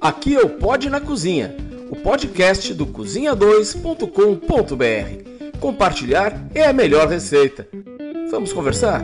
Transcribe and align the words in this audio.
Aqui 0.00 0.36
é 0.36 0.40
o 0.40 0.48
Pod 0.48 0.88
na 0.88 1.00
Cozinha, 1.00 1.56
o 1.90 1.96
podcast 1.96 2.72
do 2.72 2.86
cozinha2.com.br. 2.86 5.58
Compartilhar 5.58 6.48
é 6.54 6.66
a 6.66 6.72
melhor 6.72 7.08
receita. 7.08 7.66
Vamos 8.30 8.52
conversar? 8.52 9.02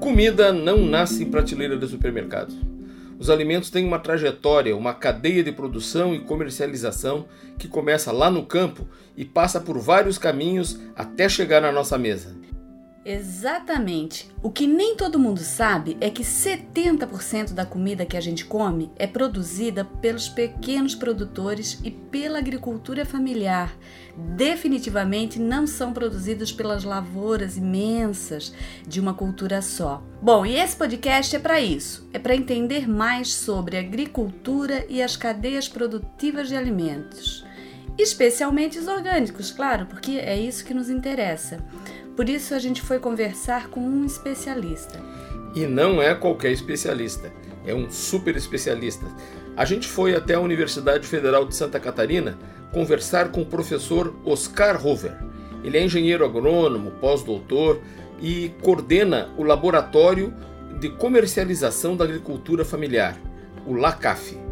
Comida 0.00 0.50
não 0.50 0.86
nasce 0.86 1.24
em 1.24 1.30
prateleira 1.30 1.76
de 1.76 1.86
supermercado. 1.86 2.69
Os 3.20 3.28
alimentos 3.28 3.68
têm 3.68 3.84
uma 3.84 3.98
trajetória, 3.98 4.74
uma 4.74 4.94
cadeia 4.94 5.44
de 5.44 5.52
produção 5.52 6.14
e 6.14 6.20
comercialização 6.20 7.28
que 7.58 7.68
começa 7.68 8.10
lá 8.10 8.30
no 8.30 8.46
campo 8.46 8.88
e 9.14 9.26
passa 9.26 9.60
por 9.60 9.78
vários 9.78 10.16
caminhos 10.16 10.80
até 10.96 11.28
chegar 11.28 11.60
na 11.60 11.70
nossa 11.70 11.98
mesa. 11.98 12.34
Exatamente. 13.02 14.30
O 14.42 14.50
que 14.50 14.66
nem 14.66 14.94
todo 14.94 15.18
mundo 15.18 15.40
sabe 15.40 15.96
é 16.02 16.10
que 16.10 16.22
70% 16.22 17.54
da 17.54 17.64
comida 17.64 18.04
que 18.04 18.16
a 18.16 18.20
gente 18.20 18.44
come 18.44 18.90
é 18.96 19.06
produzida 19.06 19.86
pelos 19.86 20.28
pequenos 20.28 20.94
produtores 20.94 21.80
e 21.82 21.90
pela 21.90 22.38
agricultura 22.38 23.06
familiar. 23.06 23.74
Definitivamente 24.36 25.38
não 25.38 25.66
são 25.66 25.94
produzidos 25.94 26.52
pelas 26.52 26.84
lavouras 26.84 27.56
imensas 27.56 28.52
de 28.86 29.00
uma 29.00 29.14
cultura 29.14 29.62
só. 29.62 30.02
Bom, 30.20 30.44
e 30.44 30.56
esse 30.56 30.76
podcast 30.76 31.34
é 31.34 31.38
para 31.38 31.58
isso. 31.58 32.06
É 32.12 32.18
para 32.18 32.36
entender 32.36 32.86
mais 32.86 33.32
sobre 33.32 33.78
agricultura 33.78 34.84
e 34.90 35.02
as 35.02 35.16
cadeias 35.16 35.68
produtivas 35.68 36.48
de 36.48 36.56
alimentos. 36.56 37.46
Especialmente 37.96 38.78
os 38.78 38.88
orgânicos, 38.88 39.50
claro, 39.50 39.86
porque 39.86 40.12
é 40.12 40.38
isso 40.38 40.64
que 40.64 40.74
nos 40.74 40.88
interessa. 40.88 41.64
Por 42.20 42.28
isso 42.28 42.54
a 42.54 42.58
gente 42.58 42.82
foi 42.82 42.98
conversar 42.98 43.68
com 43.68 43.80
um 43.80 44.04
especialista. 44.04 45.00
E 45.54 45.66
não 45.66 46.02
é 46.02 46.14
qualquer 46.14 46.52
especialista, 46.52 47.32
é 47.64 47.74
um 47.74 47.90
super 47.90 48.36
especialista. 48.36 49.06
A 49.56 49.64
gente 49.64 49.88
foi 49.88 50.14
até 50.14 50.34
a 50.34 50.40
Universidade 50.40 51.06
Federal 51.06 51.46
de 51.46 51.56
Santa 51.56 51.80
Catarina 51.80 52.38
conversar 52.74 53.30
com 53.30 53.40
o 53.40 53.46
professor 53.46 54.14
Oscar 54.22 54.86
Hover. 54.86 55.16
Ele 55.64 55.78
é 55.78 55.82
engenheiro 55.82 56.22
agrônomo, 56.22 56.90
pós-doutor 57.00 57.80
e 58.20 58.52
coordena 58.60 59.30
o 59.38 59.42
Laboratório 59.42 60.34
de 60.78 60.90
Comercialização 60.90 61.96
da 61.96 62.04
Agricultura 62.04 62.66
Familiar, 62.66 63.16
o 63.66 63.72
LACAF. 63.72 64.49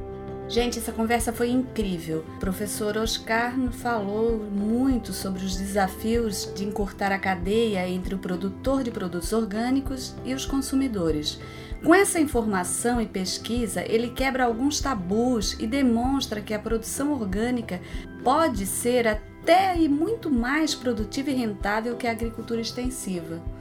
Gente, 0.48 0.78
essa 0.78 0.92
conversa 0.92 1.30
foi 1.30 1.50
incrível. 1.50 2.24
O 2.36 2.41
professor 2.41 2.96
Oscar 2.96 3.54
falou 3.70 4.38
muito 4.38 5.12
sobre 5.12 5.44
os 5.44 5.55
desafios 5.55 6.50
de 6.55 6.64
encurtar 6.64 7.12
a 7.12 7.18
cadeia 7.18 7.86
entre 7.86 8.14
o 8.14 8.18
produtor 8.18 8.82
de 8.82 8.90
produtos 8.90 9.34
orgânicos 9.34 10.14
e 10.24 10.32
os 10.32 10.46
consumidores. 10.46 11.38
Com 11.84 11.94
essa 11.94 12.18
informação 12.18 12.98
e 12.98 13.05
pesquisa, 13.05 13.84
ele 13.86 14.08
quebra 14.08 14.46
alguns 14.46 14.80
tabus 14.80 15.52
e 15.60 15.66
demonstra 15.66 16.40
que 16.40 16.55
a 16.55 16.58
produção 16.58 17.12
orgânica 17.12 17.78
pode 18.24 18.64
ser 18.64 19.06
até 19.06 19.78
e 19.78 19.86
muito 19.86 20.30
mais 20.30 20.74
produtiva 20.74 21.30
e 21.30 21.34
rentável 21.34 21.94
que 21.94 22.06
a 22.06 22.10
agricultura 22.10 22.62
extensiva. 22.62 23.58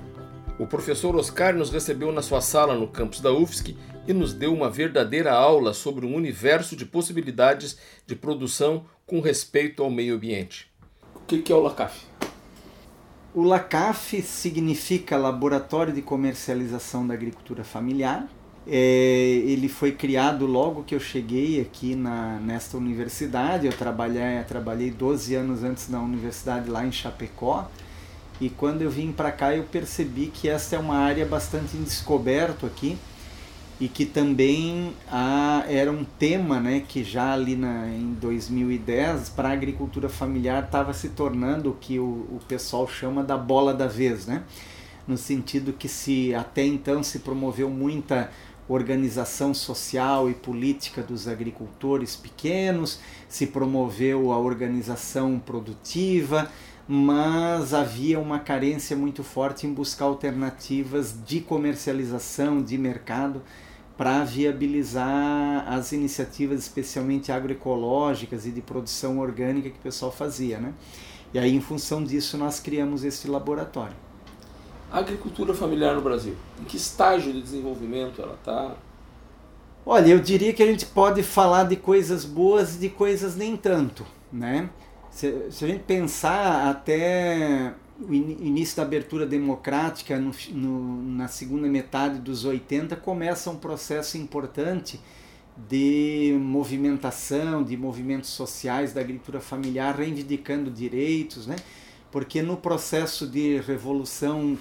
O 0.59 0.65
professor 0.65 1.15
Oscar 1.15 1.55
nos 1.55 1.69
recebeu 1.69 2.11
na 2.11 2.23
sua 2.23 2.41
sala 2.41 2.75
no 2.75 2.87
campus 2.87 3.19
da 3.19 3.31
UFSC 3.31 3.77
e 4.07 4.13
nos 4.13 4.33
deu 4.33 4.51
uma 4.51 4.71
verdadeira 4.71 5.31
aula 5.31 5.71
sobre 5.71 6.03
um 6.03 6.15
universo 6.15 6.75
de 6.75 6.83
possibilidades 6.83 7.77
de 8.07 8.15
produção 8.15 8.85
com 9.05 9.21
respeito 9.21 9.83
ao 9.83 9.91
meio 9.91 10.15
ambiente. 10.15 10.67
O 11.13 11.19
que 11.19 11.51
é 11.51 11.55
o 11.55 11.61
LACAF? 11.61 12.05
O 13.35 13.43
LACAF 13.43 14.19
significa 14.23 15.15
Laboratório 15.15 15.93
de 15.93 16.01
Comercialização 16.01 17.05
da 17.05 17.13
Agricultura 17.13 17.63
Familiar. 17.63 18.27
É, 18.65 18.79
ele 19.45 19.69
foi 19.69 19.91
criado 19.91 20.47
logo 20.47 20.83
que 20.83 20.95
eu 20.95 20.99
cheguei 20.99 21.61
aqui 21.61 21.93
na, 21.93 22.39
nesta 22.39 22.77
universidade. 22.77 23.67
Eu 23.67 23.73
trabalhei, 23.73 24.39
eu 24.39 24.43
trabalhei 24.43 24.89
12 24.89 25.35
anos 25.35 25.63
antes 25.63 25.87
na 25.87 26.01
universidade 26.01 26.67
lá 26.67 26.83
em 26.83 26.91
Chapecó. 26.91 27.69
E 28.39 28.49
quando 28.49 28.81
eu 28.81 28.89
vim 28.89 29.11
para 29.11 29.31
cá 29.31 29.55
eu 29.55 29.63
percebi 29.63 30.27
que 30.27 30.47
essa 30.47 30.75
é 30.75 30.79
uma 30.79 30.97
área 30.97 31.25
bastante 31.25 31.75
descoberto 31.77 32.65
aqui 32.65 32.97
e 33.79 33.87
que 33.87 34.05
também 34.05 34.93
ah, 35.11 35.63
era 35.67 35.91
um 35.91 36.03
tema 36.03 36.59
né, 36.59 36.83
que 36.87 37.03
já 37.03 37.33
ali 37.33 37.55
na, 37.55 37.87
em 37.87 38.13
2010 38.13 39.29
para 39.29 39.49
a 39.49 39.51
agricultura 39.51 40.09
familiar 40.09 40.63
estava 40.63 40.93
se 40.93 41.09
tornando 41.09 41.71
o 41.71 41.73
que 41.73 41.99
o, 41.99 42.03
o 42.03 42.39
pessoal 42.47 42.87
chama 42.87 43.23
da 43.23 43.37
bola 43.37 43.73
da 43.73 43.87
vez, 43.87 44.25
né? 44.25 44.43
no 45.07 45.17
sentido 45.17 45.71
que 45.71 45.87
se 45.87 46.35
até 46.35 46.65
então 46.65 47.01
se 47.01 47.19
promoveu 47.19 47.69
muita 47.69 48.29
organização 48.67 49.53
social 49.53 50.29
e 50.29 50.33
política 50.33 51.01
dos 51.01 51.27
agricultores 51.27 52.17
pequenos, 52.17 52.99
se 53.29 53.47
promoveu 53.47 54.33
a 54.33 54.37
organização 54.37 55.39
produtiva, 55.39 56.51
mas 56.87 57.73
havia 57.73 58.19
uma 58.19 58.39
carência 58.39 58.95
muito 58.95 59.23
forte 59.23 59.67
em 59.67 59.73
buscar 59.73 60.05
alternativas 60.05 61.13
de 61.25 61.41
comercialização, 61.41 62.61
de 62.61 62.77
mercado, 62.77 63.41
para 63.97 64.23
viabilizar 64.23 65.65
as 65.67 65.91
iniciativas, 65.91 66.59
especialmente 66.59 67.31
agroecológicas 67.31 68.45
e 68.45 68.51
de 68.51 68.61
produção 68.61 69.19
orgânica 69.19 69.69
que 69.69 69.77
o 69.77 69.81
pessoal 69.81 70.11
fazia. 70.11 70.59
Né? 70.59 70.73
E 71.33 71.39
aí, 71.39 71.53
em 71.53 71.59
função 71.59 72.03
disso, 72.03 72.37
nós 72.37 72.59
criamos 72.59 73.03
esse 73.03 73.27
laboratório. 73.27 73.95
A 74.89 74.99
agricultura 74.99 75.53
familiar 75.53 75.95
no 75.95 76.01
Brasil, 76.01 76.35
em 76.61 76.63
que 76.63 76.77
estágio 76.77 77.33
de 77.33 77.41
desenvolvimento 77.41 78.21
ela 78.21 78.35
está? 78.35 78.75
Olha, 79.85 80.07
eu 80.07 80.19
diria 80.19 80.53
que 80.53 80.63
a 80.63 80.65
gente 80.65 80.85
pode 80.85 81.23
falar 81.23 81.63
de 81.65 81.75
coisas 81.75 82.23
boas 82.23 82.75
e 82.75 82.79
de 82.79 82.89
coisas 82.89 83.35
nem 83.35 83.57
tanto, 83.57 84.05
né? 84.31 84.69
Se, 85.17 85.49
se 85.49 85.65
a 85.65 85.67
gente 85.67 85.83
pensar 85.83 86.69
até 86.69 87.73
o 87.99 88.13
início 88.13 88.77
da 88.77 88.83
abertura 88.83 89.25
democrática 89.25 90.19
no, 90.19 90.31
no, 90.51 91.01
na 91.01 91.27
segunda 91.27 91.67
metade 91.67 92.19
dos 92.19 92.45
80 92.45 92.95
começa 92.97 93.49
um 93.49 93.55
processo 93.55 94.15
importante 94.15 94.99
de 95.67 96.37
movimentação, 96.39 97.63
de 97.63 97.75
movimentos 97.75 98.29
sociais 98.29 98.93
da 98.93 99.01
agricultura 99.01 99.41
familiar 99.41 99.95
reivindicando 99.95 100.69
direitos, 100.69 101.47
né? 101.47 101.55
Porque 102.11 102.43
no 102.43 102.55
processo 102.55 103.25
de 103.25 103.59
revolução 103.61 104.55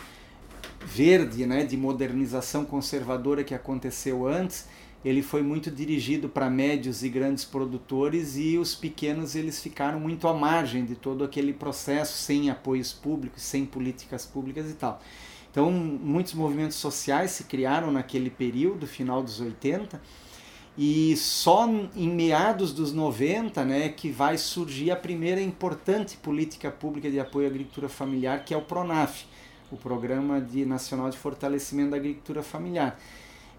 verde, 0.87 1.45
né, 1.45 1.65
de 1.67 1.77
modernização 1.77 2.65
conservadora 2.65 3.45
que 3.45 3.55
aconteceu 3.55 4.27
antes, 4.27 4.67
ele 5.07 5.23
foi 5.23 5.41
muito 5.41 5.71
dirigido 5.71 6.29
para 6.29 6.51
médios 6.51 7.05
e 7.05 7.09
grandes 7.09 7.45
produtores 7.45 8.37
e 8.37 8.59
os 8.59 8.75
pequenos 8.75 9.37
eles 9.37 9.63
ficaram 9.63 10.01
muito 10.01 10.27
à 10.27 10.35
margem 10.35 10.85
de 10.85 10.97
todo 10.97 11.23
aquele 11.23 11.53
processo, 11.53 12.19
sem 12.19 12.51
apoios 12.51 12.93
públicos, 12.93 13.41
sem 13.41 13.65
políticas 13.65 14.27
públicas 14.27 14.69
e 14.69 14.75
tal. 14.75 15.01
Então, 15.49 15.71
muitos 15.71 16.35
movimentos 16.35 16.77
sociais 16.77 17.31
se 17.31 17.45
criaram 17.45 17.93
naquele 17.93 18.29
período, 18.29 18.85
final 18.85 19.23
dos 19.23 19.41
80, 19.41 20.03
e 20.77 21.17
só 21.17 21.69
em 21.95 22.09
meados 22.09 22.73
dos 22.73 22.93
90 22.93 23.65
né, 23.65 23.89
que 23.91 24.11
vai 24.11 24.37
surgir 24.37 24.91
a 24.91 24.97
primeira 24.97 25.41
importante 25.41 26.17
política 26.17 26.69
pública 26.69 27.09
de 27.09 27.21
apoio 27.21 27.47
à 27.47 27.51
agricultura 27.51 27.89
familiar, 27.89 28.45
que 28.45 28.53
é 28.53 28.57
o 28.57 28.63
PRONAF, 28.63 29.25
o 29.71 29.77
Programa 29.77 30.41
de 30.41 30.67
Nacional 30.67 31.11
de 31.11 31.17
Fortalecimento 31.17 31.93
da 31.93 31.97
Agricultura 31.97 32.43
Familiar 32.43 32.99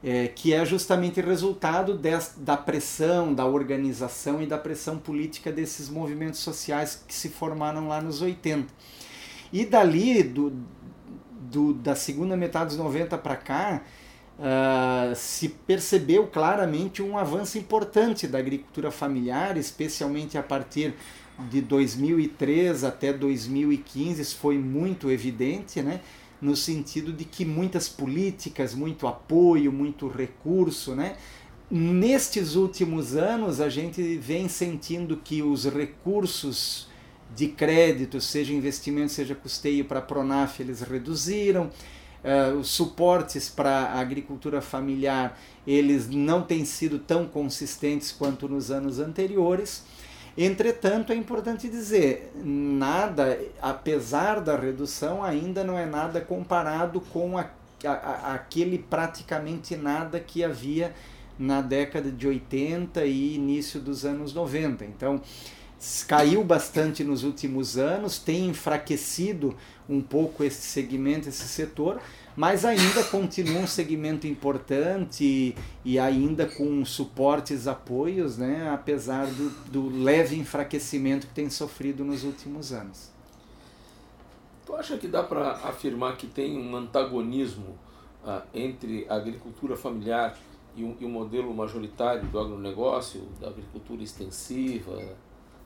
é, 0.07 0.29
que 0.29 0.53
é 0.53 0.65
justamente 0.65 1.19
resultado 1.19 1.93
des, 1.97 2.33
da 2.37 2.55
pressão, 2.55 3.33
da 3.33 3.45
organização 3.45 4.41
e 4.41 4.45
da 4.45 4.57
pressão 4.57 4.97
política 4.97 5.51
desses 5.51 5.89
movimentos 5.89 6.39
sociais 6.39 7.03
que 7.05 7.13
se 7.13 7.27
formaram 7.27 7.89
lá 7.89 7.99
nos 7.99 8.21
80. 8.21 8.73
E 9.51 9.65
dali, 9.65 10.23
do, 10.23 10.53
do 11.51 11.73
da 11.73 11.93
segunda 11.93 12.37
metade 12.37 12.69
dos 12.69 12.77
90 12.77 13.17
para 13.17 13.35
cá, 13.35 13.81
uh, 14.39 15.13
se 15.13 15.49
percebeu 15.49 16.25
claramente 16.27 17.03
um 17.03 17.17
avanço 17.17 17.57
importante 17.57 18.27
da 18.27 18.39
agricultura 18.39 18.89
familiar, 18.89 19.57
especialmente 19.57 20.37
a 20.37 20.43
partir 20.43 20.93
de 21.49 21.59
2003 21.59 22.85
até 22.85 23.11
2015, 23.11 24.21
isso 24.21 24.37
foi 24.37 24.57
muito 24.57 25.11
evidente, 25.11 25.81
né? 25.81 25.99
No 26.41 26.55
sentido 26.55 27.11
de 27.11 27.25
que 27.25 27.43
muitas 27.43 27.89
políticas, 27.89 28.73
muito 28.73 29.07
apoio, 29.07 29.71
muito 29.71 30.07
recurso, 30.07 30.95
né? 30.95 31.17
Nestes 31.69 32.55
últimos 32.55 33.15
anos, 33.15 33.59
a 33.59 33.67
gente 33.67 34.17
vem 34.17 34.47
sentindo 34.47 35.17
que 35.17 35.41
os 35.41 35.65
recursos 35.65 36.87
de 37.35 37.49
crédito, 37.49 38.21
seja 38.21 38.53
investimento, 38.53 39.11
seja 39.11 39.35
custeio 39.35 39.83
para 39.83 39.99
a 39.99 40.01
Pronaf, 40.01 40.61
eles 40.61 40.81
reduziram. 40.81 41.69
Uh, 42.23 42.57
os 42.57 42.69
suportes 42.69 43.47
para 43.47 43.69
a 43.69 43.99
agricultura 43.99 44.59
familiar, 44.59 45.39
eles 45.65 46.09
não 46.09 46.41
têm 46.41 46.65
sido 46.65 46.99
tão 46.99 47.25
consistentes 47.25 48.11
quanto 48.11 48.49
nos 48.49 48.71
anos 48.71 48.99
anteriores. 48.99 49.83
Entretanto, 50.37 51.11
é 51.11 51.15
importante 51.15 51.67
dizer, 51.67 52.31
nada, 52.35 53.39
apesar 53.59 54.39
da 54.39 54.55
redução, 54.55 55.23
ainda 55.23 55.63
não 55.63 55.79
é 55.79 55.85
nada 55.87 56.21
comparado 56.21 57.01
com 57.01 57.39
a, 57.39 57.49
a, 57.83 58.33
aquele 58.35 58.77
praticamente 58.77 59.75
nada 59.75 60.19
que 60.19 60.43
havia 60.43 60.93
na 61.39 61.59
década 61.61 62.11
de 62.11 62.27
80 62.27 63.03
e 63.05 63.33
início 63.33 63.79
dos 63.79 64.05
anos 64.05 64.31
90. 64.31 64.85
Então, 64.85 65.19
caiu 66.07 66.43
bastante 66.43 67.03
nos 67.03 67.23
últimos 67.23 67.75
anos, 67.75 68.19
tem 68.19 68.47
enfraquecido 68.47 69.55
um 69.89 70.01
pouco 70.01 70.43
esse 70.43 70.61
segmento, 70.61 71.29
esse 71.29 71.47
setor, 71.47 71.99
mas 72.37 72.63
ainda 72.63 73.03
continua 73.05 73.63
um 73.63 73.67
segmento 73.67 74.27
importante 74.27 75.55
e 75.83 75.97
ainda 75.97 76.45
com 76.45 76.85
suportes, 76.85 77.67
apoios, 77.67 78.37
né, 78.37 78.69
apesar 78.71 79.25
do, 79.25 79.49
do 79.71 79.89
leve 79.89 80.37
enfraquecimento 80.37 81.25
que 81.25 81.33
tem 81.33 81.49
sofrido 81.49 82.05
nos 82.05 82.23
últimos 82.23 82.71
anos. 82.71 83.09
Tu 84.67 84.75
acha 84.75 84.97
que 84.99 85.07
dá 85.07 85.23
para 85.23 85.53
afirmar 85.53 86.15
que 86.15 86.27
tem 86.27 86.59
um 86.59 86.75
antagonismo 86.75 87.75
ah, 88.23 88.43
entre 88.53 89.07
a 89.09 89.15
agricultura 89.15 89.75
familiar 89.75 90.37
e, 90.75 90.83
um, 90.83 90.95
e 90.99 91.05
o 91.05 91.09
modelo 91.09 91.51
majoritário 91.55 92.27
do 92.27 92.39
agronegócio, 92.39 93.21
da 93.41 93.47
agricultura 93.47 94.03
extensiva, 94.03 95.15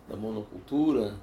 da 0.07 0.15
monocultura? 0.15 1.15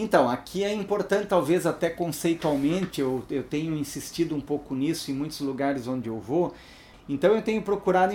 Então, 0.00 0.30
aqui 0.30 0.62
é 0.62 0.72
importante, 0.72 1.26
talvez 1.26 1.66
até 1.66 1.90
conceitualmente, 1.90 3.00
eu, 3.00 3.24
eu 3.28 3.42
tenho 3.42 3.74
insistido 3.76 4.32
um 4.32 4.40
pouco 4.40 4.72
nisso 4.72 5.10
em 5.10 5.14
muitos 5.14 5.40
lugares 5.40 5.88
onde 5.88 6.08
eu 6.08 6.20
vou. 6.20 6.54
Então, 7.08 7.34
eu 7.34 7.42
tenho 7.42 7.60
procurado 7.62 8.14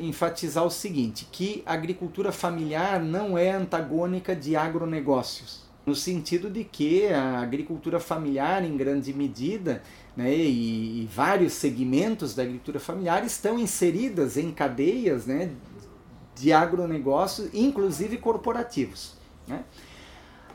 enfatizar 0.00 0.64
o 0.64 0.70
seguinte: 0.70 1.28
que 1.30 1.62
a 1.66 1.74
agricultura 1.74 2.32
familiar 2.32 3.02
não 3.02 3.36
é 3.36 3.50
antagônica 3.50 4.34
de 4.34 4.56
agronegócios. 4.56 5.64
No 5.84 5.94
sentido 5.94 6.48
de 6.48 6.64
que 6.64 7.08
a 7.08 7.40
agricultura 7.40 8.00
familiar, 8.00 8.64
em 8.64 8.74
grande 8.74 9.12
medida, 9.12 9.82
né, 10.16 10.34
e, 10.34 11.02
e 11.02 11.10
vários 11.14 11.52
segmentos 11.52 12.34
da 12.34 12.44
agricultura 12.44 12.80
familiar 12.80 13.22
estão 13.26 13.58
inseridas 13.58 14.38
em 14.38 14.50
cadeias 14.50 15.26
né, 15.26 15.50
de 16.34 16.50
agronegócios, 16.50 17.50
inclusive 17.52 18.16
corporativos. 18.16 19.12
Né? 19.46 19.64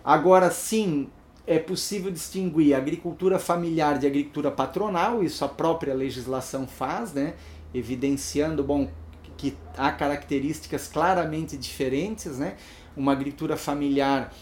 Agora, 0.09 0.49
sim, 0.49 1.07
é 1.45 1.59
possível 1.59 2.09
distinguir 2.09 2.73
agricultura 2.73 3.37
familiar 3.37 3.99
de 3.99 4.07
agricultura 4.07 4.49
patronal, 4.49 5.23
isso 5.23 5.45
a 5.45 5.47
própria 5.47 5.93
legislação 5.93 6.65
faz, 6.65 7.13
né, 7.13 7.35
evidenciando 7.75 8.63
bom, 8.63 8.89
que 9.37 9.55
há 9.77 9.91
características 9.91 10.87
claramente 10.87 11.55
diferentes. 11.55 12.39
Né? 12.39 12.55
Uma 12.97 13.11
agricultura 13.11 13.55
familiar 13.55 14.33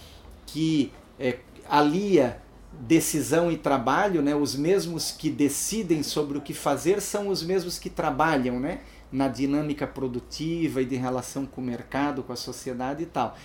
que 0.45 0.93
é, 1.19 1.39
alia 1.69 2.41
decisão 2.79 3.51
e 3.51 3.57
trabalho, 3.57 4.21
né? 4.21 4.33
Os 4.35 4.55
mesmos 4.55 5.11
que 5.11 5.29
decidem 5.29 6.01
sobre 6.01 6.37
o 6.37 6.41
que 6.41 6.53
fazer 6.53 7.01
são 7.01 7.27
os 7.27 7.43
mesmos 7.43 7.77
que 7.77 7.89
trabalham, 7.89 8.57
né? 8.57 8.79
Na 9.11 9.27
dinâmica 9.27 9.85
produtiva 9.85 10.81
e 10.81 10.85
de 10.85 10.95
relação 10.95 11.45
com 11.45 11.59
o 11.59 11.63
mercado, 11.63 12.23
com 12.23 12.31
a 12.31 12.37
sociedade 12.37 13.03
e 13.03 13.05
tal. 13.05 13.35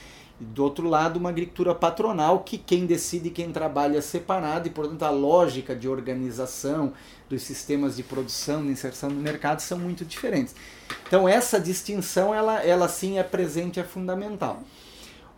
E 0.42 0.44
do 0.44 0.64
outro 0.64 0.88
lado, 0.88 1.18
uma 1.18 1.28
agricultura 1.28 1.72
patronal 1.72 2.40
que 2.40 2.58
quem 2.58 2.84
decide 2.84 3.28
e 3.28 3.30
quem 3.30 3.52
trabalha 3.52 3.98
é 3.98 4.00
separado 4.00 4.66
e, 4.66 4.72
portanto, 4.72 5.04
a 5.04 5.10
lógica 5.10 5.72
de 5.72 5.88
organização 5.88 6.92
dos 7.30 7.42
sistemas 7.42 7.94
de 7.94 8.02
produção, 8.02 8.64
de 8.64 8.72
inserção 8.72 9.08
no 9.08 9.20
mercado 9.20 9.60
são 9.60 9.78
muito 9.78 10.04
diferentes. 10.04 10.52
Então, 11.06 11.28
essa 11.28 11.60
distinção, 11.60 12.34
ela, 12.34 12.60
ela 12.60 12.88
sim 12.88 13.18
é 13.18 13.22
presente, 13.22 13.78
é 13.78 13.84
fundamental. 13.84 14.64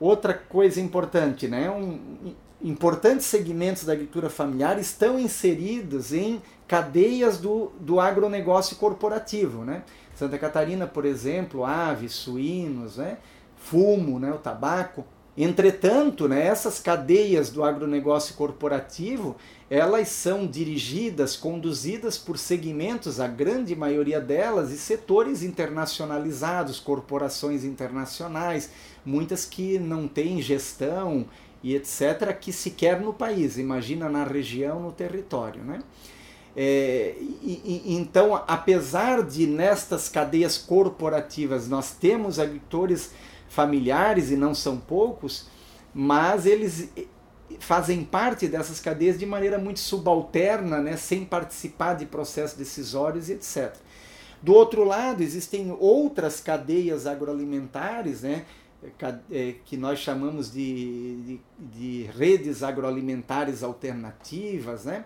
Outra 0.00 0.32
coisa 0.32 0.80
importante, 0.80 1.46
né? 1.48 1.70
Um, 1.70 2.32
importantes 2.62 3.26
segmentos 3.26 3.84
da 3.84 3.92
agricultura 3.92 4.30
familiar 4.30 4.78
estão 4.78 5.18
inseridos 5.18 6.14
em 6.14 6.40
cadeias 6.66 7.36
do, 7.36 7.72
do 7.78 8.00
agronegócio 8.00 8.76
corporativo. 8.76 9.66
Né? 9.66 9.82
Santa 10.14 10.38
Catarina, 10.38 10.86
por 10.86 11.04
exemplo, 11.04 11.62
aves, 11.62 12.12
suínos, 12.12 12.96
né? 12.96 13.18
Fumo, 13.64 14.18
né? 14.18 14.30
o 14.30 14.38
tabaco. 14.38 15.04
Entretanto, 15.36 16.28
né, 16.28 16.46
essas 16.46 16.78
cadeias 16.78 17.50
do 17.50 17.64
agronegócio 17.64 18.36
corporativo, 18.36 19.34
elas 19.68 20.08
são 20.08 20.46
dirigidas, 20.46 21.34
conduzidas 21.34 22.16
por 22.16 22.38
segmentos, 22.38 23.18
a 23.18 23.26
grande 23.26 23.74
maioria 23.74 24.20
delas, 24.20 24.70
e 24.70 24.78
setores 24.78 25.42
internacionalizados, 25.42 26.78
corporações 26.78 27.64
internacionais, 27.64 28.70
muitas 29.04 29.44
que 29.44 29.76
não 29.76 30.06
têm 30.06 30.40
gestão 30.40 31.26
e 31.64 31.74
etc., 31.74 32.32
que 32.38 32.52
se 32.52 32.70
quer 32.70 33.00
no 33.00 33.12
país, 33.12 33.58
imagina 33.58 34.08
na 34.08 34.22
região, 34.22 34.78
no 34.78 34.92
território. 34.92 35.64
Né? 35.64 35.80
É, 36.56 37.16
e, 37.18 37.82
e, 37.86 37.94
então, 37.94 38.40
apesar 38.46 39.24
de 39.24 39.48
nestas 39.48 40.08
cadeias 40.08 40.56
corporativas 40.56 41.66
nós 41.66 41.90
temos 41.90 42.38
agricultores 42.38 43.10
familiares 43.48 44.30
e 44.30 44.36
não 44.36 44.54
são 44.54 44.78
poucos, 44.78 45.48
mas 45.92 46.46
eles 46.46 46.90
fazem 47.58 48.04
parte 48.04 48.48
dessas 48.48 48.80
cadeias 48.80 49.18
de 49.18 49.26
maneira 49.26 49.58
muito 49.58 49.80
subalterna, 49.80 50.80
né, 50.80 50.96
sem 50.96 51.24
participar 51.24 51.94
de 51.94 52.06
processos 52.06 52.56
decisórios, 52.56 53.28
etc. 53.30 53.74
Do 54.42 54.52
outro 54.52 54.84
lado, 54.84 55.22
existem 55.22 55.74
outras 55.78 56.40
cadeias 56.40 57.06
agroalimentares, 57.06 58.22
né, 58.22 58.44
é, 59.30 59.54
que 59.64 59.76
nós 59.76 59.98
chamamos 59.98 60.52
de, 60.52 61.16
de, 61.22 61.40
de 61.58 62.02
redes 62.16 62.62
agroalimentares 62.62 63.62
alternativas, 63.62 64.84
né? 64.84 65.04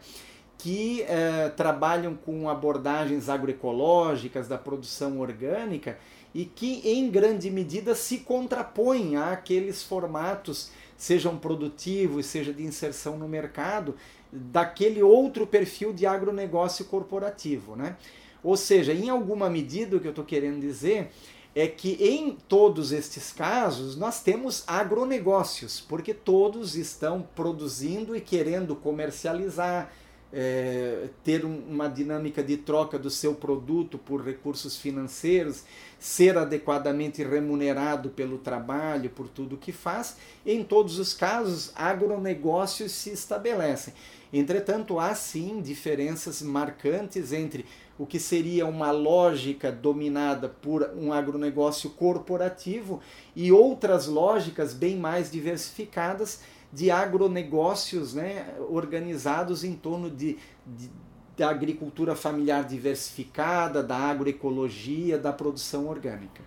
que 0.58 1.02
é, 1.02 1.48
trabalham 1.50 2.16
com 2.16 2.48
abordagens 2.48 3.28
agroecológicas 3.28 4.48
da 4.48 4.58
produção 4.58 5.20
orgânica 5.20 5.96
e 6.34 6.44
que, 6.44 6.82
em 6.84 7.10
grande 7.10 7.50
medida, 7.50 7.94
se 7.94 8.18
contrapõem 8.18 9.16
àqueles 9.16 9.82
formatos, 9.82 10.70
sejam 10.96 11.38
produtivos, 11.38 12.26
seja 12.26 12.52
de 12.52 12.62
inserção 12.62 13.18
no 13.18 13.28
mercado, 13.28 13.94
daquele 14.30 15.02
outro 15.02 15.46
perfil 15.46 15.92
de 15.92 16.06
agronegócio 16.06 16.84
corporativo. 16.84 17.76
Né? 17.76 17.96
Ou 18.42 18.56
seja, 18.56 18.92
em 18.92 19.08
alguma 19.08 19.48
medida, 19.48 19.96
o 19.96 20.00
que 20.00 20.06
eu 20.06 20.10
estou 20.10 20.24
querendo 20.24 20.60
dizer 20.60 21.10
é 21.54 21.66
que 21.66 21.96
em 22.00 22.36
todos 22.46 22.92
estes 22.92 23.32
casos 23.32 23.96
nós 23.96 24.22
temos 24.22 24.62
agronegócios, 24.66 25.80
porque 25.80 26.14
todos 26.14 26.76
estão 26.76 27.26
produzindo 27.34 28.14
e 28.14 28.20
querendo 28.20 28.76
comercializar, 28.76 29.92
é, 30.32 31.08
ter 31.24 31.44
uma 31.44 31.88
dinâmica 31.88 32.42
de 32.42 32.56
troca 32.56 32.98
do 32.98 33.10
seu 33.10 33.34
produto 33.34 33.96
por 33.96 34.22
recursos 34.22 34.76
financeiros, 34.76 35.64
ser 35.98 36.36
adequadamente 36.36 37.22
remunerado 37.22 38.10
pelo 38.10 38.38
trabalho, 38.38 39.10
por 39.10 39.28
tudo 39.28 39.56
que 39.56 39.72
faz. 39.72 40.16
Em 40.44 40.62
todos 40.62 40.98
os 40.98 41.14
casos, 41.14 41.72
agronegócios 41.74 42.92
se 42.92 43.10
estabelecem. 43.10 43.94
Entretanto, 44.32 45.00
há 45.00 45.14
sim 45.14 45.62
diferenças 45.62 46.42
marcantes 46.42 47.32
entre 47.32 47.64
o 47.98 48.06
que 48.06 48.20
seria 48.20 48.66
uma 48.66 48.90
lógica 48.90 49.72
dominada 49.72 50.48
por 50.48 50.90
um 50.94 51.12
agronegócio 51.12 51.90
corporativo 51.90 53.00
e 53.34 53.50
outras 53.50 54.06
lógicas 54.06 54.74
bem 54.74 54.96
mais 54.96 55.30
diversificadas 55.30 56.40
de 56.72 56.90
agronegócios 56.90 58.14
né, 58.14 58.54
organizados 58.68 59.64
em 59.64 59.74
torno 59.74 60.10
de, 60.10 60.38
de, 60.66 60.90
da 61.36 61.48
agricultura 61.50 62.14
familiar 62.14 62.64
diversificada, 62.64 63.82
da 63.82 63.96
agroecologia, 63.96 65.18
da 65.18 65.32
produção 65.32 65.88
orgânica. 65.88 66.42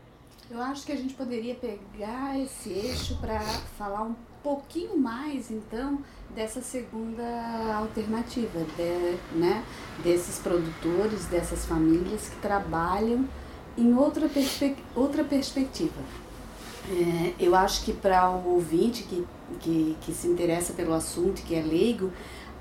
Eu 0.49 0.61
acho 0.61 0.85
que 0.85 0.91
a 0.91 0.97
gente 0.97 1.13
poderia 1.13 1.55
pegar 1.55 2.37
esse 2.37 2.69
eixo 2.69 3.17
para 3.21 3.39
falar 3.77 4.03
um 4.03 4.15
pouquinho 4.43 4.97
mais, 4.97 5.49
então, 5.49 6.03
dessa 6.35 6.61
segunda 6.61 7.23
alternativa, 7.75 8.59
de, 8.75 9.37
né, 9.37 9.63
desses 10.03 10.39
produtores, 10.39 11.25
dessas 11.27 11.65
famílias 11.65 12.27
que 12.27 12.35
trabalham 12.41 13.25
em 13.77 13.93
outra, 13.93 14.27
perspe 14.27 14.75
outra 14.93 15.23
perspectiva. 15.23 16.01
É, 16.89 17.33
eu 17.39 17.55
acho 17.55 17.83
que 17.83 17.93
para 17.93 18.29
o 18.29 18.55
ouvinte 18.55 19.03
que, 19.03 19.25
que, 19.59 19.97
que 20.01 20.13
se 20.13 20.27
interessa 20.27 20.73
pelo 20.73 20.93
assunto, 20.93 21.41
que 21.43 21.53
é 21.53 21.61
leigo, 21.61 22.11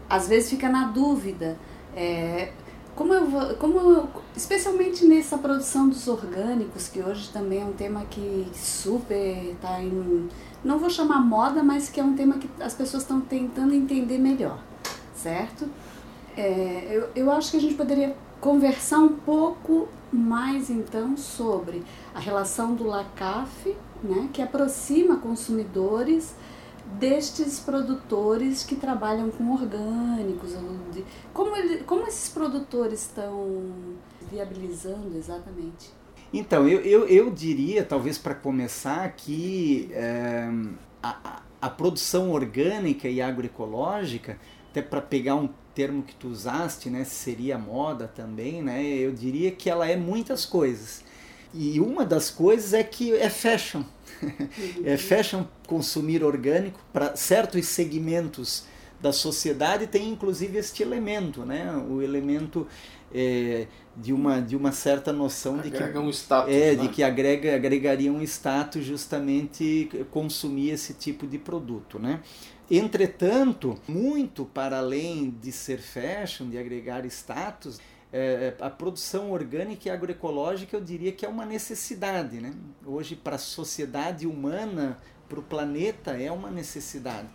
às 0.08 0.28
vezes 0.28 0.50
fica 0.50 0.68
na 0.68 0.88
dúvida. 0.88 1.56
É, 1.94 2.52
como 2.94 3.14
eu 3.14 3.26
vou, 3.26 3.54
como 3.54 3.78
eu, 3.78 4.08
especialmente 4.36 5.06
nessa 5.06 5.38
produção 5.38 5.88
dos 5.88 6.06
orgânicos, 6.06 6.88
que 6.88 7.00
hoje 7.00 7.30
também 7.30 7.62
é 7.62 7.64
um 7.64 7.72
tema 7.72 8.04
que 8.10 8.46
super 8.54 9.52
está 9.52 9.82
em 9.82 10.28
não 10.62 10.78
vou 10.78 10.90
chamar 10.90 11.20
moda, 11.20 11.62
mas 11.62 11.88
que 11.88 11.98
é 11.98 12.04
um 12.04 12.14
tema 12.14 12.36
que 12.36 12.48
as 12.60 12.74
pessoas 12.74 13.02
estão 13.02 13.20
tentando 13.20 13.74
entender 13.74 14.18
melhor, 14.18 14.58
certo? 15.14 15.66
É, 16.36 16.88
eu, 16.90 17.08
eu 17.16 17.30
acho 17.30 17.52
que 17.52 17.56
a 17.56 17.60
gente 17.60 17.74
poderia 17.74 18.14
conversar 18.40 18.98
um 18.98 19.16
pouco 19.16 19.88
mais 20.12 20.68
então 20.68 21.16
sobre 21.16 21.82
a 22.14 22.18
relação 22.18 22.74
do 22.74 22.86
LACAF 22.86 23.74
né, 24.02 24.28
que 24.32 24.42
aproxima 24.42 25.16
consumidores 25.16 26.34
destes 26.98 27.60
produtores 27.60 28.64
que 28.64 28.74
trabalham 28.74 29.30
com 29.30 29.52
orgânicos. 29.52 30.54
Como, 31.32 31.56
ele, 31.56 31.84
como 31.84 32.06
esses 32.06 32.28
produtores 32.28 33.02
estão 33.02 33.72
viabilizando 34.30 35.16
exatamente? 35.16 35.92
Então, 36.32 36.68
eu, 36.68 36.80
eu, 36.80 37.06
eu 37.06 37.30
diria, 37.30 37.84
talvez 37.84 38.16
para 38.16 38.34
começar, 38.34 39.08
que 39.16 39.90
é, 39.92 40.48
a, 41.02 41.42
a 41.60 41.68
produção 41.68 42.30
orgânica 42.30 43.08
e 43.08 43.20
agroecológica, 43.20 44.38
até 44.70 44.80
para 44.80 45.00
pegar 45.00 45.34
um 45.34 45.48
termo 45.74 46.02
que 46.02 46.14
tu 46.14 46.28
usaste, 46.28 46.88
né, 46.88 47.04
seria 47.04 47.58
moda 47.58 48.06
também, 48.06 48.62
né, 48.62 48.84
eu 48.84 49.12
diria 49.12 49.50
que 49.50 49.68
ela 49.68 49.86
é 49.88 49.96
muitas 49.96 50.44
coisas. 50.44 51.04
E 51.52 51.80
uma 51.80 52.04
das 52.04 52.30
coisas 52.30 52.72
é 52.72 52.82
que 52.82 53.12
é 53.14 53.28
fashion. 53.28 53.82
é 54.84 54.96
fashion 54.96 55.44
consumir 55.66 56.22
orgânico 56.22 56.80
para 56.92 57.16
certos 57.16 57.66
segmentos 57.66 58.64
da 59.00 59.12
sociedade 59.12 59.86
tem 59.86 60.10
inclusive 60.10 60.58
este 60.58 60.82
elemento, 60.82 61.44
né? 61.44 61.72
O 61.88 62.02
elemento 62.02 62.66
é, 63.12 63.66
de 63.96 64.12
uma 64.12 64.40
de 64.40 64.54
uma 64.54 64.72
certa 64.72 65.12
noção 65.12 65.58
agrega 65.58 65.86
de 65.86 65.92
que 65.92 65.98
um 65.98 66.10
status, 66.10 66.54
é 66.54 66.74
né? 66.74 66.82
de 66.82 66.88
que 66.88 67.02
agrega 67.02 67.54
agregaria 67.54 68.12
um 68.12 68.22
status 68.22 68.84
justamente 68.84 69.88
consumir 70.10 70.70
esse 70.70 70.94
tipo 70.94 71.26
de 71.26 71.38
produto, 71.38 71.98
né? 71.98 72.20
Entretanto, 72.70 73.76
muito 73.88 74.44
para 74.44 74.78
além 74.78 75.34
de 75.42 75.50
ser 75.50 75.80
fashion, 75.80 76.48
de 76.48 76.56
agregar 76.56 77.04
status, 77.06 77.80
é, 78.12 78.54
a 78.60 78.68
produção 78.68 79.30
orgânica 79.30 79.88
e 79.88 79.90
agroecológica 79.90 80.76
eu 80.76 80.80
diria 80.80 81.12
que 81.12 81.24
é 81.24 81.28
uma 81.28 81.46
necessidade. 81.46 82.40
Né? 82.40 82.52
Hoje, 82.84 83.14
para 83.14 83.36
a 83.36 83.38
sociedade 83.38 84.26
humana, 84.26 84.98
para 85.28 85.38
o 85.38 85.42
planeta, 85.42 86.12
é 86.20 86.30
uma 86.30 86.50
necessidade. 86.50 87.28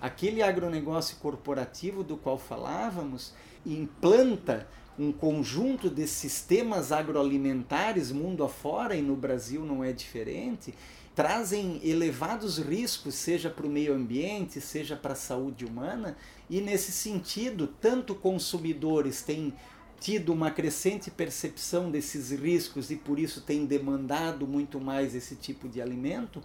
Aquele 0.00 0.42
agronegócio 0.42 1.16
corporativo 1.18 2.02
do 2.02 2.16
qual 2.16 2.38
falávamos 2.38 3.34
implanta 3.66 4.66
um 4.98 5.12
conjunto 5.12 5.88
de 5.88 6.06
sistemas 6.06 6.92
agroalimentares 6.92 8.12
mundo 8.12 8.44
afora, 8.44 8.94
e 8.94 9.02
no 9.02 9.16
Brasil 9.16 9.64
não 9.64 9.82
é 9.82 9.92
diferente, 9.92 10.74
trazem 11.14 11.80
elevados 11.82 12.58
riscos, 12.58 13.14
seja 13.14 13.50
para 13.50 13.66
o 13.66 13.70
meio 13.70 13.94
ambiente, 13.94 14.60
seja 14.60 14.96
para 14.96 15.12
a 15.12 15.16
saúde 15.16 15.64
humana, 15.64 16.16
e 16.48 16.60
nesse 16.60 16.92
sentido, 16.92 17.66
tanto 17.66 18.14
consumidores 18.14 19.22
têm 19.22 19.52
tido 20.00 20.32
uma 20.32 20.50
crescente 20.50 21.10
percepção 21.10 21.90
desses 21.90 22.30
riscos 22.30 22.90
e 22.90 22.96
por 22.96 23.18
isso 23.18 23.42
tem 23.42 23.66
demandado 23.66 24.46
muito 24.46 24.80
mais 24.80 25.14
esse 25.14 25.36
tipo 25.36 25.68
de 25.68 25.80
alimento, 25.80 26.42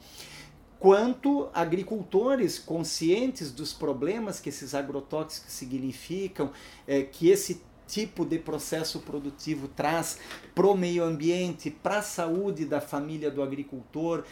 quanto 0.78 1.50
agricultores 1.54 2.60
conscientes 2.60 3.52
dos 3.52 3.72
problemas 3.72 4.42
que 4.42 4.50
esses 4.50 4.76
agrotóxicos 4.76 5.54
significam, 5.54 6.52
é, 6.86 7.02
que 7.02 7.30
esse 7.30 7.62
tipo 7.88 8.26
de 8.26 8.38
processo 8.38 9.00
produtivo 9.00 9.68
traz 9.70 10.20
para 10.54 10.68
o 10.68 10.76
meio 10.76 11.04
ambiente, 11.04 11.70
para 11.72 12.00
a 12.00 12.02
saúde 12.02 12.66
da 12.66 12.82
família 12.82 13.32
do 13.32 13.42
agricultor, 13.42 14.26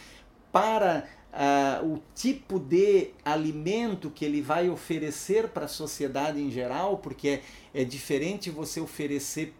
para 0.52 1.08
uh, 1.34 1.84
o 1.86 2.02
tipo 2.14 2.58
de 2.58 3.10
alimento 3.24 4.10
que 4.10 4.24
ele 4.24 4.40
vai 4.40 4.68
oferecer 4.70 5.48
para 5.48 5.64
a 5.64 5.68
sociedade 5.68 6.40
em 6.40 6.50
geral, 6.50 6.98
porque 6.98 7.28
é, 7.28 7.82
é 7.82 7.84
diferente 7.84 8.50
você 8.50 8.80
oferecer 8.80 9.52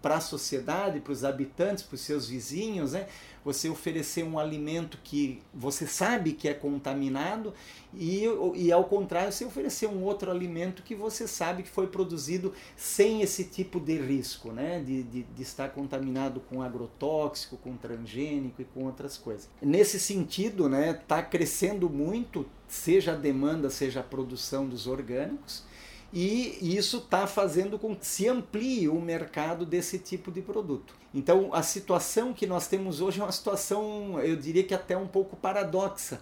para 0.00 0.16
a 0.16 0.20
sociedade, 0.20 1.00
para 1.00 1.12
os 1.12 1.24
habitantes, 1.24 1.84
para 1.84 1.94
os 1.94 2.00
seus 2.00 2.28
vizinhos, 2.28 2.92
né? 2.92 3.06
você 3.44 3.68
oferecer 3.68 4.22
um 4.22 4.38
alimento 4.38 4.98
que 5.02 5.40
você 5.52 5.86
sabe 5.86 6.32
que 6.32 6.48
é 6.48 6.54
contaminado 6.54 7.54
e, 7.94 8.24
e 8.54 8.70
ao 8.70 8.84
contrário, 8.84 9.32
você 9.32 9.44
oferecer 9.44 9.88
um 9.88 10.02
outro 10.04 10.30
alimento 10.30 10.82
que 10.82 10.94
você 10.94 11.26
sabe 11.26 11.62
que 11.62 11.68
foi 11.68 11.86
produzido 11.86 12.52
sem 12.76 13.22
esse 13.22 13.44
tipo 13.44 13.80
de 13.80 13.98
risco, 13.98 14.52
né? 14.52 14.80
de, 14.80 15.02
de, 15.02 15.22
de 15.22 15.42
estar 15.42 15.70
contaminado 15.70 16.40
com 16.40 16.62
agrotóxico, 16.62 17.56
com 17.56 17.76
transgênico 17.76 18.62
e 18.62 18.64
com 18.64 18.84
outras 18.84 19.16
coisas. 19.16 19.48
Nesse 19.60 19.98
sentido, 19.98 20.66
está 20.66 20.68
né, 20.68 20.92
tá 20.92 21.22
crescendo 21.22 21.88
muito, 21.88 22.46
seja 22.68 23.12
a 23.12 23.16
demanda, 23.16 23.70
seja 23.70 24.00
a 24.00 24.04
produção 24.04 24.68
dos 24.68 24.86
orgânicos, 24.86 25.64
e 26.12 26.76
isso 26.76 26.98
está 26.98 27.26
fazendo 27.26 27.78
com 27.78 27.94
que 27.94 28.06
se 28.06 28.28
amplie 28.28 28.88
o 28.88 29.00
mercado 29.00 29.64
desse 29.64 29.98
tipo 29.98 30.32
de 30.32 30.42
produto. 30.42 30.94
Então, 31.14 31.54
a 31.54 31.62
situação 31.62 32.32
que 32.32 32.46
nós 32.46 32.66
temos 32.66 33.00
hoje 33.00 33.20
é 33.20 33.24
uma 33.24 33.32
situação, 33.32 34.18
eu 34.20 34.36
diria 34.36 34.64
que 34.64 34.74
até 34.74 34.96
um 34.96 35.06
pouco 35.06 35.36
paradoxa, 35.36 36.20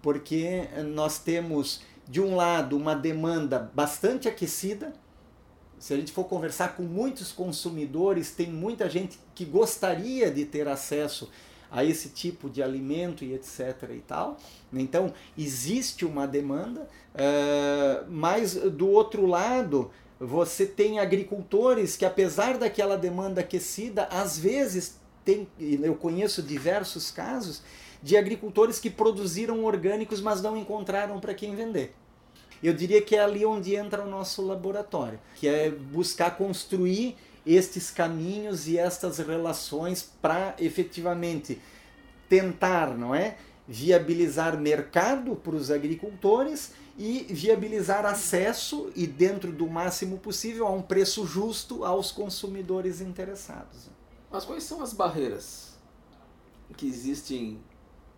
porque 0.00 0.68
nós 0.94 1.18
temos, 1.18 1.82
de 2.06 2.20
um 2.20 2.36
lado, 2.36 2.76
uma 2.76 2.94
demanda 2.94 3.70
bastante 3.74 4.28
aquecida. 4.28 4.94
Se 5.78 5.92
a 5.92 5.96
gente 5.96 6.12
for 6.12 6.24
conversar 6.24 6.76
com 6.76 6.82
muitos 6.82 7.30
consumidores, 7.30 8.32
tem 8.32 8.50
muita 8.50 8.88
gente 8.88 9.18
que 9.34 9.44
gostaria 9.44 10.30
de 10.30 10.44
ter 10.44 10.66
acesso 10.66 11.30
a 11.70 11.84
esse 11.84 12.08
tipo 12.08 12.48
de 12.48 12.62
alimento 12.62 13.24
e 13.24 13.34
etc. 13.34 13.90
e 13.90 14.00
tal. 14.06 14.38
Então, 14.72 15.12
existe 15.36 16.04
uma 16.04 16.26
demanda, 16.26 16.88
mas 18.08 18.54
do 18.54 18.88
outro 18.88 19.26
lado, 19.26 19.90
você 20.18 20.66
tem 20.66 20.98
agricultores 20.98 21.96
que, 21.96 22.04
apesar 22.04 22.58
daquela 22.58 22.96
demanda 22.96 23.40
aquecida, 23.40 24.04
às 24.10 24.38
vezes 24.38 24.96
tem, 25.24 25.46
eu 25.58 25.94
conheço 25.94 26.42
diversos 26.42 27.10
casos 27.10 27.62
de 28.02 28.16
agricultores 28.16 28.78
que 28.78 28.88
produziram 28.88 29.64
orgânicos, 29.64 30.20
mas 30.20 30.40
não 30.40 30.56
encontraram 30.56 31.20
para 31.20 31.34
quem 31.34 31.54
vender. 31.54 31.94
Eu 32.62 32.72
diria 32.72 33.00
que 33.02 33.14
é 33.14 33.20
ali 33.20 33.44
onde 33.44 33.76
entra 33.76 34.02
o 34.02 34.10
nosso 34.10 34.44
laboratório, 34.44 35.20
que 35.36 35.46
é 35.46 35.70
buscar 35.70 36.36
construir 36.36 37.16
estes 37.54 37.90
caminhos 37.90 38.68
e 38.68 38.78
estas 38.78 39.18
relações 39.18 40.02
para 40.20 40.54
efetivamente 40.58 41.60
tentar, 42.28 42.96
não 42.96 43.14
é, 43.14 43.36
viabilizar 43.66 44.58
mercado 44.58 45.34
para 45.36 45.54
os 45.54 45.70
agricultores 45.70 46.72
e 46.98 47.26
viabilizar 47.30 48.04
acesso 48.04 48.90
e 48.94 49.06
dentro 49.06 49.52
do 49.52 49.66
máximo 49.66 50.18
possível 50.18 50.66
a 50.66 50.70
um 50.70 50.82
preço 50.82 51.26
justo 51.26 51.84
aos 51.84 52.10
consumidores 52.10 53.00
interessados. 53.00 53.88
Mas 54.30 54.44
quais 54.44 54.64
são 54.64 54.82
as 54.82 54.92
barreiras 54.92 55.78
que 56.76 56.86
existem 56.86 57.58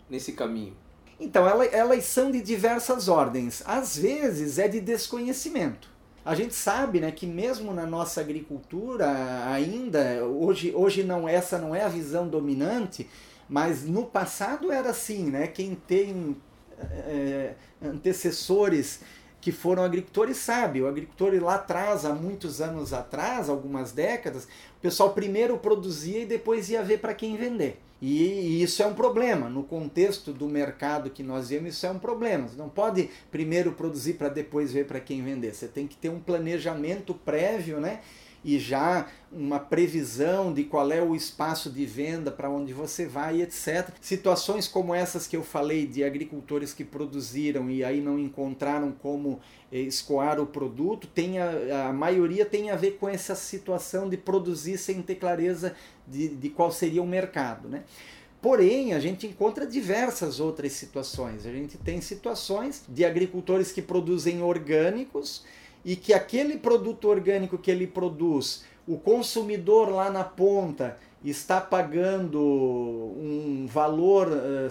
nesse 0.09 0.33
caminho? 0.33 0.77
Então, 1.21 1.47
elas 1.47 2.05
são 2.05 2.31
de 2.31 2.41
diversas 2.41 3.07
ordens. 3.07 3.63
Às 3.67 3.99
vezes 3.99 4.59
é 4.59 4.67
de 4.67 4.81
desconhecimento. 4.81 5.90
A 6.25 6.35
gente 6.35 6.55
sabe 6.55 7.01
né, 7.01 7.11
que 7.11 7.27
mesmo 7.27 7.73
na 7.73 7.87
nossa 7.87 8.21
agricultura, 8.21 9.09
ainda, 9.47 10.25
hoje, 10.25 10.73
hoje 10.75 11.03
não 11.03 11.29
essa 11.29 11.59
não 11.59 11.75
é 11.75 11.83
a 11.83 11.89
visão 11.89 12.29
dominante, 12.29 13.09
mas 13.49 13.85
no 13.85 14.05
passado 14.05 14.71
era 14.71 14.91
assim, 14.91 15.31
né? 15.31 15.47
Quem 15.47 15.75
tem 15.75 16.37
é, 16.79 17.55
antecessores 17.83 19.01
que 19.41 19.51
foram 19.51 19.83
agricultores 19.83 20.37
sabe, 20.37 20.83
o 20.83 20.87
agricultor 20.87 21.33
lá 21.43 21.55
atrás, 21.55 22.05
há 22.05 22.13
muitos 22.13 22.61
anos 22.61 22.93
atrás, 22.93 23.49
algumas 23.49 23.91
décadas, 23.91 24.45
o 24.45 24.81
pessoal 24.83 25.15
primeiro 25.15 25.57
produzia 25.57 26.21
e 26.21 26.27
depois 26.27 26.69
ia 26.69 26.83
ver 26.83 26.99
para 26.99 27.15
quem 27.15 27.37
vender. 27.37 27.81
E, 28.01 28.63
isso 28.63 28.83
é 28.83 28.87
um 28.87 28.95
problema. 28.95 29.49
No 29.49 29.63
contexto 29.63 30.33
do 30.33 30.47
mercado 30.47 31.11
que 31.11 31.23
nós 31.23 31.51
vemos, 31.51 31.75
isso 31.75 31.87
é 31.87 31.91
um 31.91 31.99
problema. 31.99 32.49
Você 32.49 32.57
não 32.57 32.69
pode 32.69 33.11
primeiro 33.31 33.73
produzir 33.73 34.15
para 34.15 34.29
depois 34.29 34.73
ver 34.73 34.87
para 34.87 35.01
quem 35.01 35.23
vender. 35.23 35.55
Você 35.55 35.69
tem 35.69 35.87
que 35.87 35.97
ter 35.97 36.09
um 36.09 36.21
planejamento 36.21 37.13
prévio, 37.15 37.79
né? 37.79 38.01
E 38.45 38.59
já 38.59 39.07
uma 39.31 39.61
previsão 39.61 40.53
de 40.53 40.65
qual 40.65 40.91
é 40.91 41.01
o 41.01 41.15
espaço 41.15 41.71
de 41.71 41.87
venda 41.87 42.31
para 42.31 42.51
onde 42.51 42.73
você 42.73 43.07
vai, 43.07 43.43
etc. 43.43 43.91
Situações 44.01 44.67
como 44.67 44.95
essas 44.95 45.27
que 45.27 45.37
eu 45.37 45.43
falei 45.43 45.87
de 45.87 46.03
agricultores 46.03 46.73
que 46.73 46.85
produziram 46.85 47.71
e 47.71 47.85
aí 47.85 48.01
não 48.01 48.19
encontraram 48.19 48.93
como 48.93 49.41
eh, 49.71 49.81
escoar 49.81 50.41
o 50.41 50.47
produto, 50.47 51.07
tem 51.07 51.39
a, 51.39 51.89
a 51.89 51.93
maioria 51.93 52.45
tem 52.45 52.71
a 52.71 52.77
ver 52.77 52.93
com 52.93 53.09
essa 53.09 53.35
situação 53.35 54.09
de 54.09 54.17
produzir 54.17 54.79
sem 54.79 55.01
ter 55.03 55.17
clareza 55.17 55.75
de, 56.07 56.29
de 56.29 56.49
qual 56.49 56.73
seria 56.73 57.03
o 57.03 57.07
mercado. 57.07 57.69
Né? 57.69 57.85
Porém, 58.43 58.95
a 58.95 59.01
gente 59.01 59.27
encontra 59.27 59.67
diversas 59.67 60.41
outras 60.41 60.73
situações. 60.73 61.45
A 61.45 61.53
gente 61.53 61.77
tem 61.77 62.01
situações 62.01 62.83
de 62.89 63.05
agricultores 63.05 63.71
que 63.71 63.83
produzem 63.83 64.43
orgânicos 64.43 65.45
e 65.85 65.97
que 65.97 66.13
aquele 66.13 66.59
produto 66.59 67.09
orgânico 67.09 67.59
que 67.59 67.71
ele 67.71 67.87
produz, 67.87 68.65
o 68.87 68.99
consumidor 68.99 69.89
lá 69.89 70.11
na 70.11 70.25
ponta 70.25 70.99
está 71.23 71.61
pagando 71.61 72.41
um 72.41 73.67
valor 73.69 74.29
uh, 74.29 74.71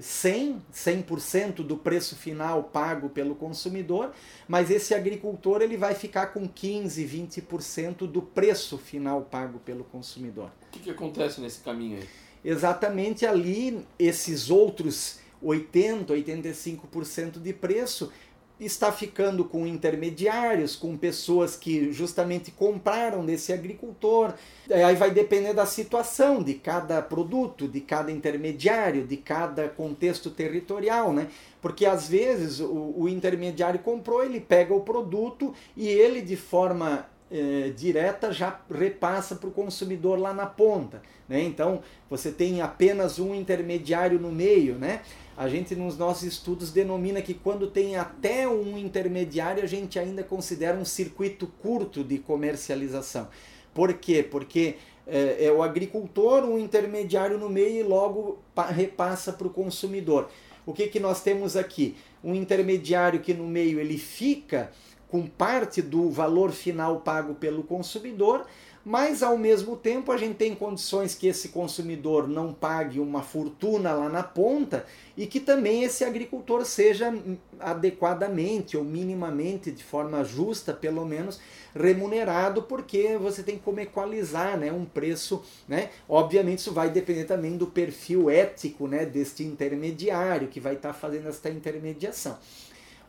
100, 0.00 0.62
100% 0.72 1.54
do 1.56 1.76
preço 1.76 2.14
final 2.14 2.64
pago 2.64 3.08
pelo 3.08 3.34
consumidor, 3.34 4.12
mas 4.46 4.70
esse 4.70 4.94
agricultor 4.94 5.62
ele 5.62 5.78
vai 5.78 5.94
ficar 5.94 6.26
com 6.26 6.46
15, 6.46 7.04
20% 7.06 8.06
do 8.06 8.20
preço 8.20 8.76
final 8.76 9.22
pago 9.22 9.58
pelo 9.60 9.82
consumidor. 9.82 10.50
O 10.68 10.70
que, 10.72 10.80
que 10.80 10.90
acontece 10.90 11.40
nesse 11.40 11.60
caminho 11.60 11.96
aí? 11.96 12.08
exatamente 12.44 13.26
ali 13.26 13.84
esses 13.98 14.50
outros 14.50 15.18
80, 15.40 16.12
85% 16.14 17.40
de 17.40 17.52
preço 17.52 18.12
está 18.60 18.90
ficando 18.90 19.44
com 19.44 19.66
intermediários, 19.66 20.74
com 20.74 20.96
pessoas 20.96 21.54
que 21.54 21.92
justamente 21.92 22.50
compraram 22.50 23.24
desse 23.24 23.52
agricultor. 23.52 24.34
Aí 24.70 24.96
vai 24.96 25.10
depender 25.10 25.54
da 25.54 25.64
situação 25.64 26.42
de 26.42 26.54
cada 26.54 27.00
produto, 27.00 27.68
de 27.68 27.80
cada 27.80 28.10
intermediário, 28.10 29.06
de 29.06 29.16
cada 29.16 29.68
contexto 29.68 30.30
territorial, 30.30 31.12
né? 31.12 31.28
Porque 31.62 31.86
às 31.86 32.08
vezes 32.08 32.60
o, 32.60 32.94
o 32.96 33.08
intermediário 33.08 33.80
comprou, 33.80 34.24
ele 34.24 34.40
pega 34.40 34.74
o 34.74 34.80
produto 34.80 35.54
e 35.76 35.88
ele 35.88 36.20
de 36.20 36.36
forma 36.36 37.06
é, 37.30 37.70
direta 37.76 38.32
já 38.32 38.60
repassa 38.70 39.36
para 39.36 39.48
o 39.48 39.52
consumidor 39.52 40.18
lá 40.18 40.32
na 40.32 40.46
ponta. 40.46 41.02
Né? 41.28 41.42
Então 41.42 41.82
você 42.08 42.32
tem 42.32 42.62
apenas 42.62 43.18
um 43.18 43.34
intermediário 43.34 44.18
no 44.18 44.32
meio. 44.32 44.74
Né? 44.76 45.02
A 45.38 45.46
gente 45.48 45.76
nos 45.76 45.96
nossos 45.96 46.24
estudos 46.24 46.72
denomina 46.72 47.22
que 47.22 47.32
quando 47.32 47.68
tem 47.68 47.94
até 47.94 48.48
um 48.48 48.76
intermediário, 48.76 49.62
a 49.62 49.68
gente 49.68 49.96
ainda 49.96 50.24
considera 50.24 50.76
um 50.76 50.84
circuito 50.84 51.46
curto 51.46 52.02
de 52.02 52.18
comercialização. 52.18 53.28
Por 53.72 53.94
quê? 53.94 54.20
Porque 54.28 54.78
é, 55.06 55.44
é 55.44 55.52
o 55.52 55.62
agricultor, 55.62 56.42
um 56.42 56.58
intermediário 56.58 57.38
no 57.38 57.48
meio 57.48 57.78
e 57.78 57.82
logo 57.84 58.40
repassa 58.74 59.32
para 59.32 59.46
o 59.46 59.50
consumidor. 59.50 60.28
O 60.66 60.72
que, 60.72 60.88
que 60.88 60.98
nós 60.98 61.22
temos 61.22 61.56
aqui? 61.56 61.94
Um 62.24 62.34
intermediário 62.34 63.20
que 63.20 63.32
no 63.32 63.46
meio 63.46 63.78
ele 63.78 63.96
fica 63.96 64.72
com 65.08 65.24
parte 65.24 65.80
do 65.80 66.10
valor 66.10 66.50
final 66.50 67.00
pago 67.02 67.36
pelo 67.36 67.62
consumidor, 67.62 68.44
mas 68.88 69.22
ao 69.22 69.36
mesmo 69.36 69.76
tempo 69.76 70.10
a 70.10 70.16
gente 70.16 70.36
tem 70.36 70.54
condições 70.54 71.14
que 71.14 71.26
esse 71.26 71.50
consumidor 71.50 72.26
não 72.26 72.54
pague 72.54 72.98
uma 72.98 73.20
fortuna 73.20 73.92
lá 73.92 74.08
na 74.08 74.22
ponta 74.22 74.86
e 75.14 75.26
que 75.26 75.40
também 75.40 75.84
esse 75.84 76.04
agricultor 76.04 76.64
seja 76.64 77.12
adequadamente 77.60 78.78
ou 78.78 78.84
minimamente, 78.84 79.70
de 79.70 79.84
forma 79.84 80.24
justa, 80.24 80.72
pelo 80.72 81.04
menos, 81.04 81.38
remunerado, 81.74 82.62
porque 82.62 83.18
você 83.18 83.42
tem 83.42 83.58
como 83.58 83.78
equalizar 83.78 84.56
né, 84.56 84.72
um 84.72 84.86
preço. 84.86 85.42
Né? 85.68 85.90
Obviamente, 86.08 86.60
isso 86.60 86.72
vai 86.72 86.88
depender 86.88 87.24
também 87.24 87.58
do 87.58 87.66
perfil 87.66 88.30
ético 88.30 88.86
né, 88.86 89.04
deste 89.04 89.44
intermediário 89.44 90.48
que 90.48 90.60
vai 90.60 90.76
estar 90.76 90.94
fazendo 90.94 91.28
esta 91.28 91.50
intermediação. 91.50 92.38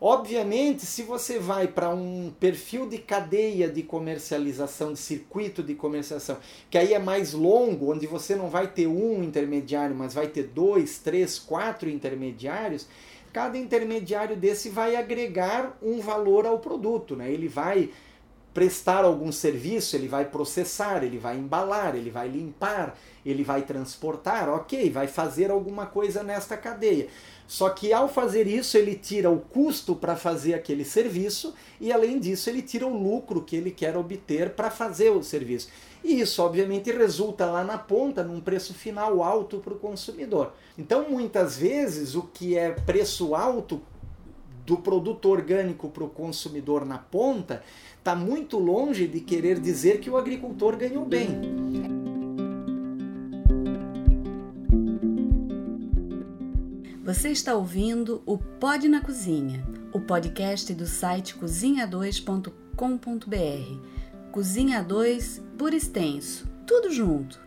Obviamente, 0.02 0.86
se 0.86 1.04
você 1.04 1.38
vai 1.40 1.68
para 1.68 1.90
um 1.90 2.32
perfil 2.40 2.88
de 2.88 2.98
cadeia 2.98 3.68
de 3.68 3.84
comercialização, 3.84 4.94
de 4.94 5.00
circuito 5.00 5.62
de 5.62 5.76
comercialização, 5.76 6.38
que 6.70 6.78
aí 6.78 6.94
é 6.94 7.00
mais 7.00 7.34
longo, 7.34 7.92
onde 7.92 8.08
você 8.08 8.34
não 8.34 8.50
vai 8.50 8.68
ter 8.68 8.88
um 8.88 9.22
intermediário, 9.22 9.94
mas 9.94 10.14
vai 10.14 10.28
ter 10.28 10.44
dois, 10.44 11.00
três, 11.00 11.38
quatro 11.38 11.90
intermediários, 11.90 12.88
cada 13.34 13.58
intermediário 13.58 14.38
desse 14.38 14.70
vai 14.70 14.96
agregar 14.96 15.78
um 15.82 16.00
valor 16.00 16.46
ao 16.46 16.60
produto, 16.60 17.18
né? 17.18 17.30
Ele 17.30 17.50
vai 17.50 17.90
prestar 18.54 19.06
algum 19.06 19.32
serviço, 19.32 19.96
ele 19.96 20.08
vai 20.08 20.26
processar, 20.26 21.04
ele 21.04 21.18
vai 21.18 21.38
embalar, 21.38 21.96
ele 21.96 22.10
vai 22.10 22.28
limpar, 22.28 22.98
ele 23.26 23.44
vai 23.44 23.62
transportar, 23.62 24.50
ok, 24.50 24.90
vai 24.90 25.08
fazer 25.08 25.52
alguma 25.52 25.86
coisa 25.86 26.24
nesta 26.24 26.58
cadeia. 26.58 27.08
Só 27.48 27.70
que 27.70 27.92
ao 27.92 28.08
fazer 28.08 28.48
isso, 28.48 28.78
ele 28.78 28.96
tira 28.96 29.30
o 29.30 29.40
custo 29.40 29.96
para 29.96 30.16
fazer 30.16 30.54
aquele 30.54 30.86
serviço 30.86 31.54
e, 31.82 31.92
além 31.92 32.20
disso, 32.20 32.50
ele 32.50 32.62
tira 32.62 32.86
o 32.86 32.96
lucro 32.96 33.42
que 33.42 33.56
ele 33.56 33.72
quer 33.72 33.98
obter 33.98 34.52
para 34.52 34.70
fazer 34.70 35.10
o 35.10 35.24
serviço. 35.24 35.70
E 36.04 36.22
isso, 36.22 36.44
obviamente, 36.44 36.92
resulta 36.92 37.48
lá 37.48 37.64
na 37.64 37.78
ponta 37.78 38.24
num 38.24 38.40
preço 38.40 38.74
final 38.74 39.24
alto 39.24 39.58
para 39.60 39.74
o 39.74 39.80
consumidor. 39.80 40.54
Então, 40.78 41.10
muitas 41.10 41.58
vezes, 41.58 42.14
o 42.14 42.24
que 42.24 42.56
é 42.56 42.72
preço 42.72 43.34
alto 43.34 43.82
do 44.64 44.78
produto 44.78 45.28
orgânico 45.28 45.90
para 45.90 46.04
o 46.04 46.10
consumidor 46.10 46.86
na 46.86 47.00
ponta 47.00 47.64
está 48.00 48.16
muito 48.16 48.58
longe 48.58 49.08
de 49.08 49.20
querer 49.20 49.60
dizer 49.60 50.00
que 50.00 50.10
o 50.10 50.18
agricultor 50.18 50.76
ganhou 50.78 51.06
bem. 51.06 51.28
Você 57.04 57.30
está 57.30 57.56
ouvindo 57.56 58.22
o 58.26 58.38
Pod 58.38 58.88
na 58.88 59.02
Cozinha, 59.02 59.68
o 59.92 60.00
podcast 60.00 60.74
do 60.74 60.86
site 60.86 61.36
cozinha2.com.br. 61.36 64.32
Cozinha 64.32 64.82
2 64.82 65.44
por 65.58 65.74
extenso, 65.74 66.48
tudo 66.66 66.92
junto. 66.92 67.40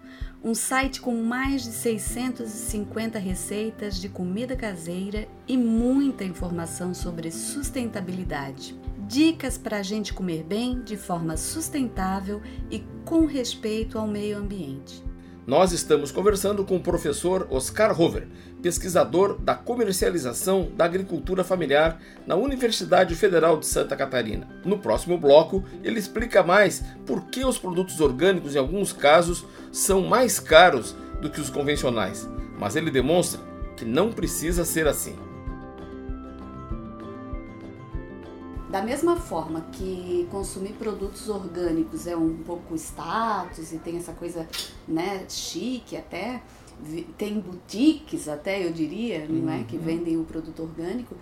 Um 0.45 0.55
site 0.55 1.01
com 1.01 1.23
mais 1.23 1.63
de 1.63 1.71
650 1.71 3.19
receitas 3.19 4.01
de 4.01 4.09
comida 4.09 4.57
caseira 4.57 5.29
e 5.47 5.57
muita 5.57 6.25
informação 6.25 6.93
sobre 6.93 7.31
sustentabilidade. 7.31 8.82
Dicas 9.13 9.59
para 9.59 9.77
a 9.77 9.83
gente 9.83 10.15
comer 10.15 10.43
bem 10.43 10.81
de 10.81 10.97
forma 10.97 11.37
sustentável 11.37 12.41
e 12.71 12.83
com 13.05 13.27
respeito 13.27 13.99
ao 13.99 14.07
meio 14.07 14.39
ambiente. 14.39 15.05
Nós 15.47 15.71
estamos 15.71 16.11
conversando 16.11 16.65
com 16.65 16.77
o 16.77 16.83
professor 16.83 17.47
Oscar 17.51 18.01
Hover, 18.01 18.27
pesquisador 18.63 19.39
da 19.39 19.55
comercialização 19.55 20.73
da 20.75 20.87
agricultura 20.87 21.45
familiar 21.45 22.01
na 22.27 22.37
Universidade 22.37 23.15
Federal 23.15 23.59
de 23.59 23.67
Santa 23.67 23.95
Catarina. 23.95 24.49
No 24.65 24.79
próximo 24.79 25.19
bloco, 25.19 25.63
ele 25.85 25.99
explica 25.99 26.43
mais 26.43 26.83
por 27.05 27.27
que 27.27 27.45
os 27.45 27.59
produtos 27.59 28.01
orgânicos, 28.01 28.57
em 28.57 28.59
alguns 28.59 28.95
casos, 28.95 29.45
são 29.71 30.01
mais 30.01 30.41
caros 30.41 30.97
do 31.21 31.29
que 31.29 31.39
os 31.39 31.51
convencionais, 31.51 32.27
mas 32.59 32.77
ele 32.77 32.91
demonstra 32.91 33.43
que 33.77 33.85
não 33.85 34.11
precisa 34.11 34.65
ser 34.65 34.87
assim. 34.87 35.32
Da 38.73 38.81
mesma 38.81 39.17
forma 39.17 39.61
que 39.71 40.27
consumir 40.31 40.73
produtos 40.73 41.29
orgânicos 41.29 42.07
é 42.07 42.17
um 42.17 42.39
pouco 42.39 42.75
status 42.75 43.71
e 43.71 43.77
tem 43.77 43.99
essa 43.99 44.15
coisa, 44.15 44.49
né, 44.89 45.27
chique 45.29 45.95
até, 45.95 46.41
tem 47.19 47.39
boutiques 47.39 48.29
até, 48.29 48.67
eu 48.67 48.73
diria, 48.73 49.27
uhum. 49.29 49.43
não 49.43 49.53
é, 49.53 49.63
que 49.65 49.77
uhum. 49.77 49.83
vendem 49.83 50.17
o 50.17 50.25
produto 50.25 50.63
orgânico, 50.63 51.15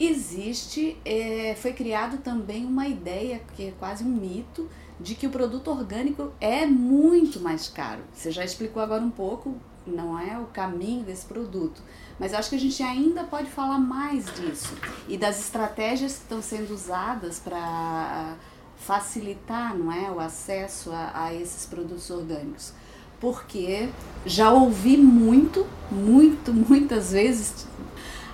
existe, 0.00 0.96
é, 1.04 1.54
foi 1.56 1.74
criado 1.74 2.22
também 2.22 2.64
uma 2.64 2.88
ideia, 2.88 3.42
que 3.54 3.66
é 3.66 3.74
quase 3.78 4.02
um 4.02 4.08
mito, 4.08 4.66
de 4.98 5.14
que 5.14 5.26
o 5.26 5.30
produto 5.30 5.70
orgânico 5.70 6.32
é 6.40 6.64
muito 6.64 7.38
mais 7.38 7.68
caro. 7.68 8.00
Você 8.14 8.30
já 8.30 8.42
explicou 8.42 8.82
agora 8.82 9.04
um 9.04 9.10
pouco, 9.10 9.56
não 9.88 10.18
é 10.18 10.38
o 10.38 10.46
caminho 10.46 11.04
desse 11.04 11.26
produto. 11.26 11.82
Mas 12.18 12.34
acho 12.34 12.50
que 12.50 12.56
a 12.56 12.60
gente 12.60 12.82
ainda 12.82 13.24
pode 13.24 13.48
falar 13.48 13.78
mais 13.78 14.26
disso 14.34 14.74
e 15.06 15.16
das 15.16 15.40
estratégias 15.40 16.14
que 16.14 16.22
estão 16.22 16.42
sendo 16.42 16.74
usadas 16.74 17.38
para 17.38 18.34
facilitar 18.76 19.76
não 19.76 19.92
é, 19.92 20.10
o 20.10 20.20
acesso 20.20 20.90
a, 20.92 21.10
a 21.14 21.34
esses 21.34 21.66
produtos 21.66 22.10
orgânicos. 22.10 22.72
Porque 23.20 23.88
já 24.24 24.52
ouvi 24.52 24.96
muito, 24.96 25.66
muito, 25.90 26.52
muitas 26.52 27.12
vezes. 27.12 27.66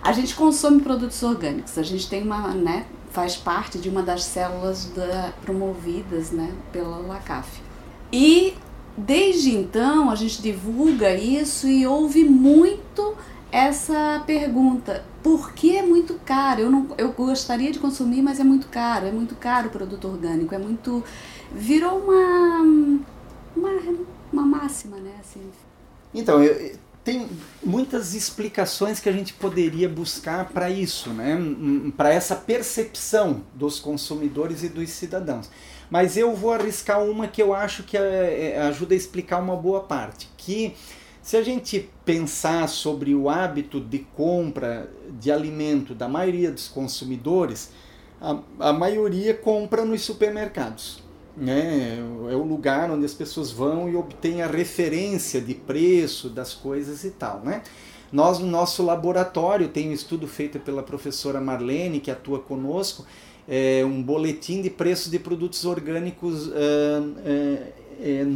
A 0.02 0.12
gente 0.12 0.34
consome 0.34 0.82
produtos 0.82 1.22
orgânicos, 1.22 1.78
a 1.78 1.82
gente 1.82 2.08
tem 2.08 2.22
uma, 2.22 2.48
né, 2.48 2.86
faz 3.10 3.36
parte 3.36 3.78
de 3.78 3.88
uma 3.88 4.02
das 4.02 4.24
células 4.24 4.86
da, 4.86 5.32
promovidas 5.42 6.30
né, 6.30 6.52
pela 6.72 6.98
LACAF. 6.98 7.62
E 8.12 8.54
desde 8.96 9.54
então 9.54 10.10
a 10.10 10.14
gente 10.14 10.40
divulga 10.40 11.14
isso 11.14 11.66
e 11.66 11.86
ouve 11.86 12.24
muito 12.24 13.16
essa 13.50 14.22
pergunta: 14.26 15.04
por 15.22 15.52
que 15.52 15.76
é 15.76 15.82
muito 15.82 16.14
caro? 16.24 16.60
Eu, 16.62 16.70
não, 16.70 16.88
eu 16.98 17.12
gostaria 17.12 17.70
de 17.70 17.78
consumir, 17.78 18.20
mas 18.20 18.40
é 18.40 18.44
muito 18.44 18.66
caro. 18.66 19.06
É 19.06 19.12
muito 19.12 19.36
caro 19.36 19.68
o 19.68 19.70
produto 19.70 20.08
orgânico. 20.08 20.54
É 20.54 20.58
muito. 20.58 21.04
Virou 21.52 22.00
uma. 22.00 22.60
uma, 23.56 23.70
uma 24.32 24.42
máxima, 24.42 24.96
né? 24.96 25.12
Assim. 25.20 25.40
Então, 26.12 26.42
eu, 26.42 26.76
tem 27.04 27.28
muitas 27.62 28.14
explicações 28.14 28.98
que 28.98 29.08
a 29.08 29.12
gente 29.12 29.34
poderia 29.34 29.88
buscar 29.88 30.48
para 30.48 30.70
isso, 30.70 31.10
né? 31.10 31.36
para 31.96 32.12
essa 32.12 32.34
percepção 32.34 33.42
dos 33.54 33.78
consumidores 33.78 34.62
e 34.62 34.70
dos 34.70 34.88
cidadãos. 34.88 35.50
Mas 35.90 36.16
eu 36.16 36.34
vou 36.34 36.52
arriscar 36.52 37.02
uma 37.02 37.28
que 37.28 37.42
eu 37.42 37.54
acho 37.54 37.82
que 37.82 37.96
é, 37.96 38.54
é, 38.56 38.60
ajuda 38.62 38.94
a 38.94 38.96
explicar 38.96 39.38
uma 39.38 39.56
boa 39.56 39.80
parte, 39.80 40.28
que 40.36 40.74
se 41.22 41.36
a 41.36 41.42
gente 41.42 41.88
pensar 42.04 42.68
sobre 42.68 43.14
o 43.14 43.30
hábito 43.30 43.80
de 43.80 44.00
compra 44.00 44.90
de 45.18 45.32
alimento 45.32 45.94
da 45.94 46.08
maioria 46.08 46.50
dos 46.50 46.68
consumidores, 46.68 47.70
a, 48.20 48.38
a 48.58 48.72
maioria 48.72 49.34
compra 49.34 49.84
nos 49.84 50.02
supermercados. 50.02 51.02
Né? 51.36 51.98
É 52.30 52.36
o 52.36 52.42
lugar 52.42 52.90
onde 52.90 53.04
as 53.04 53.14
pessoas 53.14 53.50
vão 53.50 53.88
e 53.88 53.96
obtêm 53.96 54.42
a 54.42 54.46
referência 54.46 55.40
de 55.40 55.54
preço 55.54 56.28
das 56.28 56.54
coisas 56.54 57.04
e 57.04 57.10
tal. 57.10 57.40
Né? 57.40 57.62
Nós, 58.12 58.38
no 58.38 58.46
nosso 58.46 58.84
laboratório, 58.84 59.68
tem 59.68 59.88
um 59.88 59.92
estudo 59.92 60.28
feito 60.28 60.60
pela 60.60 60.82
professora 60.82 61.40
Marlene, 61.40 61.98
que 61.98 62.10
atua 62.10 62.38
conosco, 62.38 63.04
é, 63.48 63.84
um 63.84 64.02
boletim 64.02 64.62
de 64.62 64.70
preços 64.70 65.10
de 65.10 65.18
produtos 65.18 65.64
orgânicos 65.64 66.50
é, 66.52 67.72
é, 68.00 68.26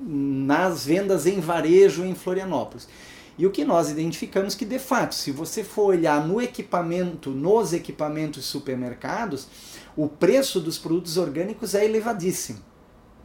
nas 0.00 0.84
vendas 0.86 1.26
em 1.26 1.40
varejo 1.40 2.04
em 2.04 2.14
Florianópolis. 2.14 2.88
E 3.36 3.46
o 3.46 3.50
que 3.50 3.64
nós 3.64 3.90
identificamos 3.90 4.54
que 4.54 4.64
de 4.64 4.78
fato, 4.78 5.14
se 5.14 5.32
você 5.32 5.64
for 5.64 5.86
olhar 5.86 6.24
no 6.26 6.40
equipamento, 6.40 7.30
nos 7.30 7.72
equipamentos 7.72 8.44
supermercados, 8.44 9.48
o 9.96 10.08
preço 10.08 10.60
dos 10.60 10.78
produtos 10.78 11.16
orgânicos 11.16 11.74
é 11.74 11.84
elevadíssimo. 11.84 12.60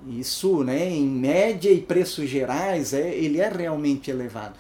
Isso, 0.08 0.64
né, 0.64 0.90
em 0.90 1.06
média 1.06 1.70
e 1.70 1.82
preços 1.82 2.30
gerais, 2.30 2.94
é, 2.94 3.14
ele 3.14 3.40
é 3.40 3.50
realmente 3.50 4.10
elevado. 4.10 4.54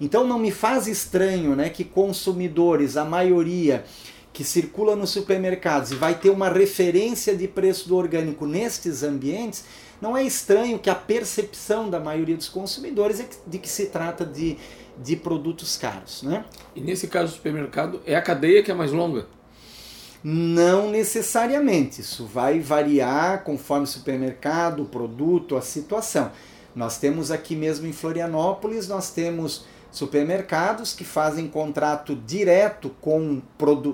Então 0.00 0.26
não 0.26 0.38
me 0.38 0.50
faz 0.50 0.86
estranho, 0.86 1.54
né, 1.54 1.68
que 1.68 1.84
consumidores, 1.84 2.96
a 2.96 3.04
maioria 3.04 3.84
que 4.32 4.44
circula 4.44 4.94
nos 4.94 5.10
supermercados 5.10 5.90
e 5.90 5.94
vai 5.94 6.14
ter 6.14 6.30
uma 6.30 6.48
referência 6.48 7.34
de 7.34 7.48
preço 7.48 7.88
do 7.88 7.96
orgânico 7.96 8.46
nestes 8.46 9.02
ambientes, 9.02 9.64
não 10.00 10.16
é 10.16 10.22
estranho 10.22 10.78
que 10.78 10.88
a 10.88 10.94
percepção 10.94 11.90
da 11.90 12.00
maioria 12.00 12.36
dos 12.36 12.48
consumidores 12.48 13.20
é 13.20 13.28
de 13.46 13.58
que 13.58 13.68
se 13.68 13.86
trata 13.86 14.24
de, 14.24 14.56
de 14.96 15.16
produtos 15.16 15.76
caros. 15.76 16.22
Né? 16.22 16.44
E 16.74 16.80
nesse 16.80 17.08
caso 17.08 17.32
do 17.32 17.36
supermercado, 17.36 18.00
é 18.06 18.14
a 18.14 18.22
cadeia 18.22 18.62
que 18.62 18.70
é 18.70 18.74
mais 18.74 18.92
longa? 18.92 19.26
Não 20.22 20.90
necessariamente, 20.90 22.02
isso 22.02 22.26
vai 22.26 22.60
variar 22.60 23.42
conforme 23.42 23.84
o 23.84 23.88
supermercado, 23.88 24.82
o 24.82 24.86
produto, 24.86 25.56
a 25.56 25.62
situação. 25.62 26.30
Nós 26.74 26.98
temos 26.98 27.30
aqui 27.30 27.56
mesmo 27.56 27.86
em 27.86 27.92
Florianópolis, 27.92 28.86
nós 28.86 29.10
temos 29.10 29.64
supermercados 29.90 30.92
que 30.92 31.04
fazem 31.04 31.48
contrato 31.48 32.14
direto 32.14 32.90
com, 33.00 33.42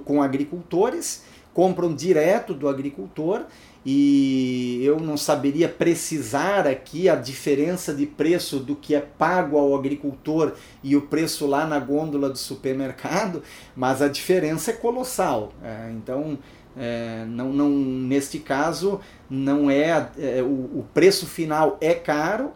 com 0.05 0.23
agricultores, 0.23 1.25
compram 1.53 1.95
direto 1.95 2.53
do 2.53 2.69
agricultor 2.69 3.43
e 3.89 4.81
eu 4.83 4.99
não 4.99 5.17
saberia 5.17 5.69
precisar 5.69 6.67
aqui 6.67 7.09
a 7.09 7.15
diferença 7.15 7.95
de 7.95 8.05
preço 8.05 8.59
do 8.59 8.75
que 8.75 8.97
é 8.97 9.01
pago 9.01 9.57
ao 9.57 9.77
agricultor 9.77 10.55
e 10.83 10.97
o 10.97 11.03
preço 11.03 11.47
lá 11.47 11.65
na 11.65 11.79
gôndola 11.79 12.29
do 12.29 12.37
supermercado, 12.37 13.45
mas 13.77 14.03
a 14.03 14.09
diferença 14.09 14.73
é 14.73 14.75
colossal. 14.75 15.53
É, 15.63 15.93
então, 15.93 16.37
é, 16.77 17.25
não, 17.29 17.53
não, 17.53 17.71
neste 17.71 18.41
caso, 18.41 19.01
não 19.31 19.71
é, 19.71 20.11
é 20.19 20.43
o, 20.43 20.81
o, 20.81 20.87
preço 20.93 21.25
final 21.25 21.79
é 21.81 21.95
caro 21.95 22.51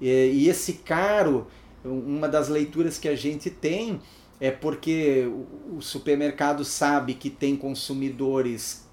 é, 0.00 0.26
e 0.26 0.48
esse 0.48 0.74
caro, 0.74 1.46
uma 1.84 2.28
das 2.28 2.48
leituras 2.48 2.98
que 2.98 3.08
a 3.08 3.16
gente 3.16 3.50
tem 3.50 4.00
é 4.40 4.50
porque 4.50 5.30
o 5.70 5.80
supermercado 5.80 6.64
sabe 6.64 7.14
que 7.14 7.30
tem 7.30 7.56
consumidores 7.56 8.86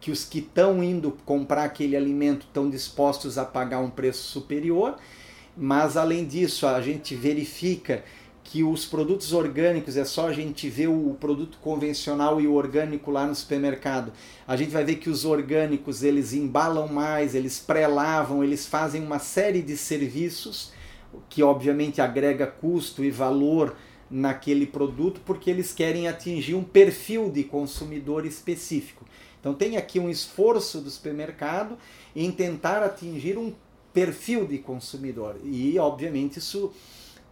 que 0.00 0.10
os 0.10 0.24
que 0.24 0.40
estão 0.40 0.82
indo 0.82 1.16
comprar 1.24 1.64
aquele 1.64 1.96
alimento 1.96 2.46
estão 2.46 2.68
dispostos 2.68 3.38
a 3.38 3.44
pagar 3.44 3.78
um 3.78 3.90
preço 3.90 4.22
superior, 4.30 4.96
mas 5.56 5.96
além 5.96 6.26
disso, 6.26 6.66
a 6.66 6.80
gente 6.80 7.14
verifica 7.14 8.04
que 8.44 8.64
os 8.64 8.84
produtos 8.84 9.32
orgânicos, 9.32 9.96
é 9.96 10.04
só 10.04 10.28
a 10.28 10.32
gente 10.32 10.68
ver 10.68 10.88
o 10.88 11.16
produto 11.20 11.58
convencional 11.60 12.40
e 12.40 12.46
o 12.46 12.54
orgânico 12.54 13.10
lá 13.10 13.24
no 13.24 13.34
supermercado. 13.34 14.12
A 14.46 14.56
gente 14.56 14.70
vai 14.70 14.84
ver 14.84 14.96
que 14.96 15.08
os 15.08 15.24
orgânicos, 15.24 16.02
eles 16.02 16.32
embalam 16.32 16.88
mais, 16.88 17.34
eles 17.34 17.60
pré-lavam, 17.60 18.42
eles 18.42 18.66
fazem 18.66 19.02
uma 19.02 19.20
série 19.20 19.62
de 19.62 19.76
serviços 19.76 20.72
que 21.28 21.42
obviamente 21.42 22.00
agrega 22.00 22.46
custo 22.46 23.04
e 23.04 23.10
valor 23.10 23.76
naquele 24.10 24.66
produto 24.66 25.20
porque 25.24 25.50
eles 25.50 25.72
querem 25.72 26.06
atingir 26.06 26.54
um 26.54 26.62
perfil 26.62 27.30
de 27.30 27.44
consumidor 27.44 28.26
específico. 28.26 29.06
Então 29.40 29.54
tem 29.54 29.76
aqui 29.76 29.98
um 29.98 30.10
esforço 30.10 30.80
do 30.80 30.90
supermercado 30.90 31.76
em 32.14 32.30
tentar 32.30 32.82
atingir 32.82 33.36
um 33.38 33.52
perfil 33.92 34.46
de 34.46 34.58
consumidor. 34.58 35.36
E 35.44 35.78
obviamente 35.78 36.38
isso 36.38 36.72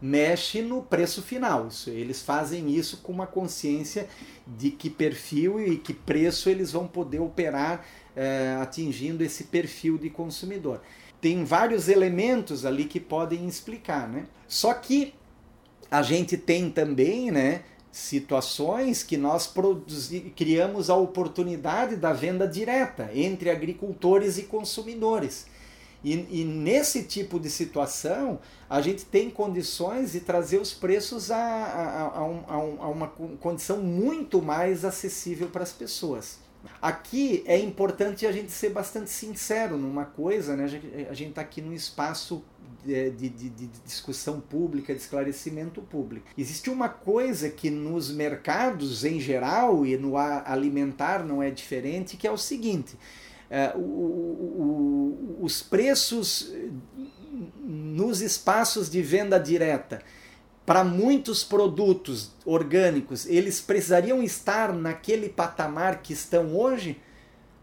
mexe 0.00 0.62
no 0.62 0.82
preço 0.82 1.22
final. 1.22 1.68
Isso, 1.68 1.90
eles 1.90 2.22
fazem 2.22 2.70
isso 2.70 2.98
com 2.98 3.12
uma 3.12 3.26
consciência 3.26 4.08
de 4.46 4.70
que 4.70 4.88
perfil 4.88 5.60
e 5.60 5.76
que 5.76 5.92
preço 5.92 6.48
eles 6.48 6.72
vão 6.72 6.86
poder 6.86 7.20
operar 7.20 7.84
é, 8.16 8.56
atingindo 8.60 9.22
esse 9.22 9.44
perfil 9.44 9.98
de 9.98 10.08
consumidor. 10.08 10.80
Tem 11.20 11.44
vários 11.44 11.88
elementos 11.88 12.64
ali 12.64 12.84
que 12.84 12.98
podem 12.98 13.46
explicar, 13.46 14.08
né? 14.08 14.26
Só 14.48 14.72
que 14.74 15.14
a 15.90 16.02
gente 16.02 16.36
tem 16.36 16.70
também, 16.70 17.30
né, 17.30 17.62
situações 17.90 19.02
que 19.02 19.16
nós 19.16 19.52
criamos 20.36 20.88
a 20.88 20.94
oportunidade 20.94 21.96
da 21.96 22.12
venda 22.12 22.46
direta 22.46 23.10
entre 23.12 23.50
agricultores 23.50 24.38
e 24.38 24.42
consumidores. 24.42 25.46
E, 26.02 26.40
e, 26.40 26.44
nesse 26.44 27.02
tipo 27.02 27.38
de 27.38 27.50
situação, 27.50 28.38
a 28.70 28.80
gente 28.80 29.04
tem 29.04 29.28
condições 29.28 30.12
de 30.12 30.20
trazer 30.20 30.58
os 30.58 30.72
preços 30.72 31.30
a, 31.30 31.36
a, 31.36 32.18
a, 32.18 32.24
um, 32.24 32.44
a, 32.48 32.88
uma 32.88 33.08
condição 33.08 33.78
muito 33.82 34.40
mais 34.40 34.84
acessível 34.84 35.48
para 35.48 35.62
as 35.62 35.72
pessoas. 35.72 36.38
Aqui 36.80 37.42
é 37.46 37.58
importante 37.58 38.26
a 38.26 38.32
gente 38.32 38.50
ser 38.50 38.70
bastante 38.70 39.10
sincero 39.10 39.76
numa 39.76 40.04
coisa, 40.04 40.56
né? 40.56 40.64
a 41.10 41.14
gente 41.14 41.30
está 41.30 41.42
aqui 41.42 41.60
num 41.60 41.72
espaço 41.72 42.42
de, 42.84 43.10
de, 43.10 43.28
de, 43.28 43.66
discussão 43.84 44.40
pública, 44.40 44.94
de 44.94 45.00
esclarecimento 45.00 45.82
público. 45.82 46.26
Existe 46.36 46.70
uma 46.70 46.88
coisa 46.88 47.50
que 47.50 47.68
nos 47.70 48.10
mercados 48.10 49.04
em 49.04 49.20
geral 49.20 49.84
e 49.84 49.96
no 49.96 50.16
alimentar 50.16 51.24
não 51.24 51.42
é 51.42 51.50
diferente, 51.50 52.16
que 52.16 52.26
é 52.26 52.30
o 52.30 52.38
seguinte: 52.38 52.96
é, 53.50 53.72
o, 53.74 53.80
o, 53.80 55.38
os 55.40 55.62
preços 55.62 56.52
nos 57.62 58.20
espaços 58.20 58.90
de 58.90 59.02
venda 59.02 59.38
direta 59.38 60.02
para 60.70 60.84
muitos 60.84 61.42
produtos 61.42 62.30
orgânicos, 62.44 63.26
eles 63.26 63.60
precisariam 63.60 64.22
estar 64.22 64.72
naquele 64.72 65.28
patamar 65.28 66.00
que 66.00 66.12
estão 66.12 66.56
hoje? 66.56 66.96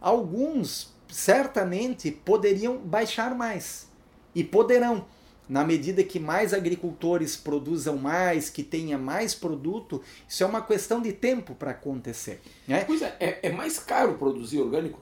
Alguns 0.01 0.93
certamente 1.07 2.11
poderiam 2.11 2.77
baixar 2.77 3.33
mais 3.33 3.87
e 4.35 4.43
poderão. 4.43 5.05
Na 5.47 5.63
medida 5.63 6.03
que 6.03 6.19
mais 6.19 6.53
agricultores 6.53 7.37
produzam 7.37 7.95
mais, 7.95 8.49
que 8.49 8.61
tenha 8.61 8.97
mais 8.97 9.33
produto, 9.33 10.03
isso 10.27 10.43
é 10.43 10.45
uma 10.45 10.61
questão 10.61 11.01
de 11.01 11.13
tempo 11.13 11.55
para 11.55 11.71
acontecer. 11.71 12.41
Né? 12.67 12.83
Pois 12.83 13.01
é, 13.01 13.15
é, 13.21 13.39
é 13.43 13.49
mais 13.53 13.79
caro 13.79 14.15
produzir 14.15 14.59
orgânico? 14.59 14.99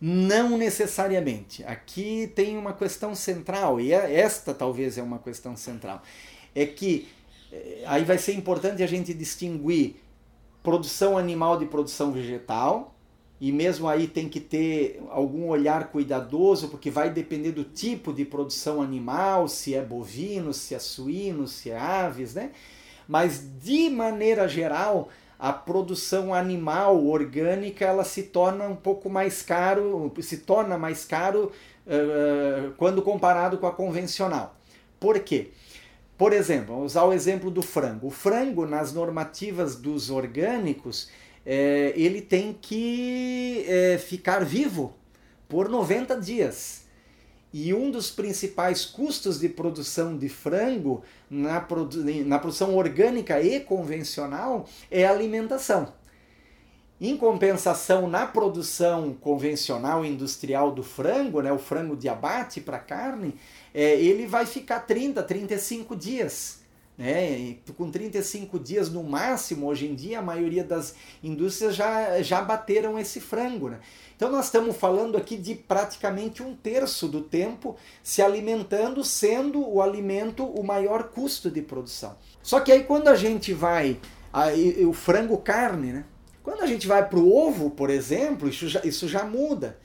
Não 0.00 0.56
necessariamente. 0.56 1.62
Aqui 1.64 2.32
tem 2.34 2.56
uma 2.56 2.72
questão 2.72 3.14
central, 3.14 3.78
e 3.78 3.92
é, 3.92 4.18
esta 4.18 4.54
talvez 4.54 4.96
é 4.96 5.02
uma 5.02 5.18
questão 5.18 5.54
central. 5.58 6.02
É 6.54 6.66
que 6.66 7.08
eh, 7.52 7.82
aí 7.86 8.04
vai 8.04 8.18
ser 8.18 8.34
importante 8.34 8.82
a 8.82 8.86
gente 8.86 9.12
distinguir 9.14 9.96
produção 10.62 11.18
animal 11.18 11.58
de 11.58 11.66
produção 11.66 12.12
vegetal, 12.12 12.94
e 13.40 13.50
mesmo 13.50 13.88
aí 13.88 14.06
tem 14.06 14.28
que 14.28 14.38
ter 14.38 15.02
algum 15.10 15.48
olhar 15.48 15.88
cuidadoso, 15.88 16.68
porque 16.68 16.90
vai 16.90 17.10
depender 17.10 17.50
do 17.50 17.64
tipo 17.64 18.12
de 18.12 18.24
produção 18.24 18.80
animal, 18.80 19.48
se 19.48 19.74
é 19.74 19.82
bovino, 19.82 20.54
se 20.54 20.76
é 20.76 20.78
suíno, 20.78 21.48
se 21.48 21.70
é 21.70 21.76
aves, 21.76 22.34
né? 22.34 22.52
Mas 23.08 23.42
de 23.60 23.90
maneira 23.90 24.46
geral, 24.46 25.08
a 25.42 25.52
produção 25.52 26.32
animal 26.32 27.04
orgânica 27.04 27.84
ela 27.84 28.04
se 28.04 28.22
torna 28.22 28.68
um 28.68 28.76
pouco 28.76 29.10
mais 29.10 29.42
caro, 29.42 30.12
se 30.20 30.36
torna 30.36 30.78
mais 30.78 31.04
caro 31.04 31.50
uh, 31.84 32.70
quando 32.76 33.02
comparado 33.02 33.58
com 33.58 33.66
a 33.66 33.72
convencional. 33.72 34.54
Por 35.00 35.18
quê? 35.18 35.50
Por 36.16 36.32
exemplo, 36.32 36.74
vamos 36.74 36.92
usar 36.92 37.04
o 37.04 37.12
exemplo 37.12 37.50
do 37.50 37.62
frango. 37.62 38.08
O 38.08 38.10
frango, 38.10 38.66
nas 38.66 38.92
normativas 38.92 39.76
dos 39.76 40.10
orgânicos, 40.10 41.10
é, 41.44 41.92
ele 41.96 42.20
tem 42.20 42.52
que 42.52 43.64
é, 43.66 43.98
ficar 43.98 44.44
vivo 44.44 44.94
por 45.48 45.68
90 45.68 46.20
dias. 46.20 46.82
E 47.52 47.74
um 47.74 47.90
dos 47.90 48.10
principais 48.10 48.86
custos 48.86 49.38
de 49.38 49.48
produção 49.48 50.16
de 50.16 50.28
frango 50.28 51.02
na, 51.28 51.60
produ 51.60 52.02
na 52.24 52.38
produção 52.38 52.74
orgânica 52.76 53.42
e 53.42 53.60
convencional 53.60 54.66
é 54.90 55.04
a 55.04 55.10
alimentação. 55.10 55.92
Em 56.98 57.16
compensação, 57.16 58.08
na 58.08 58.26
produção 58.26 59.12
convencional 59.12 60.04
industrial 60.04 60.70
do 60.70 60.82
frango, 60.82 61.42
né, 61.42 61.52
o 61.52 61.58
frango 61.58 61.96
de 61.96 62.08
abate 62.08 62.60
para 62.60 62.78
carne, 62.78 63.34
é, 63.74 63.94
ele 63.94 64.26
vai 64.26 64.46
ficar 64.46 64.80
30, 64.80 65.22
35 65.22 65.96
dias 65.96 66.60
Né? 66.96 67.56
Com 67.76 67.90
35 67.90 68.58
dias 68.58 68.90
no 68.90 69.02
máximo, 69.02 69.66
hoje 69.66 69.86
em 69.86 69.94
dia, 69.94 70.18
a 70.18 70.22
maioria 70.22 70.62
das 70.62 70.94
indústrias 71.22 71.74
já, 71.74 72.20
já 72.22 72.42
bateram 72.42 72.98
esse 72.98 73.18
frango. 73.18 73.70
Né? 73.70 73.80
Então, 74.14 74.30
nós 74.30 74.44
estamos 74.44 74.76
falando 74.76 75.16
aqui 75.16 75.36
de 75.36 75.54
praticamente 75.54 76.42
um 76.42 76.54
terço 76.54 77.08
do 77.08 77.22
tempo 77.22 77.76
se 78.02 78.20
alimentando, 78.20 79.02
sendo 79.02 79.66
o 79.66 79.80
alimento 79.80 80.44
o 80.44 80.62
maior 80.62 81.04
custo 81.04 81.50
de 81.50 81.62
produção. 81.62 82.16
Só 82.42 82.60
que 82.60 82.70
aí, 82.70 82.84
quando 82.84 83.08
a 83.08 83.16
gente 83.16 83.52
vai. 83.52 83.98
Aí, 84.32 84.84
o 84.86 84.92
frango 84.92 85.38
carne, 85.38 85.92
né? 85.92 86.04
Quando 86.42 86.62
a 86.62 86.66
gente 86.66 86.86
vai 86.86 87.08
para 87.08 87.18
o 87.18 87.34
ovo, 87.34 87.70
por 87.70 87.90
exemplo, 87.90 88.48
isso 88.48 88.68
já, 88.68 88.80
isso 88.84 89.08
já 89.08 89.24
muda. 89.24 89.78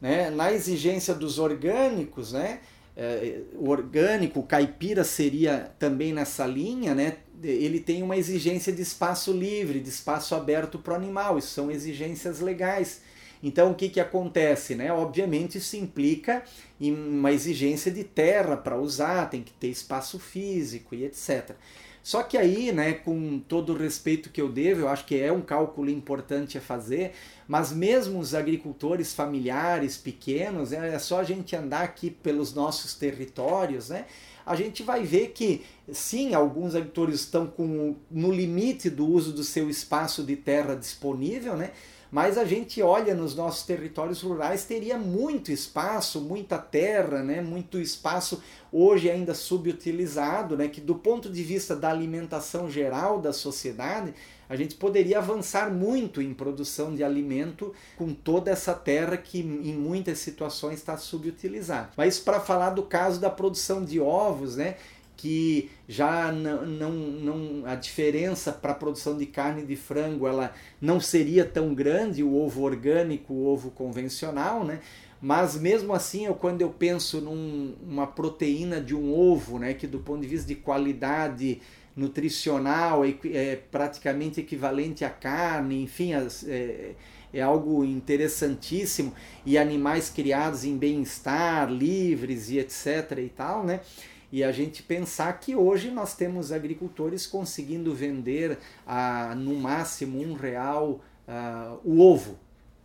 Né? 0.00 0.30
Na 0.30 0.52
exigência 0.52 1.14
dos 1.14 1.38
orgânicos, 1.38 2.32
né? 2.32 2.60
É, 2.96 3.40
o 3.54 3.70
orgânico, 3.70 4.40
o 4.40 4.42
caipira 4.42 5.02
seria 5.02 5.72
também 5.78 6.12
nessa 6.12 6.46
linha, 6.46 6.94
né? 6.94 7.16
ele 7.42 7.80
tem 7.80 8.02
uma 8.02 8.16
exigência 8.16 8.72
de 8.72 8.82
espaço 8.82 9.32
livre, 9.32 9.80
de 9.80 9.88
espaço 9.88 10.34
aberto 10.34 10.78
para 10.78 10.92
o 10.92 10.96
animal, 10.96 11.38
isso 11.38 11.48
são 11.48 11.70
exigências 11.70 12.40
legais. 12.40 13.00
Então 13.42 13.72
o 13.72 13.74
que, 13.74 13.88
que 13.88 13.98
acontece? 13.98 14.74
Né? 14.74 14.92
Obviamente 14.92 15.58
isso 15.58 15.76
implica 15.76 16.44
em 16.80 16.92
uma 16.94 17.32
exigência 17.32 17.90
de 17.90 18.04
terra 18.04 18.56
para 18.56 18.78
usar, 18.78 19.28
tem 19.28 19.42
que 19.42 19.52
ter 19.52 19.68
espaço 19.68 20.18
físico 20.18 20.94
e 20.94 21.04
etc. 21.04 21.50
Só 22.02 22.22
que 22.22 22.36
aí, 22.36 22.72
né, 22.72 22.94
com 22.94 23.38
todo 23.38 23.72
o 23.72 23.76
respeito 23.76 24.30
que 24.30 24.40
eu 24.42 24.48
devo, 24.48 24.80
eu 24.80 24.88
acho 24.88 25.04
que 25.04 25.20
é 25.20 25.30
um 25.32 25.40
cálculo 25.40 25.88
importante 25.88 26.58
a 26.58 26.60
fazer, 26.60 27.12
mas 27.46 27.72
mesmo 27.72 28.18
os 28.18 28.34
agricultores 28.34 29.14
familiares 29.14 29.96
pequenos, 29.96 30.72
é, 30.72 30.94
é 30.94 30.98
só 30.98 31.20
a 31.20 31.24
gente 31.24 31.54
andar 31.54 31.82
aqui 31.82 32.10
pelos 32.10 32.52
nossos 32.54 32.94
territórios, 32.94 33.88
né? 33.88 34.06
A 34.44 34.56
gente 34.56 34.82
vai 34.82 35.04
ver 35.04 35.28
que 35.28 35.64
sim, 35.92 36.34
alguns 36.34 36.74
agricultores 36.74 37.20
estão 37.20 37.46
com, 37.46 37.94
no 38.10 38.32
limite 38.32 38.90
do 38.90 39.06
uso 39.06 39.32
do 39.32 39.44
seu 39.44 39.70
espaço 39.70 40.24
de 40.24 40.34
terra 40.34 40.74
disponível, 40.74 41.56
né? 41.56 41.70
Mas 42.12 42.36
a 42.36 42.44
gente 42.44 42.82
olha 42.82 43.14
nos 43.14 43.34
nossos 43.34 43.64
territórios 43.64 44.20
rurais, 44.20 44.66
teria 44.66 44.98
muito 44.98 45.50
espaço, 45.50 46.20
muita 46.20 46.58
terra, 46.58 47.22
né, 47.22 47.40
muito 47.40 47.80
espaço 47.80 48.42
hoje 48.70 49.10
ainda 49.10 49.32
subutilizado, 49.32 50.54
né, 50.54 50.68
que 50.68 50.80
do 50.80 50.94
ponto 50.94 51.30
de 51.30 51.42
vista 51.42 51.74
da 51.74 51.88
alimentação 51.88 52.70
geral 52.70 53.18
da 53.18 53.32
sociedade, 53.32 54.12
a 54.46 54.54
gente 54.54 54.74
poderia 54.74 55.16
avançar 55.16 55.72
muito 55.72 56.20
em 56.20 56.34
produção 56.34 56.94
de 56.94 57.02
alimento 57.02 57.72
com 57.96 58.12
toda 58.12 58.50
essa 58.50 58.74
terra 58.74 59.16
que 59.16 59.40
em 59.40 59.74
muitas 59.74 60.18
situações 60.18 60.74
está 60.74 60.98
subutilizada. 60.98 61.88
Mas 61.96 62.18
para 62.18 62.38
falar 62.38 62.70
do 62.70 62.82
caso 62.82 63.18
da 63.18 63.30
produção 63.30 63.82
de 63.82 63.98
ovos, 63.98 64.56
né, 64.56 64.76
que 65.22 65.70
já 65.86 66.32
não, 66.32 66.66
não, 66.66 66.90
não 66.90 67.62
a 67.64 67.76
diferença 67.76 68.50
para 68.50 68.72
a 68.72 68.74
produção 68.74 69.16
de 69.16 69.24
carne 69.24 69.64
de 69.64 69.76
frango 69.76 70.26
ela 70.26 70.52
não 70.80 70.98
seria 70.98 71.44
tão 71.44 71.72
grande 71.72 72.24
o 72.24 72.34
ovo 72.34 72.62
orgânico 72.62 73.32
o 73.32 73.46
ovo 73.46 73.70
convencional 73.70 74.64
né? 74.64 74.80
Mas 75.20 75.54
mesmo 75.54 75.92
assim 75.92 76.26
eu 76.26 76.34
quando 76.34 76.62
eu 76.62 76.70
penso 76.70 77.20
numa 77.20 78.04
num, 78.04 78.12
proteína 78.12 78.80
de 78.80 78.96
um 78.96 79.14
ovo 79.14 79.60
né 79.60 79.74
que 79.74 79.86
do 79.86 80.00
ponto 80.00 80.22
de 80.22 80.26
vista 80.26 80.48
de 80.48 80.56
qualidade 80.56 81.60
nutricional 81.94 83.04
é, 83.04 83.14
é 83.32 83.56
praticamente 83.70 84.40
equivalente 84.40 85.04
à 85.04 85.10
carne 85.10 85.84
enfim 85.84 86.14
as, 86.14 86.44
é, 86.48 86.96
é 87.32 87.40
algo 87.40 87.84
interessantíssimo 87.84 89.14
e 89.46 89.56
animais 89.56 90.10
criados 90.10 90.64
em 90.64 90.76
bem-estar 90.76 91.70
livres 91.70 92.50
e 92.50 92.58
etc 92.58 93.18
e 93.18 93.28
tal 93.28 93.62
né 93.62 93.82
e 94.32 94.42
a 94.42 94.50
gente 94.50 94.82
pensar 94.82 95.38
que 95.38 95.54
hoje 95.54 95.90
nós 95.90 96.16
temos 96.16 96.50
agricultores 96.50 97.26
conseguindo 97.26 97.94
vender 97.94 98.58
a, 98.86 99.34
no 99.36 99.54
máximo 99.54 100.20
um 100.20 100.32
real 100.32 101.00
uh, 101.28 101.78
o 101.84 102.00
ovo, 102.00 102.38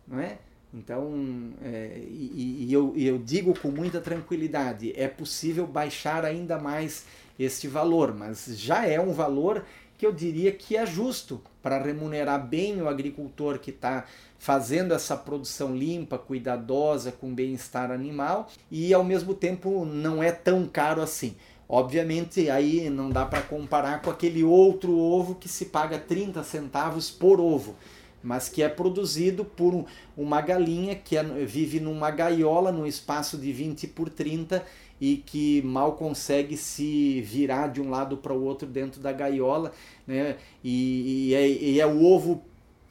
não 0.06 0.20
é? 0.20 0.38
Então, 0.72 1.54
é, 1.64 1.98
e, 2.06 2.66
e, 2.68 2.72
eu, 2.72 2.92
e 2.94 3.06
eu 3.06 3.18
digo 3.18 3.58
com 3.58 3.70
muita 3.70 4.02
tranquilidade, 4.02 4.92
é 4.94 5.08
possível 5.08 5.66
baixar 5.66 6.26
ainda 6.26 6.58
mais 6.58 7.06
este 7.38 7.66
valor, 7.66 8.14
mas 8.14 8.46
já 8.48 8.84
é 8.86 9.00
um 9.00 9.12
valor 9.12 9.64
que 9.98 10.06
eu 10.06 10.12
diria 10.12 10.52
que 10.52 10.76
é 10.76 10.86
justo 10.86 11.42
para 11.60 11.82
remunerar 11.82 12.46
bem 12.46 12.80
o 12.80 12.88
agricultor 12.88 13.58
que 13.58 13.70
está 13.70 14.04
fazendo 14.38 14.94
essa 14.94 15.16
produção 15.16 15.76
limpa, 15.76 16.16
cuidadosa, 16.16 17.10
com 17.10 17.34
bem-estar 17.34 17.90
animal 17.90 18.48
e 18.70 18.94
ao 18.94 19.02
mesmo 19.02 19.34
tempo 19.34 19.84
não 19.84 20.22
é 20.22 20.30
tão 20.30 20.66
caro 20.68 21.02
assim. 21.02 21.34
Obviamente 21.68 22.48
aí 22.48 22.88
não 22.88 23.10
dá 23.10 23.26
para 23.26 23.42
comparar 23.42 24.00
com 24.00 24.08
aquele 24.08 24.44
outro 24.44 24.96
ovo 24.96 25.34
que 25.34 25.48
se 25.48 25.66
paga 25.66 25.98
30 25.98 26.44
centavos 26.44 27.10
por 27.10 27.40
ovo, 27.40 27.74
mas 28.22 28.48
que 28.48 28.62
é 28.62 28.68
produzido 28.68 29.44
por 29.44 29.84
uma 30.16 30.40
galinha 30.40 30.94
que 30.94 31.16
é, 31.16 31.22
vive 31.22 31.80
numa 31.80 32.10
gaiola 32.10 32.70
num 32.70 32.86
espaço 32.86 33.36
de 33.36 33.52
20 33.52 33.88
por 33.88 34.08
30 34.08 34.64
e 35.00 35.16
que 35.18 35.62
mal 35.62 35.92
consegue 35.92 36.56
se 36.56 37.20
virar 37.22 37.68
de 37.68 37.80
um 37.80 37.90
lado 37.90 38.16
para 38.16 38.32
o 38.32 38.44
outro 38.44 38.66
dentro 38.66 39.00
da 39.00 39.12
gaiola, 39.12 39.72
né? 40.06 40.36
E, 40.62 41.30
e, 41.30 41.34
é, 41.34 41.48
e 41.48 41.80
é 41.80 41.86
o 41.86 42.04
ovo 42.04 42.42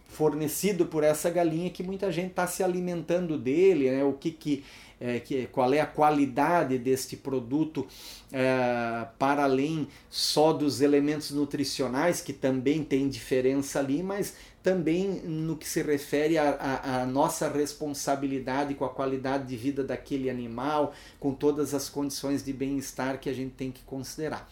fornecido 0.07 0.85
por 0.85 1.03
essa 1.03 1.29
galinha 1.29 1.69
que 1.69 1.83
muita 1.83 2.11
gente 2.11 2.31
está 2.31 2.47
se 2.47 2.63
alimentando 2.63 3.37
dele, 3.37 3.91
né? 3.91 4.03
O 4.03 4.13
que 4.13 4.31
que, 4.31 4.63
é, 4.99 5.19
que 5.19 5.47
qual 5.47 5.73
é 5.73 5.79
a 5.79 5.85
qualidade 5.85 6.77
deste 6.77 7.15
produto 7.17 7.85
é, 8.31 9.05
para 9.19 9.43
além 9.43 9.87
só 10.09 10.53
dos 10.53 10.81
elementos 10.81 11.31
nutricionais 11.31 12.21
que 12.21 12.33
também 12.33 12.83
tem 12.83 13.07
diferença 13.07 13.79
ali, 13.79 14.01
mas 14.01 14.35
também 14.67 15.21
no 15.23 15.55
que 15.55 15.65
se 15.65 15.81
refere 15.81 16.37
à 16.37 17.07
nossa 17.09 17.47
responsabilidade 17.47 18.73
com 18.73 18.83
a 18.83 18.89
qualidade 18.89 19.47
de 19.47 19.55
vida 19.55 19.81
daquele 19.81 20.29
animal, 20.29 20.93
com 21.21 21.33
todas 21.33 21.73
as 21.73 21.87
condições 21.87 22.43
de 22.43 22.51
bem-estar 22.51 23.17
que 23.17 23.29
a 23.29 23.33
gente 23.33 23.51
tem 23.51 23.71
que 23.71 23.81
considerar. 23.83 24.51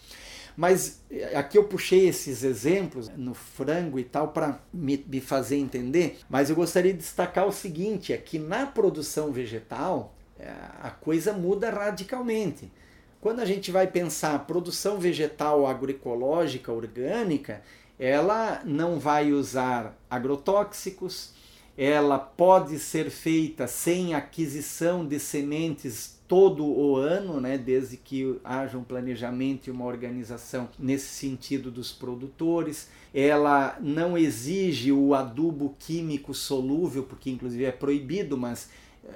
Mas 0.56 1.02
eh, 1.12 1.36
aqui 1.36 1.58
eu 1.58 1.66
puxei 1.66 2.08
esses 2.08 2.46
exemplos 2.46 3.10
no 3.10 3.34
frango 3.34 4.00
e 4.00 4.06
tal 4.06 4.30
para 4.30 4.62
me, 4.74 5.04
me, 5.06 5.20
fazer 5.20 5.58
entender, 5.58 6.18
mas 6.30 6.50
eu 6.50 6.56
gostaria 6.56 6.94
de 6.94 7.00
destacar 7.00 7.46
o 7.46 7.52
seguinte: 7.52 8.14
é 8.14 8.18
que 8.18 8.40
na 8.40 8.66
produção 8.66 9.34
vegetal 9.34 10.16
eh, 10.40 10.50
a 10.82 10.92
coisa 10.92 11.34
muda 11.34 11.70
radicalmente. 11.70 12.72
Quando 13.20 13.42
a 13.42 13.46
gente 13.46 13.70
vai 13.70 13.86
pensar 13.86 14.48
produção 14.48 14.98
vegetal 14.98 15.68
agroecológica 15.68 16.72
orgânica, 16.72 17.62
ela 18.00 18.62
não 18.66 19.00
vai 19.00 19.32
usar 19.32 19.98
agrotóxicos, 20.10 21.34
ela 21.78 22.18
pode 22.18 22.80
ser 22.80 23.10
feita 23.10 23.68
sem 23.68 24.14
aquisição 24.14 25.06
de 25.06 25.20
sementes 25.20 26.16
todo 26.28 26.66
o 26.66 26.96
ano, 26.96 27.40
né, 27.40 27.58
desde 27.58 27.98
que 27.98 28.40
haja 28.44 28.78
um 28.78 28.84
planejamento 28.84 29.68
e 29.68 29.72
uma 29.72 29.86
organização 29.86 30.70
nesse 30.80 31.08
sentido 31.08 31.70
dos 31.70 31.92
produtores. 31.92 32.90
Ela 33.14 33.78
não 33.80 34.18
exige 34.18 34.92
o 34.92 35.14
adubo 35.14 35.76
químico 35.78 36.34
solúvel, 36.34 37.04
porque 37.04 37.30
inclusive 37.30 37.66
é 37.66 37.72
proibido, 37.72 38.38
mas 38.38 38.70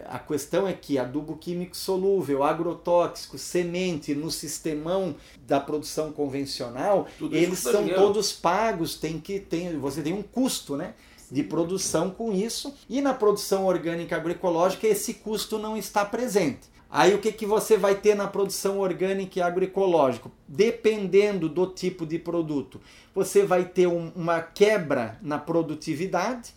a 0.06 0.19
questão 0.19 0.67
é 0.67 0.73
que 0.73 0.97
adubo 0.97 1.38
químico 1.38 1.75
solúvel, 1.75 2.43
agrotóxico, 2.43 3.38
semente 3.38 4.13
no 4.13 4.30
sistemão 4.30 5.15
da 5.47 5.60
produção 5.60 6.12
convencional, 6.12 7.08
Tudo 7.17 7.36
eles 7.36 7.60
são 7.60 7.88
todos 7.88 8.32
pagos, 8.32 8.95
tem 8.95 9.19
que 9.19 9.39
tem, 9.39 9.78
você 9.80 10.02
tem 10.02 10.13
um 10.13 10.23
custo, 10.23 10.75
né? 10.75 10.93
de 11.32 11.43
produção 11.43 12.10
com 12.10 12.34
isso, 12.34 12.73
e 12.89 13.02
na 13.02 13.13
produção 13.13 13.65
orgânica 13.65 14.15
agroecológica 14.15 14.88
esse 14.88 15.13
custo 15.13 15.60
não 15.60 15.78
está 15.78 16.04
presente. 16.04 16.67
Aí 16.89 17.13
o 17.13 17.19
que, 17.19 17.32
que 17.32 17.45
você 17.45 17.78
vai 17.78 17.93
ter 17.93 18.15
na 18.15 18.25
produção 18.25 18.80
orgânica 18.80 19.38
e 19.38 19.41
agroecológica? 19.41 20.32
Dependendo 20.47 21.47
do 21.47 21.67
tipo 21.67 22.04
de 22.04 22.17
produto, 22.17 22.82
você 23.13 23.43
vai 23.45 23.63
ter 23.63 23.86
um, 23.86 24.12
uma 24.15 24.41
quebra 24.41 25.19
na 25.21 25.38
produtividade, 25.38 26.52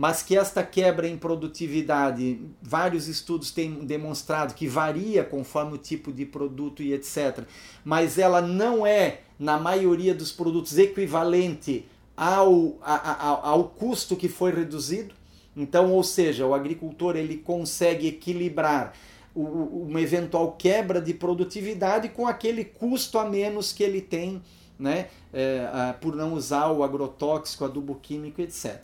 mas 0.00 0.22
que 0.22 0.34
esta 0.34 0.62
quebra 0.62 1.06
em 1.06 1.18
produtividade, 1.18 2.40
vários 2.62 3.06
estudos 3.06 3.50
têm 3.50 3.84
demonstrado 3.84 4.54
que 4.54 4.66
varia 4.66 5.22
conforme 5.22 5.74
o 5.74 5.76
tipo 5.76 6.10
de 6.10 6.24
produto 6.24 6.82
e 6.82 6.94
etc. 6.94 7.44
Mas 7.84 8.16
ela 8.16 8.40
não 8.40 8.86
é, 8.86 9.20
na 9.38 9.58
maioria 9.58 10.14
dos 10.14 10.32
produtos, 10.32 10.78
equivalente 10.78 11.84
ao, 12.16 12.78
ao, 12.80 13.44
ao 13.44 13.64
custo 13.64 14.16
que 14.16 14.26
foi 14.26 14.50
reduzido. 14.52 15.14
Então, 15.54 15.92
ou 15.92 16.02
seja, 16.02 16.46
o 16.46 16.54
agricultor 16.54 17.14
ele 17.14 17.36
consegue 17.36 18.06
equilibrar 18.06 18.94
uma 19.34 20.00
eventual 20.00 20.52
quebra 20.52 20.98
de 20.98 21.12
produtividade 21.12 22.08
com 22.08 22.26
aquele 22.26 22.64
custo 22.64 23.18
a 23.18 23.28
menos 23.28 23.70
que 23.70 23.82
ele 23.82 24.00
tem 24.00 24.40
né, 24.78 25.08
é, 25.30 25.92
por 26.00 26.16
não 26.16 26.32
usar 26.32 26.70
o 26.70 26.82
agrotóxico, 26.82 27.66
adubo 27.66 27.96
químico, 27.96 28.40
etc. 28.40 28.80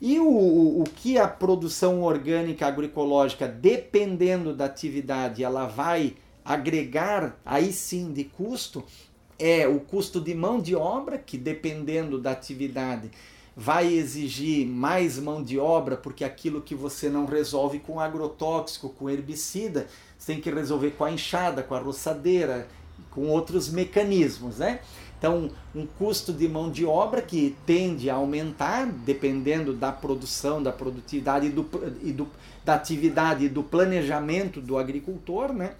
E 0.00 0.18
o, 0.18 0.80
o 0.80 0.84
que 0.84 1.18
a 1.18 1.26
produção 1.26 2.02
orgânica 2.02 2.66
agroecológica, 2.66 3.48
dependendo 3.48 4.54
da 4.54 4.66
atividade, 4.66 5.42
ela 5.42 5.66
vai 5.66 6.14
agregar 6.44 7.40
aí 7.44 7.72
sim 7.72 8.12
de 8.12 8.24
custo, 8.24 8.84
é 9.38 9.66
o 9.66 9.80
custo 9.80 10.20
de 10.20 10.34
mão 10.34 10.60
de 10.60 10.74
obra, 10.74 11.18
que 11.18 11.38
dependendo 11.38 12.18
da 12.18 12.32
atividade 12.32 13.10
vai 13.56 13.92
exigir 13.92 14.66
mais 14.66 15.18
mão 15.18 15.42
de 15.42 15.58
obra, 15.58 15.96
porque 15.96 16.24
aquilo 16.24 16.60
que 16.60 16.74
você 16.74 17.08
não 17.08 17.24
resolve 17.24 17.78
com 17.78 18.00
agrotóxico, 18.00 18.88
com 18.88 19.08
herbicida, 19.08 19.86
você 20.18 20.32
tem 20.32 20.42
que 20.42 20.50
resolver 20.50 20.90
com 20.92 21.04
a 21.04 21.12
enxada, 21.12 21.62
com 21.62 21.74
a 21.74 21.78
roçadeira, 21.78 22.66
com 23.10 23.28
outros 23.28 23.68
mecanismos, 23.68 24.58
né? 24.58 24.80
Então, 25.24 25.50
um 25.74 25.86
custo 25.86 26.34
de 26.34 26.46
mão 26.46 26.70
de 26.70 26.84
obra 26.84 27.22
que 27.22 27.56
tende 27.64 28.10
a 28.10 28.16
aumentar, 28.16 28.84
dependendo 28.84 29.72
da 29.72 29.90
produção, 29.90 30.62
da 30.62 30.70
produtividade 30.70 31.46
e, 31.46 31.48
do, 31.48 31.66
e 32.02 32.12
do, 32.12 32.28
da 32.62 32.74
atividade 32.74 33.46
e 33.46 33.48
do 33.48 33.62
planejamento 33.62 34.60
do 34.60 34.76
agricultor, 34.76 35.50
né? 35.50 35.76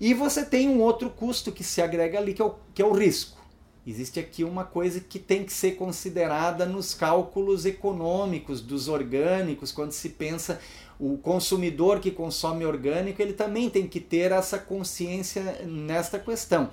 E 0.00 0.14
você 0.14 0.44
tem 0.44 0.68
um 0.68 0.80
outro 0.80 1.10
custo 1.10 1.50
que 1.50 1.64
se 1.64 1.82
agrega 1.82 2.18
ali, 2.18 2.34
que 2.34 2.40
é 2.40 2.44
o, 2.44 2.54
que 2.72 2.80
é 2.80 2.84
o 2.84 2.92
risco. 2.92 3.36
Existe 3.84 4.20
aqui 4.20 4.44
uma 4.44 4.62
coisa 4.62 5.00
que 5.00 5.18
tem 5.18 5.42
que 5.42 5.52
ser 5.52 5.72
considerada 5.72 6.64
nos 6.64 6.94
cálculos 6.94 7.66
econômicos 7.66 8.60
dos 8.60 8.86
orgânicos, 8.86 9.72
quando 9.72 9.90
se 9.90 10.10
pensa 10.10 10.60
o 11.00 11.18
consumidor 11.18 11.98
que 11.98 12.12
consome 12.12 12.64
orgânico, 12.64 13.20
ele 13.20 13.32
também 13.32 13.68
tem 13.68 13.88
que 13.88 13.98
ter 13.98 14.30
essa 14.30 14.56
consciência 14.56 15.64
nesta 15.66 16.16
questão. 16.16 16.70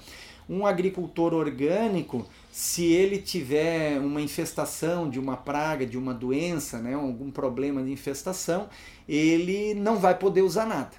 Um 0.49 0.65
agricultor 0.65 1.33
orgânico, 1.33 2.27
se 2.51 2.85
ele 2.91 3.17
tiver 3.17 3.99
uma 3.99 4.21
infestação 4.21 5.09
de 5.09 5.19
uma 5.19 5.37
praga, 5.37 5.85
de 5.85 5.97
uma 5.97 6.13
doença, 6.13 6.79
né, 6.79 6.93
algum 6.93 7.31
problema 7.31 7.81
de 7.81 7.91
infestação, 7.91 8.69
ele 9.07 9.73
não 9.73 9.97
vai 9.97 10.17
poder 10.17 10.41
usar 10.41 10.65
nada. 10.65 10.91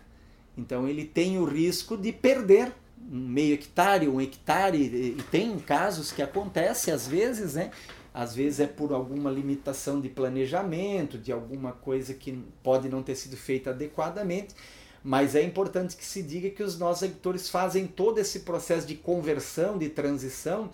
Então 0.57 0.88
ele 0.88 1.05
tem 1.05 1.38
o 1.38 1.44
risco 1.44 1.96
de 1.96 2.12
perder 2.12 2.72
um 3.11 3.28
meio 3.28 3.55
hectare, 3.55 4.09
um 4.09 4.20
hectare, 4.20 4.78
e 4.78 5.22
tem 5.31 5.59
casos 5.59 6.12
que 6.12 6.22
acontece 6.22 6.90
às 6.90 7.07
vezes, 7.07 7.55
né? 7.55 7.70
Às 8.14 8.35
vezes 8.35 8.61
é 8.61 8.66
por 8.66 8.92
alguma 8.92 9.31
limitação 9.31 10.00
de 10.00 10.09
planejamento, 10.09 11.18
de 11.18 11.33
alguma 11.33 11.72
coisa 11.72 12.12
que 12.12 12.38
pode 12.62 12.88
não 12.88 13.02
ter 13.02 13.14
sido 13.14 13.37
feita 13.37 13.70
adequadamente, 13.70 14.55
mas 15.03 15.35
é 15.35 15.43
importante 15.43 15.97
que 15.97 16.05
se 16.05 16.23
diga 16.23 16.51
que 16.51 16.62
os 16.62 16.79
nossos 16.79 17.03
agricultores 17.03 17.49
fazem 17.49 17.87
todo 17.87 18.19
esse 18.19 18.41
processo 18.41 18.87
de 18.87 18.95
conversão, 18.95 19.79
de 19.79 19.88
transição, 19.88 20.71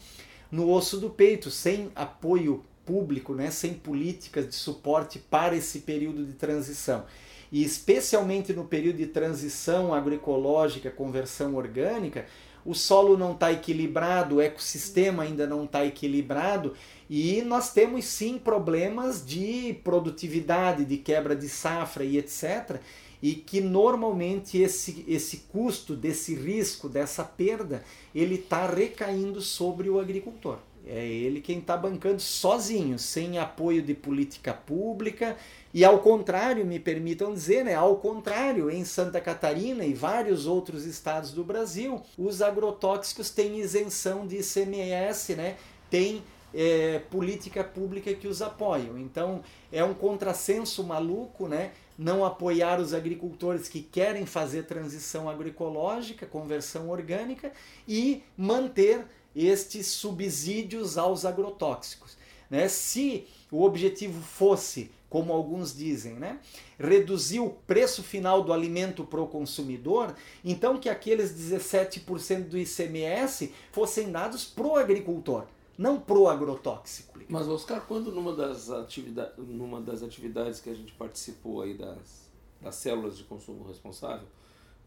no 0.51 0.71
osso 0.71 0.99
do 0.99 1.11
peito, 1.11 1.51
sem 1.51 1.91
apoio 1.95 2.65
público, 2.85 3.35
né? 3.35 3.51
sem 3.51 3.75
políticas 3.75 4.49
de 4.49 4.55
suporte 4.55 5.19
para 5.19 5.57
esse 5.57 5.81
período 5.81 6.25
de 6.25 6.33
transição 6.33 7.05
e 7.51 7.65
especialmente 7.65 8.53
no 8.53 8.65
período 8.65 8.97
de 8.97 9.07
transição 9.07 9.95
agroecológica, 9.95 10.91
conversão 10.91 11.55
orgânica, 11.55 12.27
o 12.65 12.75
solo 12.75 13.17
não 13.17 13.33
está 13.33 13.51
equilibrado, 13.51 14.37
o 14.37 14.41
ecossistema 14.41 15.23
ainda 15.23 15.47
não 15.47 15.65
está 15.65 15.87
equilibrado 15.87 16.75
e 17.09 17.41
nós 17.43 17.73
temos 17.73 18.05
sim 18.05 18.37
problemas 18.37 19.25
de 19.25 19.75
produtividade, 19.83 20.85
de 20.85 20.99
quebra 20.99 21.35
de 21.35 21.49
safra 21.49 22.05
e 22.05 22.19
etc. 22.19 22.81
E 23.23 23.35
que 23.35 23.61
normalmente 23.61 24.59
esse, 24.59 25.05
esse 25.09 25.39
custo 25.53 25.97
desse 25.97 26.35
risco, 26.35 26.89
dessa 26.89 27.25
perda, 27.25 27.83
ele 28.15 28.37
está 28.37 28.67
recaindo 28.67 29.41
sobre 29.41 29.91
o 29.91 29.99
agricultor. 29.99 30.59
É 30.87 31.07
ele 31.07 31.41
quem 31.41 31.59
está 31.59 31.77
bancando 31.77 32.21
sozinho, 32.21 32.99
sem 32.99 33.39
apoio 33.39 33.83
de 33.83 33.93
política 33.93 34.55
pública. 34.55 35.37
E 35.75 35.85
ao 35.85 35.99
contrário, 35.99 36.65
me 36.65 36.79
permitam 36.79 37.35
dizer, 37.35 37.65
né, 37.65 37.75
ao 37.75 37.97
contrário, 37.97 38.71
em 38.71 38.85
Santa 38.87 39.21
Catarina 39.21 39.85
e 39.85 39.93
vários 39.93 40.47
outros 40.47 40.87
estados 40.87 41.31
do 41.31 41.45
Brasil, 41.45 42.01
os 42.17 42.41
agrotóxicos 42.41 43.29
têm 43.29 43.59
isenção 43.59 44.27
de 44.27 44.37
ICMS, 44.37 45.35
né, 45.35 45.57
tem 45.91 46.23
é, 46.55 47.01
política 47.11 47.63
pública 47.63 48.15
que 48.15 48.27
os 48.27 48.41
apoiam. 48.41 48.99
Então 48.99 49.43
é 49.71 49.85
um 49.85 49.93
contrassenso 49.95 50.83
maluco, 50.83 51.49
né? 51.49 51.73
Não 51.99 52.25
apoiar 52.25 52.81
os 52.81 52.95
agricultores 52.95 53.69
que 53.69 53.83
querem 53.83 54.25
fazer 54.25 54.63
transição 54.63 55.29
agroecológica, 55.29 56.25
conversão 56.25 56.89
orgânica 56.89 57.53
e 57.89 58.23
manter 58.37 59.05
estes 59.35 59.89
subsídios 59.89 60.97
aos 60.97 61.25
agrotóxicos. 61.25 62.17
Né? 62.49 62.69
Se 62.69 63.27
o 63.51 63.65
objetivo 63.65 64.23
fosse, 64.23 64.91
como 65.11 65.33
alguns 65.33 65.77
dizem, 65.77 66.15
né, 66.15 66.39
reduzir 66.79 67.41
o 67.41 67.51
preço 67.51 68.03
final 68.03 68.43
do 68.43 68.53
alimento 68.53 69.05
para 69.05 69.21
o 69.21 69.27
consumidor, 69.27 70.15
então 70.45 70.79
que 70.79 70.89
aqueles 70.89 71.33
17% 71.33 72.49
do 72.49 72.59
ICMS 72.59 73.53
fossem 73.73 74.11
dados 74.13 74.45
para 74.45 74.67
o 74.67 74.77
agricultor, 74.77 75.47
não 75.79 76.01
para 76.01 76.19
o 76.19 76.29
agrotóxico. 76.29 77.19
Mas, 77.29 77.47
Oscar, 77.47 77.81
quando 77.87 78.11
numa 78.11 78.35
das, 78.35 78.69
atividade, 78.69 79.33
numa 79.39 79.81
das 79.81 80.03
atividades 80.03 80.61
que 80.61 80.69
a 80.69 80.75
gente 80.75 80.93
participou 80.93 81.63
aí 81.63 81.75
das, 81.75 82.29
das 82.61 82.75
células 82.75 83.17
de 83.17 83.23
consumo 83.23 83.65
responsável, 83.65 84.27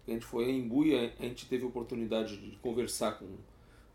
a 0.06 0.12
gente 0.12 0.26
foi 0.26 0.52
em 0.52 0.68
Buia, 0.68 1.14
a 1.18 1.24
gente 1.24 1.46
teve 1.46 1.64
a 1.64 1.68
oportunidade 1.68 2.36
de 2.36 2.58
conversar 2.58 3.18
com 3.18 3.28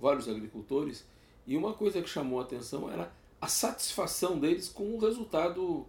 vários 0.00 0.26
agricultores, 0.28 1.04
e 1.46 1.56
uma 1.56 1.74
coisa 1.74 2.00
que 2.00 2.08
chamou 2.08 2.40
a 2.40 2.42
atenção 2.42 2.90
era 2.90 3.12
a 3.40 3.46
satisfação 3.46 4.38
deles 4.38 4.68
com 4.68 4.94
o 4.94 4.98
resultado 4.98 5.86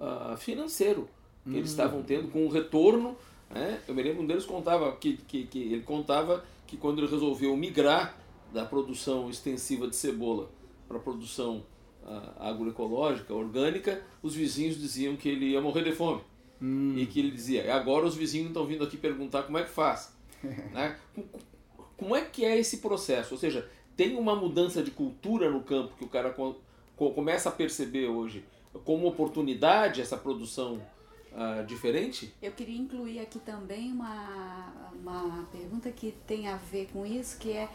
uh, 0.00 0.36
financeiro 0.36 1.08
que 1.44 1.56
eles 1.56 1.70
hum. 1.70 1.72
estavam 1.72 2.02
tendo, 2.02 2.30
com 2.30 2.46
o 2.46 2.48
retorno. 2.48 3.16
Né? 3.50 3.80
Eu 3.88 3.94
me 3.94 4.02
lembro 4.02 4.22
um 4.22 4.26
deles 4.26 4.44
contava 4.44 4.94
que, 4.96 5.16
que, 5.16 5.46
que 5.46 5.72
ele 5.72 5.82
contava 5.82 6.44
que 6.66 6.76
quando 6.76 6.98
ele 6.98 7.10
resolveu 7.10 7.56
migrar 7.56 8.16
da 8.52 8.64
produção 8.64 9.28
extensiva 9.28 9.86
de 9.88 9.96
cebola 9.96 10.50
para 10.86 10.96
a 10.96 11.00
produção 11.00 11.64
uh, 12.02 12.42
agroecológica, 12.42 13.34
orgânica, 13.34 14.02
os 14.22 14.34
vizinhos 14.34 14.78
diziam 14.78 15.16
que 15.16 15.28
ele 15.28 15.50
ia 15.50 15.60
morrer 15.60 15.84
de 15.84 15.92
fome. 15.92 16.22
Hum. 16.60 16.94
E 16.96 17.06
que 17.06 17.20
ele 17.20 17.30
dizia, 17.30 17.74
agora 17.74 18.06
os 18.06 18.16
vizinhos 18.16 18.48
estão 18.48 18.66
vindo 18.66 18.82
aqui 18.82 18.96
perguntar 18.96 19.44
como 19.44 19.58
é 19.58 19.62
que 19.62 19.70
faz. 19.70 20.12
né? 20.42 20.98
Como 21.96 22.16
é 22.16 22.22
que 22.24 22.44
é 22.44 22.58
esse 22.58 22.78
processo? 22.78 23.34
Ou 23.34 23.38
seja, 23.38 23.68
tem 23.96 24.16
uma 24.16 24.34
mudança 24.34 24.82
de 24.82 24.90
cultura 24.90 25.50
no 25.50 25.62
campo 25.62 25.94
que 25.96 26.04
o 26.04 26.08
cara 26.08 26.34
começa 26.96 27.48
a 27.48 27.52
perceber 27.52 28.06
hoje 28.06 28.44
como 28.84 29.06
oportunidade 29.06 30.00
essa 30.00 30.16
produção 30.16 30.80
uh, 31.32 31.64
diferente? 31.66 32.32
Eu 32.40 32.52
queria 32.52 32.78
incluir 32.78 33.20
aqui 33.20 33.38
também 33.40 33.92
uma, 33.92 34.72
uma 34.94 35.48
pergunta 35.50 35.90
que 35.90 36.14
tem 36.26 36.48
a 36.48 36.56
ver 36.56 36.88
com 36.92 37.04
isso, 37.04 37.38
que 37.38 37.52
é 37.52 37.68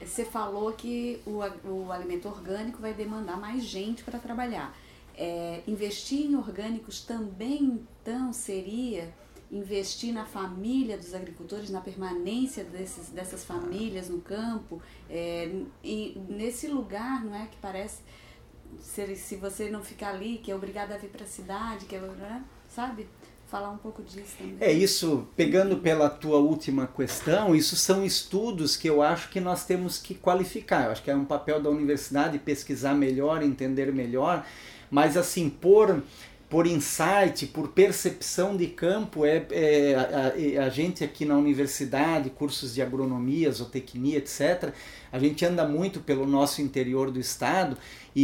você 0.00 0.24
falou 0.24 0.72
que 0.72 1.20
o, 1.26 1.38
o 1.68 1.92
alimento 1.92 2.28
orgânico 2.28 2.80
vai 2.80 2.94
demandar 2.94 3.36
mais 3.36 3.64
gente 3.64 4.02
para 4.04 4.18
trabalhar. 4.18 4.76
É, 5.16 5.62
investir 5.66 6.26
em 6.26 6.36
orgânicos 6.36 7.00
também 7.00 7.84
então 8.08 8.32
seria 8.32 9.12
investir 9.50 10.14
na 10.14 10.24
família 10.24 10.96
dos 10.96 11.14
agricultores, 11.14 11.70
na 11.70 11.80
permanência 11.80 12.64
desses, 12.64 13.10
dessas 13.10 13.44
famílias 13.44 14.08
no 14.08 14.20
campo, 14.20 14.80
é, 15.08 15.50
nesse 16.28 16.68
lugar, 16.68 17.24
não 17.24 17.34
é, 17.34 17.46
que 17.46 17.56
parece, 17.58 18.02
se, 18.80 19.16
se 19.16 19.36
você 19.36 19.70
não 19.70 19.82
ficar 19.82 20.10
ali, 20.10 20.38
que 20.38 20.50
é 20.50 20.54
obrigado 20.54 20.92
a 20.92 20.96
vir 20.96 21.10
para 21.10 21.24
a 21.24 21.28
cidade, 21.28 21.86
que 21.86 21.96
é, 21.96 22.00
né, 22.00 22.44
sabe? 22.68 23.06
Falar 23.48 23.70
um 23.70 23.78
pouco 23.78 24.02
disso 24.02 24.34
também. 24.36 24.56
É 24.60 24.70
isso, 24.70 25.26
pegando 25.34 25.78
pela 25.78 26.10
tua 26.10 26.36
última 26.36 26.86
questão, 26.86 27.56
isso 27.56 27.76
são 27.76 28.04
estudos 28.04 28.76
que 28.76 28.86
eu 28.86 29.00
acho 29.00 29.30
que 29.30 29.40
nós 29.40 29.64
temos 29.64 29.96
que 29.96 30.14
qualificar. 30.14 30.84
Eu 30.84 30.92
acho 30.92 31.02
que 31.02 31.10
é 31.10 31.16
um 31.16 31.24
papel 31.24 31.58
da 31.58 31.70
universidade 31.70 32.38
pesquisar 32.38 32.92
melhor, 32.92 33.42
entender 33.42 33.90
melhor, 33.90 34.44
mas 34.90 35.16
assim, 35.16 35.48
por 35.48 36.02
por 36.48 36.66
insight, 36.66 37.46
por 37.48 37.68
percepção 37.68 38.56
de 38.56 38.68
campo, 38.68 39.26
é, 39.26 39.46
é 39.50 39.94
a, 40.56 40.64
a, 40.64 40.68
gente 40.70 41.04
aqui 41.04 41.26
na 41.26 41.36
universidade, 41.36 42.30
cursos 42.30 42.74
de 42.74 42.80
agronomia, 42.80 43.52
zootecnia, 43.52 44.16
etc., 44.16 44.72
a 45.12 45.18
gente 45.18 45.44
anda 45.44 45.68
muito 45.68 46.00
pelo 46.00 46.26
nosso 46.26 46.62
interior 46.62 47.10
do 47.10 47.20
estado 47.20 47.76
e, 48.16 48.22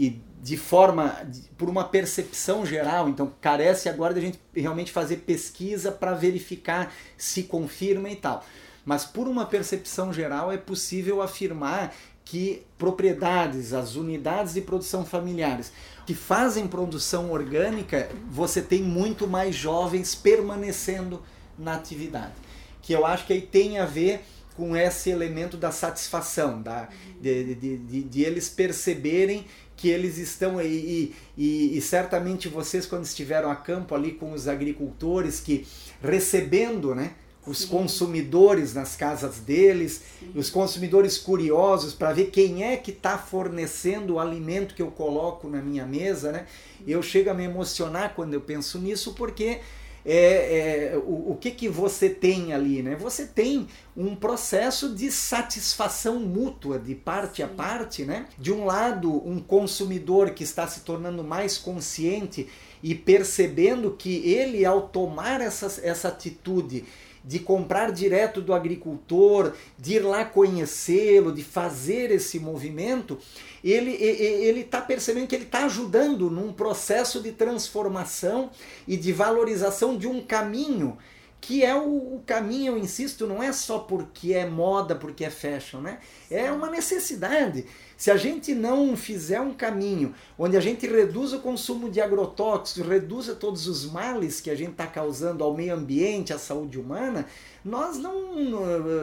e, 0.00 0.06
e 0.06 0.22
de 0.42 0.56
forma, 0.56 1.24
de, 1.24 1.42
por 1.56 1.68
uma 1.70 1.84
percepção 1.84 2.66
geral, 2.66 3.08
então 3.08 3.32
carece 3.40 3.88
agora 3.88 4.12
de 4.12 4.18
a 4.18 4.22
gente 4.22 4.40
realmente 4.52 4.90
fazer 4.90 5.18
pesquisa 5.18 5.92
para 5.92 6.14
verificar 6.14 6.92
se 7.16 7.44
confirma 7.44 8.10
e 8.10 8.16
tal. 8.16 8.44
Mas 8.84 9.04
por 9.04 9.28
uma 9.28 9.46
percepção 9.46 10.12
geral 10.12 10.50
é 10.50 10.56
possível 10.56 11.22
afirmar 11.22 11.94
que 12.24 12.62
propriedades, 12.76 13.72
as 13.72 13.94
unidades 13.94 14.54
de 14.54 14.60
produção 14.60 15.04
familiares 15.04 15.72
que 16.04 16.14
fazem 16.14 16.66
produção 16.66 17.30
orgânica, 17.30 18.08
você 18.28 18.60
tem 18.60 18.82
muito 18.82 19.28
mais 19.28 19.54
jovens 19.54 20.16
permanecendo 20.16 21.22
na 21.56 21.74
atividade. 21.74 22.34
Que 22.80 22.92
eu 22.92 23.06
acho 23.06 23.26
que 23.26 23.32
aí 23.32 23.42
tem 23.42 23.78
a 23.78 23.86
ver 23.86 24.24
com 24.56 24.76
esse 24.76 25.10
elemento 25.10 25.56
da 25.56 25.70
satisfação, 25.70 26.60
da, 26.60 26.88
de, 27.20 27.54
de, 27.54 27.76
de, 27.78 28.02
de 28.02 28.22
eles 28.22 28.48
perceberem 28.48 29.46
que 29.82 29.88
eles 29.88 30.16
estão 30.16 30.58
aí 30.58 31.12
e, 31.36 31.42
e, 31.42 31.76
e, 31.76 31.80
certamente 31.80 32.46
vocês 32.46 32.86
quando 32.86 33.04
estiveram 33.04 33.50
a 33.50 33.56
campo 33.56 33.96
ali 33.96 34.12
com 34.12 34.32
os 34.32 34.46
agricultores 34.46 35.40
que 35.40 35.66
recebendo 36.00 36.94
né, 36.94 37.14
os 37.44 37.62
Sim. 37.62 37.66
consumidores 37.66 38.74
nas 38.74 38.94
casas 38.94 39.40
deles, 39.40 40.02
Sim. 40.20 40.30
os 40.36 40.48
consumidores 40.50 41.18
curiosos 41.18 41.94
para 41.94 42.12
ver 42.12 42.26
quem 42.26 42.62
é 42.62 42.76
que 42.76 42.92
está 42.92 43.18
fornecendo 43.18 44.14
o 44.14 44.20
alimento 44.20 44.76
que 44.76 44.82
eu 44.82 44.92
coloco 44.92 45.48
na 45.48 45.60
minha 45.60 45.84
mesa, 45.84 46.30
né? 46.30 46.46
Eu 46.86 47.02
chego 47.02 47.30
a 47.30 47.34
me 47.34 47.42
emocionar 47.42 48.14
quando 48.14 48.34
eu 48.34 48.40
penso 48.40 48.78
nisso 48.78 49.14
porque 49.14 49.58
é, 50.04 50.92
é, 50.94 50.96
o, 50.96 51.32
o 51.32 51.38
que, 51.40 51.50
que 51.50 51.68
você 51.68 52.08
tem 52.08 52.52
ali? 52.52 52.82
Né? 52.82 52.96
Você 52.96 53.26
tem 53.26 53.68
um 53.96 54.16
processo 54.16 54.94
de 54.94 55.10
satisfação 55.10 56.18
mútua, 56.18 56.78
de 56.78 56.94
parte 56.94 57.36
Sim. 57.36 57.42
a 57.44 57.48
parte. 57.48 58.04
Né? 58.04 58.26
De 58.38 58.52
um 58.52 58.64
lado, 58.64 59.10
um 59.26 59.38
consumidor 59.38 60.30
que 60.30 60.42
está 60.42 60.66
se 60.66 60.80
tornando 60.80 61.22
mais 61.22 61.56
consciente 61.56 62.48
e 62.82 62.94
percebendo 62.94 63.92
que 63.92 64.28
ele, 64.28 64.64
ao 64.64 64.88
tomar 64.88 65.40
essa, 65.40 65.80
essa 65.82 66.08
atitude, 66.08 66.84
de 67.24 67.38
comprar 67.38 67.92
direto 67.92 68.40
do 68.40 68.52
agricultor, 68.52 69.52
de 69.78 69.94
ir 69.94 70.00
lá 70.00 70.24
conhecê-lo, 70.24 71.32
de 71.32 71.44
fazer 71.44 72.10
esse 72.10 72.38
movimento, 72.38 73.18
ele 73.62 73.92
ele 73.92 74.60
está 74.60 74.80
percebendo 74.80 75.26
que 75.26 75.34
ele 75.34 75.44
está 75.44 75.64
ajudando 75.64 76.30
num 76.30 76.52
processo 76.52 77.20
de 77.20 77.32
transformação 77.32 78.50
e 78.86 78.96
de 78.96 79.12
valorização 79.12 79.96
de 79.96 80.06
um 80.06 80.20
caminho 80.20 80.98
que 81.42 81.64
é 81.64 81.74
o, 81.74 82.14
o, 82.14 82.22
caminho, 82.24 82.74
eu 82.74 82.78
insisto, 82.78 83.26
não 83.26 83.42
é 83.42 83.52
só 83.52 83.80
porque 83.80 84.32
é 84.32 84.46
moda, 84.46 84.94
porque 84.94 85.24
é 85.24 85.28
fashion, 85.28 85.80
né? 85.80 85.98
É 86.30 86.52
uma 86.52 86.70
necessidade. 86.70 87.66
Se 87.96 88.12
a 88.12 88.16
gente 88.16 88.54
não 88.54 88.96
fizer 88.96 89.40
um 89.40 89.52
caminho 89.52 90.14
onde 90.38 90.56
a 90.56 90.60
gente 90.60 90.86
reduz 90.86 91.32
o 91.32 91.40
consumo 91.40 91.90
de 91.90 92.00
agrotóxicos, 92.00 92.88
reduza 92.88 93.34
todos 93.34 93.66
os 93.66 93.84
males 93.90 94.40
que 94.40 94.50
a 94.50 94.54
gente 94.54 94.70
está 94.70 94.86
causando 94.86 95.42
ao 95.42 95.52
meio 95.52 95.74
ambiente, 95.74 96.32
à 96.32 96.38
saúde 96.38 96.78
humana, 96.78 97.26
nós 97.64 97.96
não, 97.96 98.34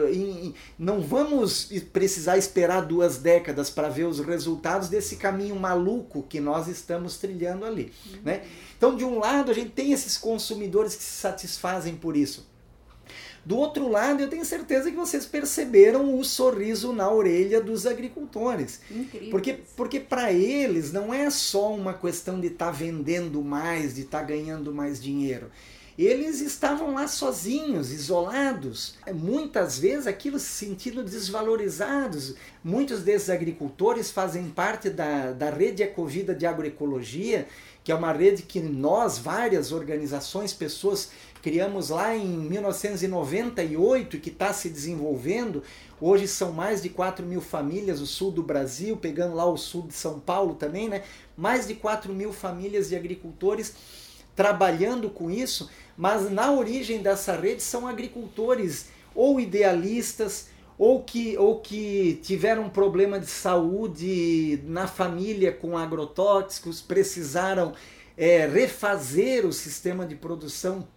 eh, 0.08 0.52
não 0.78 1.00
vamos 1.00 1.70
precisar 1.92 2.36
esperar 2.36 2.82
duas 2.82 3.16
décadas 3.18 3.70
para 3.70 3.88
ver 3.88 4.04
os 4.04 4.20
resultados 4.20 4.88
desse 4.88 5.16
caminho 5.16 5.56
maluco 5.56 6.22
que 6.28 6.40
nós 6.40 6.68
estamos 6.68 7.16
trilhando 7.16 7.64
ali. 7.64 7.92
Uhum. 8.06 8.18
Né? 8.24 8.42
Então, 8.76 8.94
de 8.96 9.04
um 9.04 9.18
lado, 9.18 9.50
a 9.50 9.54
gente 9.54 9.70
tem 9.70 9.92
esses 9.92 10.16
consumidores 10.16 10.94
que 10.94 11.02
se 11.02 11.20
satisfazem 11.20 11.96
por 11.96 12.16
isso. 12.16 12.48
Do 13.44 13.56
outro 13.56 13.88
lado, 13.88 14.20
eu 14.20 14.28
tenho 14.28 14.44
certeza 14.44 14.90
que 14.90 14.96
vocês 14.96 15.24
perceberam 15.24 16.18
o 16.18 16.22
sorriso 16.22 16.92
na 16.92 17.10
orelha 17.10 17.60
dos 17.60 17.86
agricultores. 17.86 18.80
Incrível. 18.90 19.30
Porque, 19.30 19.58
porque 19.74 20.00
para 20.00 20.30
eles 20.30 20.92
não 20.92 21.12
é 21.12 21.30
só 21.30 21.74
uma 21.74 21.94
questão 21.94 22.38
de 22.38 22.48
estar 22.48 22.66
tá 22.66 22.70
vendendo 22.70 23.42
mais, 23.42 23.94
de 23.94 24.02
estar 24.02 24.20
tá 24.20 24.24
ganhando 24.24 24.74
mais 24.74 25.02
dinheiro. 25.02 25.50
Eles 26.02 26.40
estavam 26.40 26.94
lá 26.94 27.06
sozinhos, 27.06 27.92
isolados. 27.92 28.94
Muitas 29.12 29.78
vezes 29.78 30.06
aquilo 30.06 30.38
se 30.38 30.46
sentindo 30.46 31.04
desvalorizados. 31.04 32.36
Muitos 32.64 33.02
desses 33.02 33.28
agricultores 33.28 34.10
fazem 34.10 34.48
parte 34.48 34.88
da, 34.88 35.32
da 35.32 35.50
rede 35.50 35.82
Ecovida 35.82 36.34
de 36.34 36.46
Agroecologia, 36.46 37.46
que 37.84 37.92
é 37.92 37.94
uma 37.94 38.12
rede 38.12 38.44
que 38.44 38.60
nós, 38.60 39.18
várias 39.18 39.72
organizações, 39.72 40.54
pessoas 40.54 41.10
criamos 41.42 41.90
lá 41.90 42.16
em 42.16 42.28
1998 42.28 44.16
e 44.16 44.20
que 44.20 44.30
está 44.30 44.54
se 44.54 44.70
desenvolvendo. 44.70 45.62
Hoje 46.00 46.26
são 46.26 46.50
mais 46.50 46.80
de 46.80 46.88
4 46.88 47.26
mil 47.26 47.42
famílias, 47.42 48.00
o 48.00 48.06
sul 48.06 48.30
do 48.30 48.42
Brasil, 48.42 48.96
pegando 48.96 49.34
lá 49.34 49.44
o 49.44 49.58
sul 49.58 49.82
de 49.82 49.92
São 49.92 50.18
Paulo 50.18 50.54
também, 50.54 50.88
né? 50.88 51.02
Mais 51.36 51.68
de 51.68 51.74
4 51.74 52.10
mil 52.14 52.32
famílias 52.32 52.88
de 52.88 52.96
agricultores 52.96 53.74
trabalhando 54.40 55.10
com 55.10 55.30
isso, 55.30 55.68
mas 56.00 56.30
na 56.30 56.50
origem 56.50 57.02
dessa 57.02 57.36
rede 57.36 57.62
são 57.62 57.86
agricultores 57.86 58.86
ou 59.14 59.38
idealistas 59.38 60.48
ou 60.78 61.02
que, 61.02 61.36
ou 61.36 61.60
que 61.60 62.18
tiveram 62.22 62.62
um 62.64 62.70
problema 62.70 63.20
de 63.20 63.26
saúde 63.26 64.62
na 64.64 64.86
família 64.86 65.52
com 65.52 65.76
agrotóxicos, 65.76 66.80
precisaram 66.80 67.74
é, 68.16 68.46
refazer 68.46 69.44
o 69.44 69.52
sistema 69.52 70.06
de 70.06 70.14
produção 70.14 70.88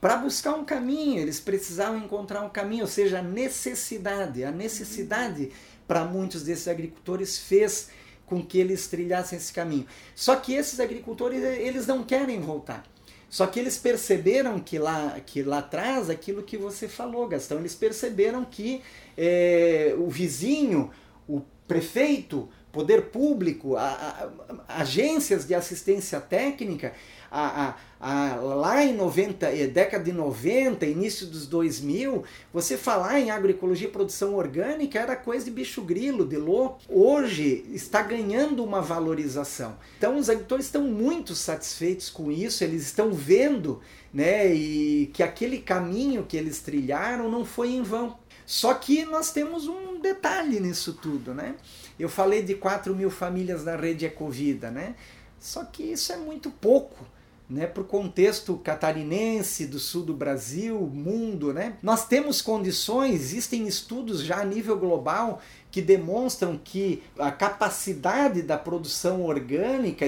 para 0.00 0.16
buscar 0.16 0.54
um 0.54 0.64
caminho, 0.64 1.20
eles 1.20 1.38
precisavam 1.38 1.98
encontrar 1.98 2.40
um 2.40 2.48
caminho, 2.48 2.84
ou 2.84 2.88
seja, 2.88 3.18
a 3.18 3.22
necessidade. 3.22 4.42
A 4.42 4.50
necessidade 4.50 5.52
para 5.86 6.02
muitos 6.02 6.42
desses 6.42 6.66
agricultores 6.66 7.38
fez 7.38 7.90
com 8.24 8.42
que 8.42 8.58
eles 8.58 8.86
trilhassem 8.86 9.36
esse 9.36 9.52
caminho. 9.52 9.86
Só 10.14 10.36
que 10.36 10.54
esses 10.54 10.80
agricultores, 10.80 11.42
eles 11.42 11.86
não 11.86 12.02
querem 12.02 12.40
voltar. 12.40 12.93
Só 13.34 13.48
que 13.48 13.58
eles 13.58 13.76
perceberam 13.76 14.60
que 14.60 14.78
lá, 14.78 15.18
que 15.26 15.42
lá 15.42 15.58
atrás, 15.58 16.08
aquilo 16.08 16.44
que 16.44 16.56
você 16.56 16.86
falou, 16.86 17.26
Gastão, 17.26 17.58
eles 17.58 17.74
perceberam 17.74 18.44
que 18.44 18.80
é, 19.18 19.92
o 19.98 20.08
vizinho, 20.08 20.92
o 21.26 21.42
prefeito, 21.66 22.48
poder 22.70 23.06
público, 23.06 23.74
a, 23.74 24.30
a, 24.68 24.80
agências 24.80 25.48
de 25.48 25.52
assistência 25.52 26.20
técnica, 26.20 26.92
a, 27.34 27.76
a, 28.00 28.36
lá 28.36 28.84
em 28.84 28.94
90, 28.94 29.46
eh, 29.46 29.66
década 29.66 30.04
de 30.04 30.12
90, 30.12 30.86
início 30.86 31.26
dos 31.26 31.48
2000, 31.48 32.22
você 32.52 32.76
falar 32.76 33.18
em 33.18 33.30
agroecologia 33.30 33.88
e 33.88 33.90
produção 33.90 34.36
orgânica 34.36 35.00
era 35.00 35.16
coisa 35.16 35.44
de 35.44 35.50
bicho 35.50 35.82
grilo, 35.82 36.24
de 36.24 36.36
louco. 36.36 36.80
Hoje 36.88 37.64
está 37.72 38.02
ganhando 38.02 38.62
uma 38.62 38.80
valorização. 38.80 39.76
Então 39.98 40.16
os 40.16 40.30
agricultores 40.30 40.66
estão 40.66 40.82
muito 40.82 41.34
satisfeitos 41.34 42.08
com 42.08 42.30
isso, 42.30 42.62
eles 42.62 42.82
estão 42.82 43.12
vendo 43.12 43.80
né, 44.12 44.54
e 44.54 45.10
que 45.12 45.22
aquele 45.22 45.58
caminho 45.58 46.24
que 46.24 46.36
eles 46.36 46.60
trilharam 46.60 47.28
não 47.28 47.44
foi 47.44 47.70
em 47.70 47.82
vão. 47.82 48.16
Só 48.46 48.74
que 48.74 49.04
nós 49.04 49.32
temos 49.32 49.66
um 49.66 49.98
detalhe 50.00 50.60
nisso 50.60 50.92
tudo, 50.92 51.32
né? 51.32 51.54
Eu 51.98 52.10
falei 52.10 52.42
de 52.42 52.54
4 52.54 52.94
mil 52.94 53.10
famílias 53.10 53.64
na 53.64 53.74
rede 53.74 54.04
Ecovida, 54.04 54.70
né? 54.70 54.94
Só 55.40 55.64
que 55.64 55.82
isso 55.82 56.12
é 56.12 56.16
muito 56.16 56.50
pouco 56.50 57.13
né, 57.48 57.66
para 57.66 57.82
o 57.82 57.86
contexto 57.86 58.56
catarinense, 58.56 59.66
do 59.66 59.78
sul 59.78 60.02
do 60.02 60.14
Brasil, 60.14 60.78
mundo. 60.80 61.52
Né? 61.52 61.74
Nós 61.82 62.06
temos 62.06 62.40
condições, 62.40 63.14
existem 63.14 63.66
estudos 63.66 64.22
já 64.22 64.40
a 64.40 64.44
nível 64.44 64.78
global 64.78 65.40
que 65.70 65.82
demonstram 65.82 66.58
que 66.62 67.02
a 67.18 67.30
capacidade 67.30 68.42
da 68.42 68.56
produção 68.56 69.22
orgânica, 69.22 70.06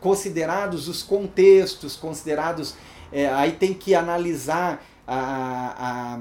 considerados 0.00 0.88
os 0.88 1.02
contextos, 1.02 1.96
considerados. 1.96 2.74
É, 3.12 3.28
aí 3.28 3.52
tem 3.52 3.72
que 3.72 3.94
analisar 3.94 4.84
a, 5.06 6.16
a 6.16 6.20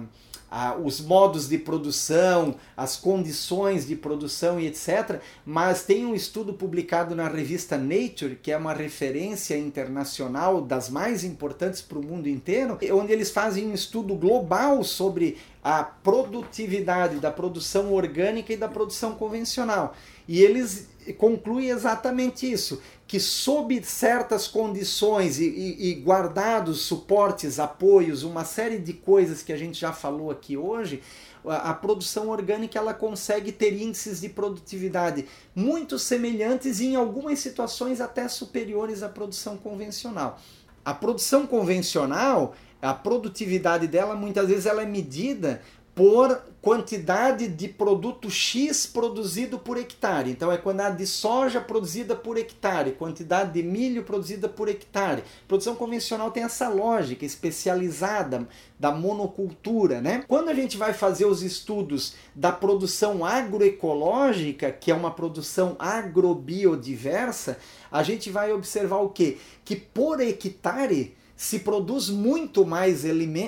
os 0.84 1.01
modos 1.01 1.49
de 1.49 1.58
produção, 1.58 2.56
as 2.78 2.95
condições 2.95 3.86
de 3.86 3.95
produção 3.95 4.60
e 4.60 4.68
etc. 4.68 5.20
Mas 5.45 5.84
tem 5.84 6.06
um 6.06 6.16
estudo 6.16 6.53
publicado 6.53 7.14
na 7.14 7.28
revista 7.28 7.78
Nature, 7.78 8.39
que 8.41 8.51
é 8.51 8.58
uma 8.58 8.74
referência 8.74 9.58
internacional 9.58 10.62
das 10.62 10.89
mais 10.89 11.24
importantes 11.24 11.82
para 11.82 11.99
o 11.99 12.03
mundo 12.03 12.30
inteiro, 12.30 12.78
onde 12.93 13.12
eles 13.12 13.32
fazem 13.32 13.68
um 13.68 13.74
estudo 13.74 14.16
global 14.16 14.84
sobre 14.84 15.38
a 15.64 15.84
produtividade 15.84 17.18
da 17.18 17.32
produção 17.32 17.91
orgânica 17.91 18.53
e 18.53 18.58
da 18.58 18.68
produção 18.68 19.16
convencional. 19.16 19.95
E 20.28 20.41
eles 20.41 20.88
concluem 21.18 21.70
exatamente 21.70 22.49
isso, 22.51 22.82
que 23.08 23.20
sob 23.20 23.84
certas 23.84 24.47
condições 24.47 25.39
e, 25.39 25.45
e, 25.45 25.89
e, 25.89 25.93
guardados 25.95 26.82
suportes, 26.82 27.60
apoios, 27.60 28.24
uma 28.24 28.43
série 28.43 28.80
de 28.80 28.93
coisas 28.93 29.43
que 29.43 29.53
a 29.53 29.58
gente 29.58 29.80
já 29.80 29.93
falou 29.93 30.32
aqui 30.32 30.58
hoje, 30.58 31.03
a, 31.47 31.74
produção 31.74 32.30
orgânica 32.30 32.80
ela 32.80 32.93
consegue 32.93 33.51
ter 33.51 33.80
índices 33.80 34.22
de 34.22 34.30
produtividade 34.30 35.28
muito 35.53 35.99
semelhantes 35.99 36.80
e 36.80 36.88
em 36.88 36.95
algumas 36.95 37.39
situações 37.39 38.01
até 38.01 38.28
superiores 38.28 39.03
à 39.03 39.10
produção 39.10 39.56
convencional. 39.56 40.39
A 40.84 40.93
produção 40.93 41.45
convencional, 41.45 42.56
a 42.82 42.93
produtividade 42.93 43.88
dela 43.88 44.16
muitas 44.16 44.47
vezes 44.47 44.66
ela 44.66 44.82
é 44.82 44.86
medida 44.86 45.62
por 45.96 46.41
quantidade 46.62 47.48
de 47.48 47.70
produto 47.70 48.30
X 48.30 48.88
produzido 48.88 49.58
por 49.60 49.78
hectare. 49.78 50.32
Então 50.32 50.52
é 50.52 50.58
quantidade 50.58 50.98
de 50.98 51.06
soja 51.06 51.62
produzida 51.62 52.16
por 52.16 52.38
hectare, 52.38 52.91
quantidade 52.93 53.54
de 53.54 53.62
milho 53.62 54.04
produzida 54.04 54.50
por 54.50 54.68
hectare. 54.68 55.24
Produção 55.48 55.76
convencional 55.76 56.32
tem 56.32 56.43
essa 56.43 56.68
lógica 56.68 57.24
especializada 57.24 58.48
da 58.80 58.91
monocultura, 58.91 60.02
né? 60.02 60.24
Quando 60.28 60.50
a 60.50 60.56
gente 60.56 60.76
vai 60.76 60.91
fazer 60.91 61.26
os 61.26 61.43
estudos 61.43 62.16
da 62.34 62.52
produção 62.52 63.24
agroecológica, 63.24 64.72
que 64.72 64.91
é 64.91 64.96
uma 64.96 65.12
produção 65.12 65.76
agrobiodiversa, 65.78 67.60
a 67.91 68.02
gente 68.02 68.32
vai 68.32 68.52
observar 68.52 68.98
o 68.98 69.10
quê? 69.10 69.38
Que 69.64 69.76
por 69.76 70.20
hectare 70.20 71.16
se 71.36 71.60
produz 71.60 72.10
muito 72.10 72.66
mais 72.66 73.04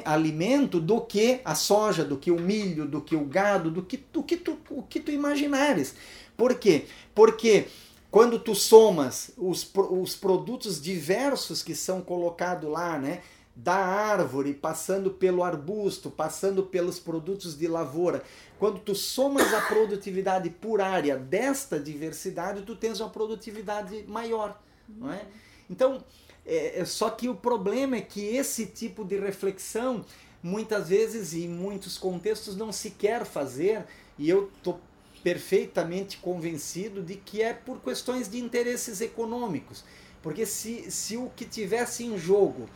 alimento 0.06 0.80
do 0.80 1.02
que 1.02 1.40
a 1.46 1.56
soja, 1.56 2.04
do 2.04 2.18
que 2.18 2.32
o 2.32 2.40
milho, 2.40 2.86
do 2.86 3.02
que 3.02 3.16
o 3.16 3.24
gado, 3.24 3.72
do 3.72 3.82
que, 3.82 3.98
do 4.12 4.22
que 4.22 4.36
tu, 4.36 4.58
o 4.70 4.84
que 4.84 5.00
tu 5.00 5.12
imaginares. 5.12 5.96
Por 6.36 6.56
quê? 6.56 6.86
Porque 7.16 7.68
quando 8.12 8.40
tu 8.40 8.54
somas 8.54 9.32
os, 9.38 9.70
os 9.74 10.16
produtos 10.16 10.82
diversos 10.82 11.64
que 11.64 11.74
são 11.74 12.02
colocados 12.02 12.70
lá, 12.70 13.00
né? 13.00 13.22
da 13.58 13.76
árvore, 13.76 14.54
passando 14.54 15.10
pelo 15.10 15.44
arbusto, 15.44 16.12
passando 16.12 16.62
pelos 16.62 17.00
produtos 17.00 17.58
de 17.58 17.68
lavoura. 17.68 18.22
Quando 18.60 18.80
tu 18.80 18.94
somas 18.94 19.52
a 19.52 19.62
produtividade 19.62 20.52
por 20.52 20.80
área 20.80 21.18
desta 21.18 21.80
diversidade, 21.80 22.62
tu 22.62 22.76
tens 22.76 23.00
uma 23.00 23.10
produtividade 23.10 24.06
maior, 24.08 24.62
não 24.88 25.12
é? 25.12 25.26
Então, 25.68 26.04
é, 26.48 26.80
é, 26.80 26.86
só 26.86 27.10
que 27.10 27.28
o 27.28 27.36
problema 27.36 27.98
é 27.98 28.02
que 28.02 28.22
esse 28.22 28.66
tipo 28.66 29.04
de 29.04 29.20
reflexão, 29.20 30.06
muitas 30.42 30.88
vezes 30.88 31.34
e 31.34 31.44
em 31.44 31.50
muitos 31.50 31.98
contextos, 31.98 32.56
não 32.56 32.72
se 32.72 32.92
quer 32.92 33.26
fazer, 33.26 33.84
e 34.18 34.30
eu 34.30 34.50
estou 34.56 34.80
perfeitamente 35.22 36.18
convencido 36.18 37.04
de 37.04 37.16
que 37.16 37.42
é 37.42 37.54
por 37.54 37.82
questões 37.82 38.30
de 38.30 38.40
interesses 38.40 39.02
econômicos. 39.02 39.84
Porque 40.24 40.46
se, 40.46 40.90
se 40.90 41.18
o 41.18 41.30
que 41.36 41.44
tivesse 41.44 42.06
em 42.06 42.18
jogo 42.18 42.70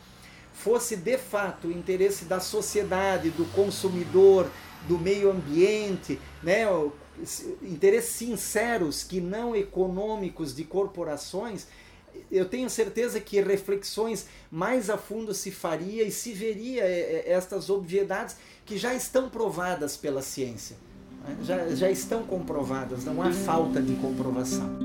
fosse 0.52 0.94
de 0.94 1.16
fato 1.16 1.68
o 1.68 1.72
interesse 1.72 2.26
da 2.26 2.40
sociedade, 2.40 3.30
do 3.30 3.46
consumidor, 3.52 4.50
do 4.86 4.98
meio 4.98 5.30
ambiente, 5.30 6.20
né, 6.42 6.66
interesses 7.62 8.14
sinceros 8.14 9.02
que 9.02 9.20
não 9.20 9.56
econômicos 9.56 10.54
de 10.54 10.64
corporações, 10.64 11.66
eu 12.30 12.46
tenho 12.46 12.70
certeza 12.70 13.20
que 13.20 13.40
reflexões 13.40 14.26
mais 14.50 14.88
a 14.88 14.96
fundo 14.96 15.34
se 15.34 15.50
faria 15.50 16.02
e 16.02 16.10
se 16.10 16.32
veria 16.32 16.82
é, 16.82 17.24
é, 17.26 17.32
estas 17.32 17.68
obviedades 17.68 18.36
que 18.64 18.78
já 18.78 18.94
estão 18.94 19.28
provadas 19.28 19.96
pela 19.96 20.22
ciência. 20.22 20.76
Né? 21.26 21.36
Já, 21.42 21.68
já 21.74 21.90
estão 21.90 22.22
comprovadas, 22.22 23.04
não 23.04 23.22
há 23.22 23.30
falta 23.30 23.82
de 23.82 23.94
comprovação. 23.96 24.78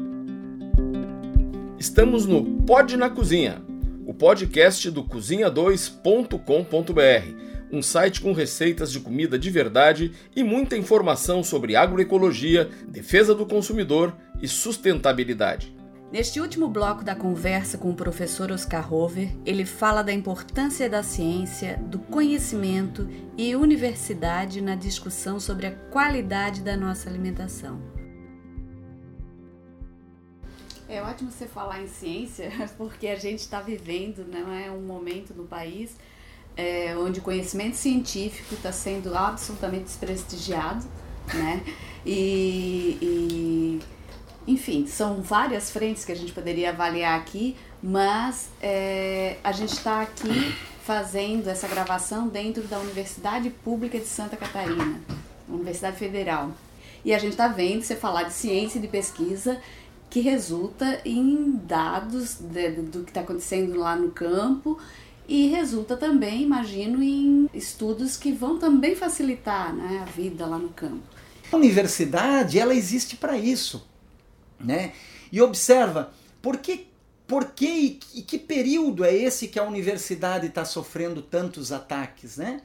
Estamos 1.80 2.26
no 2.26 2.44
Pod 2.64 2.98
na 2.98 3.10
Cozinha, 3.10 3.62
o 4.06 4.14
podcast 4.14 4.90
do 4.90 5.04
cozinha2.com.br, 5.04 7.48
um 7.72 7.82
site 7.82 8.22
com 8.22 8.34
receitas 8.34 8.92
de 8.92 9.00
comida 9.00 9.38
de 9.38 9.50
verdade 9.50 10.12
e 10.36 10.44
muita 10.44 10.76
informação 10.76 11.44
sobre 11.44 11.76
agroecologia, 11.76 12.70
defesa 12.88 13.36
do 13.36 13.46
consumidor 13.46 14.16
e 14.42 14.48
sustentabilidade. 14.48 15.77
Neste 16.10 16.40
último 16.40 16.70
bloco 16.70 17.04
da 17.04 17.14
conversa 17.14 17.78
com 17.78 17.90
o 17.90 17.96
professor 17.96 18.50
Oscar 18.50 18.88
Rover, 18.88 19.30
ele 19.46 19.66
fala 19.66 20.02
da 20.02 20.14
importância 20.14 20.90
da 20.90 21.04
ciência, 21.04 21.78
do 21.78 22.00
conhecimento 22.00 23.10
e 23.38 23.54
universidade 23.58 24.62
na 24.62 24.74
discussão 24.74 25.38
sobre 25.38 25.68
a 25.68 25.76
qualidade 25.92 26.62
da 26.62 26.78
nossa 26.78 27.10
alimentação. 27.10 27.82
É 30.88 31.02
ótimo 31.02 31.30
você 31.30 31.46
falar 31.46 31.82
em 31.82 31.88
ciência, 31.88 32.50
porque 32.78 33.08
a 33.08 33.18
gente 33.18 33.40
está 33.40 33.60
vivendo 33.60 34.26
não 34.26 34.54
é, 34.54 34.72
um 34.72 34.84
momento 34.84 35.34
no 35.34 35.44
país 35.44 35.98
é, 36.56 36.96
onde 36.98 37.20
o 37.20 37.22
conhecimento 37.22 37.76
científico 37.76 38.54
está 38.54 38.72
sendo 38.72 39.14
absolutamente 39.14 39.84
desprestigiado, 39.84 40.86
né? 41.34 41.62
E, 42.06 42.98
e 43.02 43.97
enfim, 44.48 44.88
são 44.88 45.22
várias 45.22 45.70
frentes 45.70 46.06
que 46.06 46.12
a 46.12 46.16
gente 46.16 46.32
poderia 46.32 46.70
avaliar 46.70 47.20
aqui, 47.20 47.56
mas 47.84 48.48
é, 48.62 49.38
a 49.44 49.52
gente 49.52 49.74
está 49.74 50.02
aqui 50.02 50.56
fazendo 50.86 51.50
essa 51.50 51.68
gravação 51.68 52.30
dentro 52.30 52.64
da 52.64 52.80
Universidade 52.80 53.50
Pública 53.50 54.00
de 54.00 54.06
Santa 54.06 54.38
Catarina, 54.38 55.02
Universidade 55.50 55.98
Federal. 55.98 56.52
E 57.04 57.14
a 57.14 57.20
gente 57.20 57.34
está 57.34 57.50
vendo 57.50 57.84
você 57.84 57.96
falar 57.96 58.24
de 58.24 58.34
ciência 58.34 58.80
e 58.80 58.82
de 58.82 58.88
pesquisa 58.88 59.60
que 60.10 60.22
resulta 60.22 61.02
em 61.04 61.52
dados 61.66 62.36
de, 62.36 62.70
do 62.72 63.04
que 63.04 63.12
está 63.12 63.20
acontecendo 63.20 63.78
lá 63.78 63.98
no 63.98 64.12
campo 64.12 64.80
e 65.28 65.48
resulta 65.48 65.98
também, 65.98 66.44
imagino, 66.44 67.04
em 67.04 67.50
estudos 67.54 68.16
que 68.16 68.32
vão 68.32 68.58
também 68.58 68.96
facilitar 68.96 69.76
né, 69.76 70.00
a 70.02 70.06
vida 70.06 70.46
lá 70.46 70.58
no 70.58 70.70
campo. 70.70 71.04
A 71.52 71.58
universidade 71.58 72.58
ela 72.58 72.74
existe 72.74 73.18
para 73.18 73.38
isso 73.38 73.86
né? 74.60 74.94
E 75.32 75.42
observa, 75.42 76.12
por 76.42 76.58
que, 76.58 76.88
por 77.26 77.52
que 77.52 78.00
e 78.14 78.22
que 78.22 78.38
período 78.38 79.04
é 79.04 79.14
esse 79.14 79.48
que 79.48 79.60
a 79.60 79.64
universidade 79.64 80.48
está 80.48 80.66
sofrendo 80.66 81.22
tantos 81.22 81.72
ataques? 81.72 82.38
Né? 82.38 82.62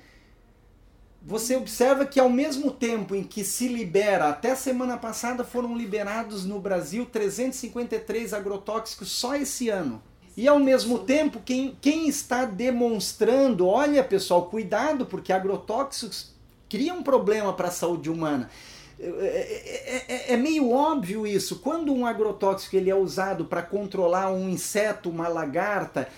Você 1.24 1.57
observa 1.57 2.05
que 2.05 2.18
ao 2.18 2.28
mesmo 2.28 2.70
tempo 2.70 3.14
em 3.14 3.22
que 3.22 3.45
se 3.45 3.68
libera, 3.68 4.28
até 4.28 4.55
semana 4.55 4.97
passada 4.97 5.45
foram 5.45 5.76
liberados 5.76 6.45
no 6.45 6.59
Brasil 6.59 7.07
353 7.07 8.32
agrotóxicos 8.34 9.11
só 9.11 9.36
esse 9.36 9.68
ano. 9.68 10.03
E 10.36 10.49
ao 10.49 10.59
mesmo 10.59 11.01
tempo, 11.01 11.40
quem, 11.45 11.76
quem 11.80 12.09
está 12.09 12.45
demonstrando, 12.45 13.66
olha 13.68 14.03
pessoal, 14.03 14.47
cuidado, 14.47 15.05
porque 15.05 15.32
agrotóxicos 15.32 16.32
criam 16.68 16.99
um 16.99 17.03
problema 17.03 17.53
para 17.53 17.68
a 17.68 17.72
saúde 17.72 18.11
humana. 18.11 18.51
É, 18.99 19.07
é, 19.07 20.05
é, 20.09 20.32
é, 20.34 20.36
meio 20.36 20.70
óbvio 20.70 21.26
isso. 21.26 21.59
Quando 21.59 21.93
um 21.93 22.07
agrotóxico 22.07 22.76
ele 22.76 22.90
é 22.90 22.95
usado 22.95 23.45
para 23.45 23.62
controlar 23.62 24.30
um 24.30 24.49
inseto, 24.49 25.11
uma 25.11 25.28
lagarta, 25.28 26.09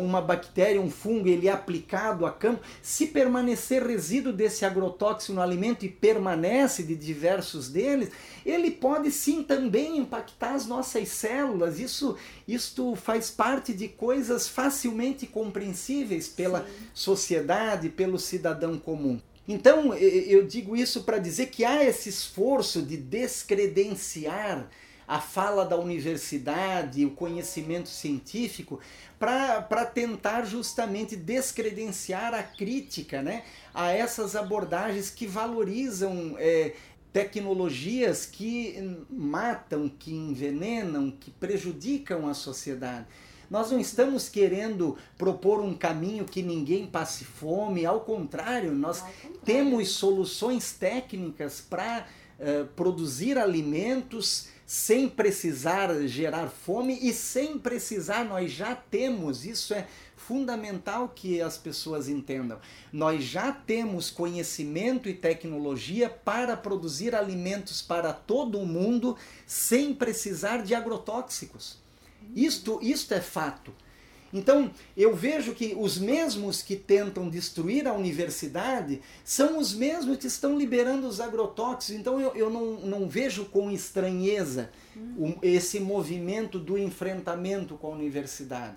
uma 0.00 0.20
bactéria, 0.20 0.80
um 0.80 0.88
fungo, 0.88 1.26
ele 1.26 1.48
é 1.48 1.52
aplicado 1.52 2.24
a 2.24 2.30
campo, 2.30 2.60
se 2.80 3.08
permanecer 3.08 3.84
resíduo 3.84 4.32
desse 4.32 4.64
agrotóxico 4.64 5.32
no 5.32 5.42
alimento 5.42 5.84
e 5.84 5.88
permanece 5.88 6.84
de 6.84 6.94
diversos 6.94 7.68
deles, 7.68 8.10
ele 8.46 8.70
pode 8.70 9.10
sim 9.10 9.42
também 9.42 9.98
impactar 9.98 10.54
as 10.54 10.64
nossas 10.64 11.08
células. 11.08 11.80
Isso, 11.80 12.16
isto 12.46 12.94
faz 12.94 13.32
parte 13.32 13.72
de 13.72 13.88
coisas 13.88 14.46
facilmente 14.46 15.26
compreensíveis 15.26 16.28
pela 16.28 16.60
sim. 16.60 16.66
sociedade, 16.94 17.88
pelo 17.88 18.16
cidadão 18.16 18.78
comum. 18.78 19.20
Então, 19.46 19.94
eu 19.94 20.46
digo 20.46 20.74
isso 20.74 21.02
para 21.02 21.18
dizer 21.18 21.46
que 21.46 21.64
há 21.64 21.84
esse 21.84 22.08
esforço 22.08 22.80
de 22.80 22.96
descredenciar 22.96 24.68
a 25.06 25.20
fala 25.20 25.66
da 25.66 25.76
universidade, 25.76 27.04
o 27.04 27.10
conhecimento 27.10 27.90
científico, 27.90 28.80
para 29.18 29.84
tentar 29.84 30.44
justamente 30.44 31.14
descredenciar 31.14 32.34
a 32.34 32.42
crítica 32.42 33.22
né, 33.22 33.44
a 33.72 33.90
essas 33.92 34.34
abordagens 34.34 35.10
que 35.10 35.26
valorizam 35.26 36.36
é, 36.38 36.72
tecnologias 37.12 38.26
que 38.26 39.04
matam, 39.10 39.88
que 39.88 40.12
envenenam, 40.12 41.10
que 41.10 41.30
prejudicam 41.30 42.26
a 42.26 42.34
sociedade. 42.34 43.06
Nós 43.50 43.70
não 43.70 43.78
estamos 43.78 44.28
querendo 44.28 44.96
propor 45.16 45.60
um 45.60 45.74
caminho 45.74 46.24
que 46.24 46.42
ninguém 46.42 46.86
passe 46.86 47.24
fome, 47.24 47.84
ao 47.84 48.00
contrário, 48.00 48.72
nós 48.72 49.00
ao 49.00 49.06
contrário. 49.06 49.40
temos 49.44 49.90
soluções 49.90 50.72
técnicas 50.72 51.60
para 51.60 52.06
uh, 52.38 52.66
produzir 52.74 53.38
alimentos 53.38 54.48
sem 54.66 55.08
precisar 55.08 55.94
gerar 56.06 56.48
fome 56.48 56.98
e 57.02 57.12
sem 57.12 57.58
precisar, 57.58 58.24
nós 58.24 58.50
já 58.50 58.74
temos, 58.74 59.44
isso 59.44 59.74
é 59.74 59.86
fundamental 60.16 61.10
que 61.14 61.40
as 61.40 61.58
pessoas 61.58 62.08
entendam. 62.08 62.58
Nós 62.90 63.24
já 63.24 63.52
temos 63.52 64.10
conhecimento 64.10 65.08
e 65.08 65.12
tecnologia 65.12 66.08
para 66.08 66.56
produzir 66.56 67.14
alimentos 67.14 67.82
para 67.82 68.12
todo 68.12 68.58
o 68.58 68.66
mundo 68.66 69.16
sem 69.46 69.94
precisar 69.94 70.62
de 70.62 70.74
agrotóxicos. 70.74 71.83
Isto, 72.34 72.78
isto 72.82 73.12
é 73.14 73.20
fato. 73.20 73.72
Então, 74.34 74.68
eu 74.96 75.14
vejo 75.14 75.54
que 75.54 75.76
os 75.78 75.96
mesmos 75.96 76.60
que 76.60 76.74
tentam 76.74 77.30
destruir 77.30 77.86
a 77.86 77.92
universidade 77.92 79.00
são 79.24 79.58
os 79.58 79.72
mesmos 79.72 80.18
que 80.18 80.26
estão 80.26 80.58
liberando 80.58 81.06
os 81.06 81.20
agrotóxicos. 81.20 82.00
Então, 82.00 82.20
eu, 82.20 82.34
eu 82.34 82.50
não, 82.50 82.72
não 82.80 83.08
vejo 83.08 83.44
com 83.44 83.70
estranheza 83.70 84.72
um, 85.16 85.36
esse 85.40 85.78
movimento 85.78 86.58
do 86.58 86.76
enfrentamento 86.76 87.76
com 87.76 87.86
a 87.86 87.90
universidade. 87.90 88.74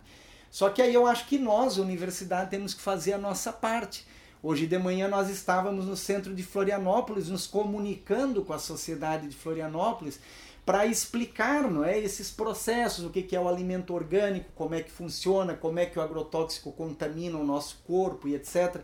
Só 0.52 0.70
que 0.70 0.80
aí 0.80 0.94
eu 0.94 1.08
acho 1.08 1.26
que 1.28 1.40
nós, 1.40 1.78
universidade, 1.78 2.52
temos 2.52 2.76
que 2.76 2.82
fazer 2.82 3.14
a 3.14 3.18
nossa 3.18 3.52
parte. 3.52 4.06
Hoje 4.44 4.68
de 4.68 4.78
manhã 4.78 5.08
nós 5.08 5.28
estávamos 5.28 5.86
no 5.86 5.98
centro 5.98 6.36
de 6.36 6.44
Florianópolis, 6.44 7.30
nos 7.30 7.48
comunicando 7.48 8.46
com 8.46 8.54
a 8.54 8.60
sociedade 8.60 9.28
de 9.28 9.36
Florianópolis 9.36 10.20
para 10.68 10.86
explicar 10.86 11.72
não 11.72 11.82
é, 11.82 11.98
esses 11.98 12.30
processos, 12.30 13.06
o 13.06 13.10
que, 13.10 13.24
que 13.24 13.34
é 13.34 13.40
o 13.40 13.48
alimento 13.48 13.94
orgânico, 13.94 14.50
como 14.54 14.76
é 14.76 14.84
que 14.84 14.92
funciona, 14.92 15.54
como 15.54 15.80
é 15.80 15.86
que 15.86 15.98
o 15.98 16.02
agrotóxico 16.02 16.74
contamina 16.74 17.38
o 17.38 17.46
nosso 17.46 17.80
corpo 17.88 18.28
e 18.28 18.36
etc. 18.36 18.82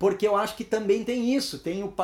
Porque 0.00 0.26
eu 0.26 0.34
acho 0.34 0.56
que 0.56 0.64
também 0.64 1.04
tem 1.04 1.32
isso, 1.32 1.60
tem 1.60 1.84
o, 1.84 1.94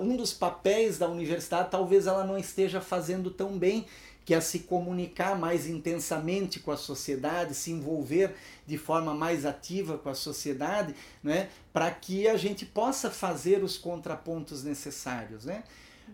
um 0.00 0.16
dos 0.16 0.32
papéis 0.32 0.98
da 0.98 1.08
universidade, 1.08 1.68
talvez 1.68 2.06
ela 2.06 2.22
não 2.22 2.38
esteja 2.38 2.80
fazendo 2.80 3.28
tão 3.28 3.58
bem, 3.58 3.84
que 4.24 4.34
é 4.34 4.40
se 4.40 4.60
comunicar 4.60 5.36
mais 5.36 5.66
intensamente 5.66 6.60
com 6.60 6.70
a 6.70 6.76
sociedade, 6.76 7.56
se 7.56 7.72
envolver 7.72 8.36
de 8.68 8.78
forma 8.78 9.12
mais 9.12 9.44
ativa 9.44 9.98
com 9.98 10.08
a 10.08 10.14
sociedade, 10.14 10.94
né, 11.24 11.48
para 11.72 11.90
que 11.90 12.28
a 12.28 12.36
gente 12.36 12.64
possa 12.64 13.10
fazer 13.10 13.64
os 13.64 13.76
contrapontos 13.76 14.62
necessários. 14.62 15.44
Né? 15.44 15.64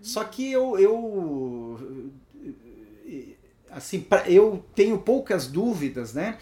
Só 0.03 0.25
que 0.25 0.51
eu, 0.51 0.79
eu 0.79 1.81
assim, 3.71 4.01
pra, 4.01 4.29
eu 4.29 4.65
tenho 4.75 4.99
poucas 4.99 5.47
dúvidas, 5.47 6.15
né? 6.15 6.39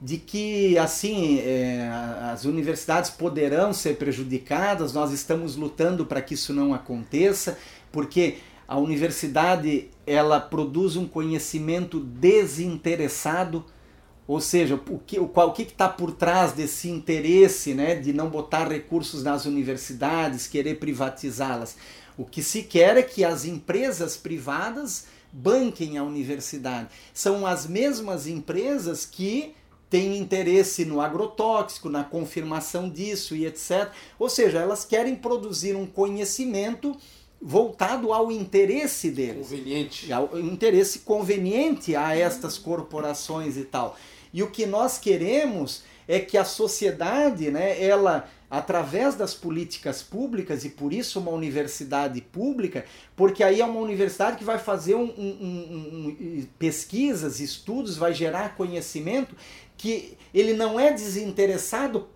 de 0.00 0.18
que 0.18 0.76
assim 0.76 1.38
é, 1.40 1.88
as 2.30 2.44
universidades 2.44 3.10
poderão 3.10 3.72
ser 3.72 3.96
prejudicadas, 3.96 4.92
nós 4.92 5.10
estamos 5.10 5.56
lutando 5.56 6.04
para 6.04 6.20
que 6.20 6.34
isso 6.34 6.52
não 6.52 6.74
aconteça, 6.74 7.58
porque 7.90 8.36
a 8.68 8.78
universidade 8.78 9.88
ela 10.06 10.40
produz 10.40 10.96
um 10.96 11.06
conhecimento 11.06 12.00
desinteressado, 12.00 13.64
ou 14.26 14.40
seja, 14.40 14.74
o 14.74 14.98
que 14.98 15.18
o, 15.18 15.30
o 15.34 15.52
que 15.52 15.62
está 15.62 15.88
por 15.88 16.12
trás 16.12 16.52
desse 16.52 16.90
interesse 16.90 17.74
né, 17.74 17.94
de 17.94 18.12
não 18.12 18.28
botar 18.28 18.68
recursos 18.68 19.22
nas 19.22 19.46
universidades, 19.46 20.46
querer 20.46 20.78
privatizá-las? 20.78 21.76
O 22.16 22.24
que 22.24 22.42
se 22.42 22.62
quer 22.62 22.96
é 22.96 23.02
que 23.02 23.24
as 23.24 23.44
empresas 23.44 24.16
privadas 24.16 25.06
banquem 25.32 25.98
a 25.98 26.02
universidade. 26.02 26.88
São 27.12 27.46
as 27.46 27.66
mesmas 27.66 28.26
empresas 28.26 29.04
que 29.04 29.54
têm 29.90 30.16
interesse 30.16 30.84
no 30.84 31.00
agrotóxico, 31.00 31.88
na 31.88 32.02
confirmação 32.02 32.88
disso 32.88 33.36
e 33.36 33.46
etc. 33.46 33.90
Ou 34.18 34.28
seja, 34.28 34.58
elas 34.58 34.84
querem 34.84 35.14
produzir 35.14 35.76
um 35.76 35.86
conhecimento 35.86 36.96
voltado 37.40 38.12
ao 38.12 38.32
interesse 38.32 39.10
deles. 39.10 39.48
Conveniente. 39.48 40.12
Ao 40.12 40.38
interesse 40.38 41.00
conveniente 41.00 41.94
a 41.94 42.16
estas 42.16 42.58
corporações 42.58 43.56
e 43.56 43.64
tal. 43.64 43.96
E 44.32 44.42
o 44.42 44.50
que 44.50 44.66
nós 44.66 44.98
queremos 44.98 45.82
é 46.08 46.18
que 46.18 46.38
a 46.38 46.44
sociedade, 46.44 47.50
né, 47.50 47.82
ela 47.82 48.28
através 48.50 49.14
das 49.14 49.34
políticas 49.34 50.02
públicas 50.02 50.64
e 50.64 50.70
por 50.70 50.92
isso 50.92 51.18
uma 51.18 51.32
universidade 51.32 52.20
pública, 52.20 52.84
porque 53.16 53.42
aí 53.42 53.60
é 53.60 53.64
uma 53.64 53.80
universidade 53.80 54.36
que 54.36 54.44
vai 54.44 54.58
fazer 54.58 54.94
um, 54.94 55.04
um, 55.04 55.36
um, 55.40 56.46
pesquisas, 56.58 57.40
estudos, 57.40 57.96
vai 57.96 58.14
gerar 58.14 58.54
conhecimento 58.54 59.34
que 59.76 60.16
ele 60.32 60.52
não 60.52 60.78
é 60.78 60.92
desinteressado 60.92 62.08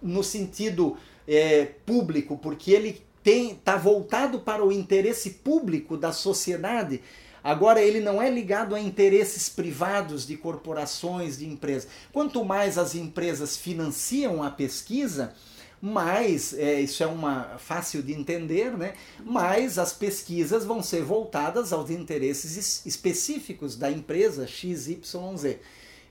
no 0.00 0.22
sentido 0.22 0.96
é, 1.26 1.64
público, 1.84 2.36
porque 2.36 2.70
ele 2.70 3.02
está 3.24 3.76
voltado 3.76 4.40
para 4.40 4.64
o 4.64 4.72
interesse 4.72 5.30
público 5.30 5.96
da 5.96 6.12
sociedade. 6.12 7.00
Agora, 7.44 7.80
ele 7.82 8.00
não 8.00 8.22
é 8.22 8.30
ligado 8.30 8.74
a 8.74 8.80
interesses 8.80 9.48
privados 9.48 10.26
de 10.26 10.36
corporações, 10.36 11.38
de 11.38 11.46
empresas. 11.46 11.88
Quanto 12.12 12.44
mais 12.44 12.78
as 12.78 12.94
empresas 12.94 13.56
financiam 13.56 14.42
a 14.42 14.50
pesquisa, 14.50 15.34
mais, 15.84 16.54
é, 16.54 16.80
isso 16.80 17.02
é 17.02 17.06
uma 17.08 17.58
fácil 17.58 18.04
de 18.04 18.12
entender, 18.12 18.70
né? 18.78 18.94
mais 19.24 19.80
as 19.80 19.92
pesquisas 19.92 20.64
vão 20.64 20.80
ser 20.80 21.02
voltadas 21.02 21.72
aos 21.72 21.90
interesses 21.90 22.86
específicos 22.86 23.74
da 23.74 23.90
empresa 23.90 24.46
XYZ. 24.46 25.58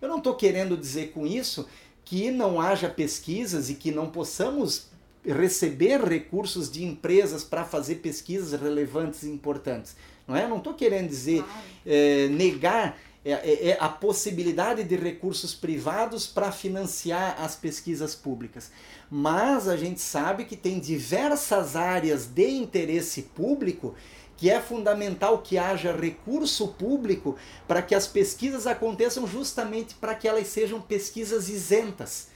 Eu 0.01 0.09
não 0.09 0.17
estou 0.17 0.35
querendo 0.35 0.75
dizer 0.75 1.11
com 1.13 1.25
isso 1.25 1.65
que 2.03 2.29
não 2.29 2.59
haja 2.59 2.89
pesquisas 2.89 3.69
e 3.69 3.75
que 3.75 3.91
não 3.91 4.09
possamos 4.09 4.87
receber 5.25 6.03
recursos 6.03 6.69
de 6.69 6.83
empresas 6.83 7.41
para 7.41 7.63
fazer 7.63 7.95
pesquisas 7.95 8.59
relevantes 8.59 9.23
e 9.23 9.29
importantes. 9.29 9.95
Não 10.27 10.35
é? 10.35 10.43
Eu 10.43 10.49
não 10.49 10.57
estou 10.57 10.73
querendo 10.73 11.07
dizer 11.07 11.45
é, 11.85 12.27
negar 12.27 12.97
é, 13.23 13.31
é, 13.31 13.69
é, 13.69 13.77
a 13.79 13.87
possibilidade 13.87 14.83
de 14.83 14.95
recursos 14.95 15.53
privados 15.53 16.25
para 16.25 16.51
financiar 16.51 17.39
as 17.39 17.55
pesquisas 17.55 18.15
públicas. 18.15 18.71
Mas 19.11 19.67
a 19.67 19.77
gente 19.77 20.01
sabe 20.01 20.45
que 20.45 20.55
tem 20.55 20.79
diversas 20.79 21.75
áreas 21.75 22.25
de 22.25 22.49
interesse 22.49 23.23
público 23.23 23.93
que 24.37 24.49
é 24.49 24.59
fundamental 24.59 25.37
que 25.37 25.59
haja 25.59 25.95
recurso 25.95 26.69
público 26.69 27.37
para 27.67 27.83
que 27.83 27.93
as 27.93 28.07
pesquisas 28.07 28.65
aconteçam 28.65 29.27
justamente 29.27 29.93
para 29.93 30.15
que 30.15 30.27
elas 30.27 30.47
sejam 30.47 30.81
pesquisas 30.81 31.47
isentas 31.47 32.31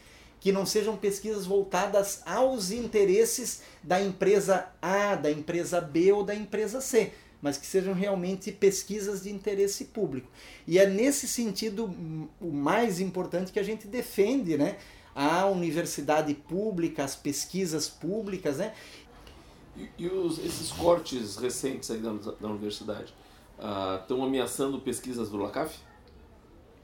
que 0.45 0.51
não 0.51 0.63
sejam 0.63 0.95
pesquisas 0.95 1.47
voltadas 1.47 2.21
aos 2.23 2.69
interesses 2.69 3.63
da 3.81 3.99
empresa 3.99 4.67
A, 4.79 5.15
da 5.15 5.31
empresa 5.31 5.81
B 5.81 6.11
ou 6.11 6.23
da 6.23 6.35
empresa 6.35 6.79
C, 6.79 7.11
mas 7.45 7.59
que 7.59 7.67
sejam 7.67 7.93
realmente 7.93 8.51
pesquisas 8.51 9.21
de 9.21 9.31
interesse 9.31 9.85
público. 9.85 10.27
E 10.65 10.79
é 10.79 10.89
nesse 10.89 11.27
sentido 11.27 11.93
o 12.41 12.51
mais 12.51 12.99
importante 12.99 13.51
que 13.51 13.59
a 13.59 13.63
gente 13.63 13.87
defende, 13.87 14.57
né? 14.57 14.77
A 15.13 15.45
universidade 15.45 16.33
pública, 16.33 17.03
as 17.03 17.15
pesquisas 17.15 17.87
públicas, 17.87 18.57
né? 18.57 18.73
E, 19.77 19.87
e 19.99 20.07
os, 20.07 20.39
esses 20.39 20.71
cortes 20.71 21.37
recentes 21.37 21.91
aí 21.91 21.99
da, 21.99 22.13
da 22.13 22.47
universidade 22.47 23.13
estão 24.01 24.21
uh, 24.21 24.23
ameaçando 24.23 24.79
pesquisas 24.79 25.29
do 25.29 25.37
LACAF? 25.37 25.77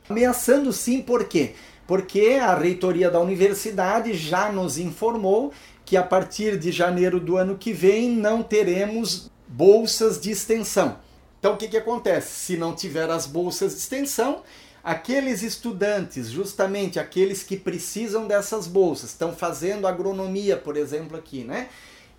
Ameaçando 0.07 0.72
sim, 0.72 1.01
por 1.01 1.26
quê? 1.28 1.55
Porque 1.88 2.38
a 2.39 2.53
reitoria 2.53 3.09
da 3.09 3.20
universidade 3.20 4.14
já 4.14 4.51
nos 4.51 4.78
informou 4.78 5.51
que 5.84 5.97
a 5.97 6.03
partir 6.03 6.59
de 6.59 6.72
janeiro 6.72 7.20
do 7.20 7.36
ano 7.36 7.57
que 7.57 7.74
vem 7.74 8.12
não 8.12 8.43
teremos 8.43 9.32
bolsas 9.52 10.20
de 10.20 10.32
extensão. 10.32 10.97
Então 11.39 11.54
o 11.54 11.58
que, 11.58 11.68
que 11.68 11.78
acontece? 11.78 12.32
Se 12.32 12.58
não 12.58 12.74
tiver 12.74 13.10
as 13.10 13.26
bolsas 13.26 13.74
de 13.74 13.80
extensão, 13.80 14.43
aqueles 14.84 15.43
estudantes, 15.43 16.30
justamente 16.30 16.99
aqueles 16.99 17.43
que 17.43 17.58
precisam 17.58 18.28
dessas 18.28 18.66
bolsas, 18.66 19.12
estão 19.12 19.34
fazendo 19.36 19.88
agronomia, 19.88 20.56
por 20.56 20.78
exemplo, 20.78 21.18
aqui, 21.18 21.43
né? 21.43 21.68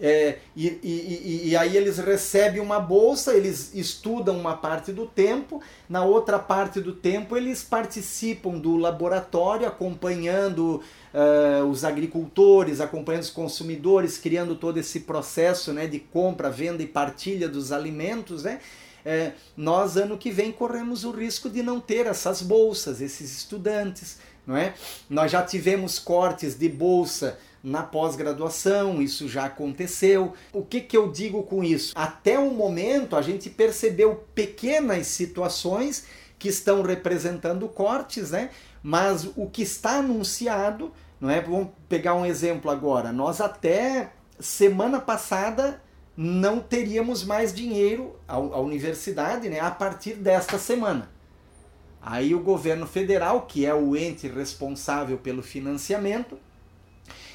É, 0.04 0.38
e, 0.56 0.66
e, 0.82 1.50
e, 1.50 1.56
aí 1.56 1.76
eles 1.76 1.96
recebem 1.98 2.60
uma 2.60 2.80
bolsa, 2.80 3.34
eles 3.34 3.72
estudam 3.72 4.36
uma 4.36 4.56
parte 4.56 4.92
do 4.92 5.06
tempo, 5.06 5.62
na 5.88 6.04
outra 6.04 6.40
parte 6.40 6.80
do 6.80 6.92
tempo 6.92 7.36
eles 7.36 7.62
participam 7.62 8.58
do 8.58 8.76
laboratório, 8.76 9.64
acompanhando 9.64 10.82
uh, 11.14 11.64
os 11.66 11.84
agricultores, 11.84 12.80
acompanhando 12.80 13.22
os 13.22 13.30
consumidores, 13.30 14.18
criando 14.18 14.56
todo 14.56 14.76
esse 14.76 14.98
processo 14.98 15.72
né, 15.72 15.86
de 15.86 16.00
compra, 16.00 16.50
venda 16.50 16.82
e 16.82 16.86
partilha 16.88 17.48
dos 17.48 17.70
alimentos. 17.70 18.42
Né? 18.42 18.58
É, 19.04 19.34
nós, 19.56 19.96
ano 19.96 20.18
que 20.18 20.32
vem, 20.32 20.50
corremos 20.50 21.04
o 21.04 21.12
risco 21.12 21.48
de 21.48 21.62
não 21.62 21.78
ter 21.78 22.06
essas 22.06 22.42
bolsas, 22.42 23.00
esses 23.00 23.36
estudantes. 23.36 24.18
Não 24.44 24.56
é? 24.56 24.74
Nós 25.08 25.30
já 25.30 25.40
tivemos 25.42 26.00
cortes 26.00 26.58
de 26.58 26.68
bolsa 26.68 27.38
na 27.62 27.82
pós-graduação, 27.82 29.00
isso 29.00 29.28
já 29.28 29.44
aconteceu. 29.44 30.34
O 30.52 30.62
que, 30.62 30.80
que 30.80 30.96
eu 30.96 31.10
digo 31.10 31.42
com 31.44 31.62
isso? 31.62 31.92
Até 31.94 32.38
o 32.38 32.50
momento 32.50 33.14
a 33.14 33.22
gente 33.22 33.48
percebeu 33.48 34.24
pequenas 34.34 35.06
situações 35.06 36.06
que 36.38 36.48
estão 36.48 36.82
representando 36.82 37.68
cortes, 37.68 38.32
né? 38.32 38.50
Mas 38.82 39.28
o 39.36 39.48
que 39.48 39.62
está 39.62 39.98
anunciado, 39.98 40.92
não 41.20 41.30
é? 41.30 41.40
Vamos 41.40 41.68
pegar 41.88 42.14
um 42.14 42.26
exemplo 42.26 42.70
agora. 42.70 43.12
Nós 43.12 43.40
até 43.40 44.12
semana 44.40 45.00
passada 45.00 45.80
não 46.16 46.58
teríamos 46.58 47.22
mais 47.22 47.54
dinheiro 47.54 48.16
à 48.26 48.38
universidade, 48.58 49.48
né? 49.48 49.60
A 49.60 49.70
partir 49.70 50.14
desta 50.14 50.58
semana. 50.58 51.08
Aí 52.00 52.34
o 52.34 52.40
governo 52.40 52.88
federal, 52.88 53.42
que 53.42 53.64
é 53.64 53.72
o 53.72 53.96
ente 53.96 54.26
responsável 54.26 55.16
pelo 55.18 55.40
financiamento, 55.40 56.36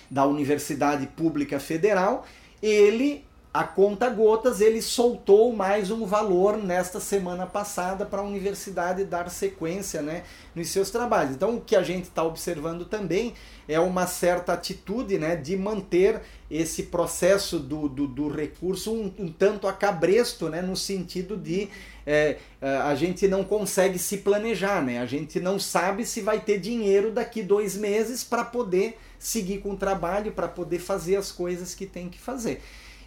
da 0.09 0.25
Universidade 0.25 1.07
Pública 1.07 1.59
Federal, 1.59 2.25
ele, 2.61 3.23
a 3.53 3.63
conta 3.63 4.09
gotas, 4.09 4.61
ele 4.61 4.81
soltou 4.81 5.53
mais 5.53 5.91
um 5.91 6.05
valor 6.05 6.57
nesta 6.57 6.99
semana 6.99 7.45
passada 7.45 8.05
para 8.05 8.19
a 8.19 8.23
universidade 8.23 9.03
dar 9.03 9.29
sequência 9.29 10.01
né, 10.01 10.23
nos 10.55 10.69
seus 10.69 10.89
trabalhos. 10.89 11.35
Então, 11.35 11.57
o 11.57 11.61
que 11.61 11.75
a 11.75 11.83
gente 11.83 12.05
está 12.05 12.23
observando 12.23 12.85
também 12.85 13.33
é 13.67 13.79
uma 13.79 14.07
certa 14.07 14.53
atitude 14.53 15.17
né, 15.17 15.35
de 15.35 15.57
manter 15.57 16.21
esse 16.49 16.83
processo 16.83 17.59
do, 17.59 17.89
do, 17.89 18.07
do 18.07 18.29
recurso 18.29 18.93
um, 18.93 19.13
um, 19.19 19.27
tanto 19.31 19.67
acabresto, 19.67 20.47
né, 20.49 20.61
no 20.61 20.75
sentido 20.75 21.35
de 21.35 21.69
é, 22.09 22.37
é, 22.61 22.69
a 22.77 22.95
gente 22.95 23.27
não 23.27 23.43
consegue 23.43 23.99
se 23.99 24.19
planejar, 24.19 24.81
né? 24.81 24.99
a 24.99 25.05
gente 25.05 25.41
não 25.41 25.59
sabe 25.59 26.05
se 26.05 26.21
vai 26.21 26.39
ter 26.39 26.57
dinheiro 26.57 27.11
daqui 27.11 27.43
dois 27.43 27.75
meses 27.75 28.23
para 28.23 28.45
poder 28.45 28.97
seguir 29.19 29.59
com 29.59 29.71
o 29.71 29.77
trabalho, 29.77 30.31
para 30.31 30.47
poder 30.47 30.79
fazer 30.79 31.15
as 31.15 31.31
coisas 31.31 31.73
que 31.73 31.85
tem 31.85 32.09
que 32.09 32.19
fazer. 32.19 32.61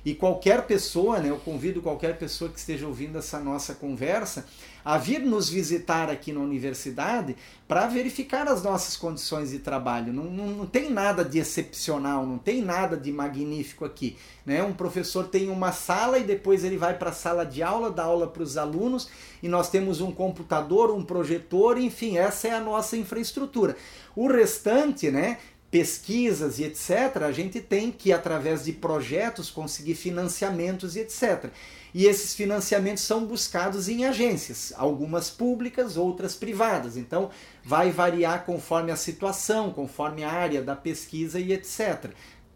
E 0.05 0.15
qualquer 0.15 0.67
pessoa, 0.67 1.19
né, 1.19 1.29
eu 1.29 1.37
convido 1.37 1.83
qualquer 1.83 2.17
pessoa 2.19 2.51
que 2.51 2.59
esteja 2.59 2.87
ouvindo 2.87 3.19
essa 3.19 3.39
nossa 3.39 3.75
conversa 3.75 4.47
a 4.83 4.97
vir 4.97 5.21
nos 5.21 5.51
visitar 5.51 6.09
aqui 6.09 6.33
na 6.33 6.41
universidade 6.41 7.37
para 7.69 7.87
verificar 7.87 8.49
as 8.49 8.63
nossas 8.63 8.97
condições 8.97 9.51
de 9.51 9.59
trabalho. 9.59 10.11
Não, 10.11 10.25
não, 10.25 10.47
não, 10.47 10.67
tem 10.67 10.91
nada 10.91 11.23
de 11.23 11.39
excepcional, 11.39 12.25
não 12.25 12.39
tem 12.39 12.63
nada 12.63 12.97
de 12.97 13.13
magnífico 13.13 13.85
aqui. 13.85 14.17
Né? 14.47 14.63
Um 14.63 14.73
professor 14.73 15.29
tem 15.29 15.51
uma 15.51 15.71
sala 15.71 16.19
e 16.19 16.25
depois 16.25 16.65
ele 16.65 16.79
vai 16.79 16.97
para 16.97 17.11
a 17.11 17.13
sala 17.13 17.45
de 17.45 17.63
aula, 17.63 17.91
dá 17.91 18.05
aula 18.05 18.27
para 18.27 18.43
os 18.43 18.57
alunos 18.57 19.11
e 19.43 19.49
nós 19.49 19.69
temos 19.69 20.01
um 20.01 20.11
computador, 20.11 20.91
um 20.91 21.05
projetor, 21.05 21.77
enfim, 21.77 22.17
essa 22.17 22.49
é 22.49 22.53
a 22.53 22.61
nossa 22.61 22.97
infraestrutura. 22.97 23.77
O 24.17 24.29
restante, 24.29 25.11
né, 25.11 25.37
pesquisas 25.71 26.59
e 26.59 26.65
etc., 26.65 27.23
a 27.23 27.33
gente 27.33 27.61
tem 27.61 27.93
que, 27.93 28.13
através 28.13 28.65
de 28.65 28.73
projetos, 28.73 29.51
conseguir 29.51 29.95
financiamentos 29.95 30.97
e 30.97 31.01
etc. 31.01 31.51
E 31.95 32.07
esses 32.07 32.35
financiamentos 32.35 33.05
são 33.05 33.25
buscados 33.25 33.89
em 33.89 34.05
agências, 34.05 34.73
algumas 34.77 35.31
públicas, 35.31 35.97
outras 35.97 36.35
privadas. 36.35 36.97
Então, 36.97 37.31
vai 37.65 37.91
variar 37.91 38.45
conforme 38.45 38.91
a 38.91 38.97
situação, 38.97 39.73
conforme 39.73 40.25
a 40.25 40.31
área 40.31 40.63
da 40.63 40.75
pesquisa 40.75 41.39
e 41.39 41.53
etc. 41.53 42.11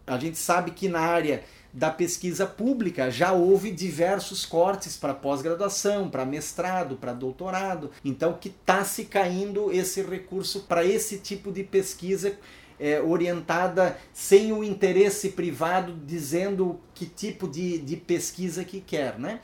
A 0.07 0.19
gente 0.19 0.39
sabe 0.39 0.73
que 0.73 0.89
na 0.89 1.01
área 1.01 1.43
da 1.73 1.91
pesquisa 1.91 2.47
pública 2.47 3.11
já 3.11 3.33
houve 3.33 3.73
diversos 3.73 4.47
cortes 4.47 4.97
para 4.97 5.13
pós-graduação, 5.13 6.09
para 6.09 6.25
mestrado, 6.25 6.97
para 6.97 7.13
doutorado. 7.13 7.91
Então, 8.05 8.35
que 8.35 8.49
está 8.49 8.85
se 8.85 9.07
caindo 9.07 9.73
esse 9.73 10.01
recurso 10.03 10.61
para 10.69 10.85
esse 10.85 11.19
tipo 11.19 11.51
de 11.51 11.65
pesquisa 11.65 12.39
é, 12.79 13.01
orientada 13.01 13.97
sem 14.13 14.53
o 14.53 14.65
interesse 14.65 15.31
privado 15.31 15.95
dizendo 16.07 16.81
que 16.95 17.07
tipo 17.07 17.49
de, 17.49 17.79
de 17.79 17.97
pesquisa 17.97 18.65
que 18.65 18.81
quer. 18.81 19.19
Né? 19.19 19.41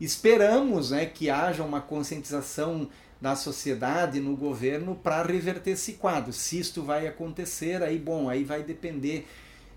Esperamos 0.00 0.90
né, 0.90 1.06
que 1.06 1.30
haja 1.30 1.62
uma 1.62 1.80
conscientização 1.80 2.88
da 3.20 3.36
sociedade, 3.36 4.18
no 4.18 4.34
governo, 4.34 4.94
para 4.94 5.22
reverter 5.22 5.72
esse 5.72 5.94
quadro. 5.94 6.32
Se 6.32 6.58
isto 6.58 6.82
vai 6.82 7.06
acontecer, 7.06 7.82
aí 7.82 7.98
bom, 7.98 8.30
aí 8.30 8.44
vai 8.44 8.62
depender 8.62 9.26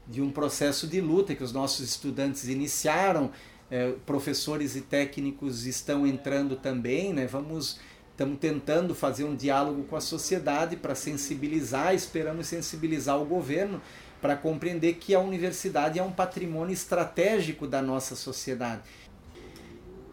de 0.08 0.22
um 0.22 0.32
processo 0.32 0.88
de 0.88 1.02
luta 1.02 1.36
que 1.36 1.44
os 1.44 1.52
nossos 1.52 1.88
estudantes 1.88 2.48
iniciaram, 2.48 3.32
é, 3.70 3.92
professores 4.06 4.76
e 4.76 4.82
técnicos 4.82 5.66
estão 5.66 6.06
entrando 6.06 6.56
também, 6.56 7.14
né? 7.14 7.26
Vamos 7.26 7.80
Estamos 8.14 8.38
tentando 8.38 8.94
fazer 8.94 9.24
um 9.24 9.36
diálogo 9.36 9.86
com 9.86 9.96
a 9.96 10.02
sociedade 10.02 10.76
para 10.76 10.94
sensibilizar, 10.94 11.96
esperamos 11.96 12.46
sensibilizar 12.46 13.20
o 13.20 13.26
governo 13.26 13.82
para 14.22 14.36
compreender 14.36 14.94
que 14.94 15.16
a 15.16 15.20
universidade 15.20 15.98
é 15.98 16.04
um 16.04 16.12
patrimônio 16.12 16.72
estratégico 16.72 17.66
da 17.66 17.82
nossa 17.82 18.16
sociedade. 18.16 18.84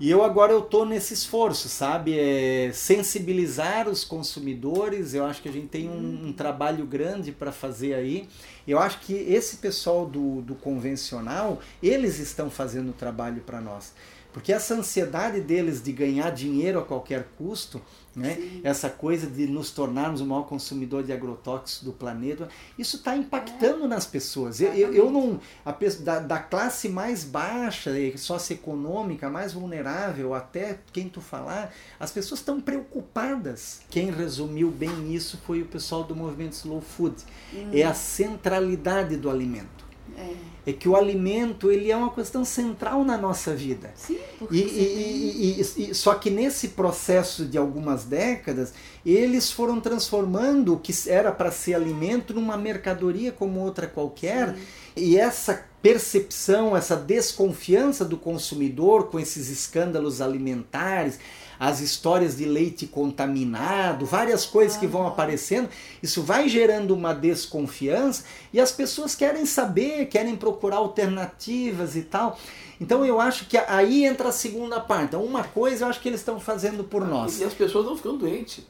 E 0.00 0.10
eu 0.10 0.24
agora 0.24 0.50
eu 0.50 0.62
tô 0.62 0.86
nesse 0.86 1.12
esforço, 1.12 1.68
sabe? 1.68 2.18
É 2.18 2.70
sensibilizar 2.72 3.86
os 3.86 4.02
consumidores. 4.02 5.12
Eu 5.12 5.26
acho 5.26 5.42
que 5.42 5.48
a 5.50 5.52
gente 5.52 5.66
tem 5.66 5.90
um, 5.90 6.28
um 6.28 6.32
trabalho 6.32 6.86
grande 6.86 7.30
para 7.32 7.52
fazer 7.52 7.92
aí. 7.92 8.26
Eu 8.66 8.78
acho 8.78 9.00
que 9.00 9.12
esse 9.12 9.58
pessoal 9.58 10.06
do, 10.06 10.40
do 10.40 10.54
convencional, 10.54 11.60
eles 11.82 12.18
estão 12.18 12.48
fazendo 12.48 12.88
o 12.88 12.94
trabalho 12.94 13.42
para 13.42 13.60
nós. 13.60 13.92
Porque 14.32 14.52
essa 14.52 14.74
ansiedade 14.74 15.40
deles 15.40 15.82
de 15.82 15.92
ganhar 15.92 16.30
dinheiro 16.30 16.78
a 16.78 16.84
qualquer 16.84 17.28
custo, 17.36 17.80
né? 18.14 18.60
essa 18.64 18.88
coisa 18.88 19.26
de 19.26 19.46
nos 19.46 19.70
tornarmos 19.70 20.20
o 20.20 20.26
maior 20.26 20.42
consumidor 20.42 21.02
de 21.02 21.12
agrotóxicos 21.12 21.84
do 21.84 21.92
planeta, 21.92 22.48
isso 22.78 22.96
está 22.96 23.16
impactando 23.16 23.84
é. 23.84 23.88
nas 23.88 24.06
pessoas. 24.06 24.60
Eu, 24.60 24.72
eu, 24.74 24.92
eu, 24.92 25.10
não. 25.10 25.40
A, 25.64 25.74
da, 26.00 26.18
da 26.20 26.38
classe 26.38 26.88
mais 26.88 27.24
baixa, 27.24 27.90
socioeconômica, 28.16 29.28
mais 29.30 29.52
vulnerável, 29.52 30.34
até 30.34 30.78
quem 30.92 31.08
tu 31.08 31.20
falar, 31.20 31.72
as 31.98 32.10
pessoas 32.10 32.40
estão 32.40 32.60
preocupadas. 32.60 33.80
Quem 33.90 34.10
resumiu 34.10 34.70
bem 34.70 35.14
isso 35.14 35.38
foi 35.46 35.62
o 35.62 35.66
pessoal 35.66 36.04
do 36.04 36.14
movimento 36.14 36.52
Slow 36.52 36.80
Food. 36.80 37.16
Hum. 37.52 37.70
É 37.72 37.82
a 37.82 37.94
centralidade 37.94 39.16
do 39.16 39.30
alimento. 39.30 39.89
É. 40.18 40.70
é. 40.70 40.72
que 40.72 40.88
o 40.88 40.96
alimento 40.96 41.70
ele 41.70 41.90
é 41.90 41.96
uma 41.96 42.12
questão 42.12 42.44
central 42.44 43.04
na 43.04 43.16
nossa 43.16 43.54
vida. 43.54 43.90
Sim, 43.94 44.18
e, 44.50 44.58
e, 44.58 45.60
e, 45.60 45.90
e, 45.90 45.94
só 45.94 46.14
que 46.14 46.30
nesse 46.30 46.68
processo 46.68 47.44
de 47.44 47.56
algumas 47.56 48.04
décadas, 48.04 48.72
eles 49.04 49.50
foram 49.50 49.80
transformando 49.80 50.74
o 50.74 50.78
que 50.78 50.92
era 51.08 51.32
para 51.32 51.50
ser 51.50 51.74
alimento 51.74 52.34
numa 52.34 52.56
mercadoria 52.56 53.32
como 53.32 53.60
outra 53.60 53.86
qualquer. 53.86 54.54
Sim. 54.54 54.60
E 54.96 55.16
essa 55.16 55.64
percepção, 55.82 56.76
essa 56.76 56.96
desconfiança 56.96 58.04
do 58.04 58.16
consumidor 58.16 59.08
com 59.08 59.18
esses 59.18 59.48
escândalos 59.48 60.20
alimentares, 60.20 61.18
as 61.60 61.80
histórias 61.80 62.38
de 62.38 62.46
leite 62.46 62.86
contaminado, 62.86 64.06
várias 64.06 64.46
coisas 64.46 64.78
que 64.78 64.86
vão 64.86 65.06
aparecendo, 65.06 65.68
isso 66.02 66.22
vai 66.22 66.48
gerando 66.48 66.94
uma 66.94 67.12
desconfiança 67.12 68.24
e 68.50 68.58
as 68.58 68.72
pessoas 68.72 69.14
querem 69.14 69.44
saber, 69.44 70.06
querem 70.06 70.36
procurar 70.36 70.78
alternativas 70.78 71.96
e 71.96 72.02
tal. 72.02 72.38
Então 72.80 73.04
eu 73.04 73.20
acho 73.20 73.46
que 73.46 73.58
aí 73.58 74.06
entra 74.06 74.30
a 74.30 74.32
segunda 74.32 74.80
parte. 74.80 75.08
Então, 75.08 75.22
uma 75.22 75.44
coisa 75.44 75.84
eu 75.84 75.90
acho 75.90 76.00
que 76.00 76.08
eles 76.08 76.20
estão 76.20 76.40
fazendo 76.40 76.82
por 76.82 77.06
nós. 77.06 77.38
E 77.38 77.44
as 77.44 77.52
pessoas 77.52 77.84
estão 77.84 77.96
ficando 77.96 78.16
doentes. 78.16 78.64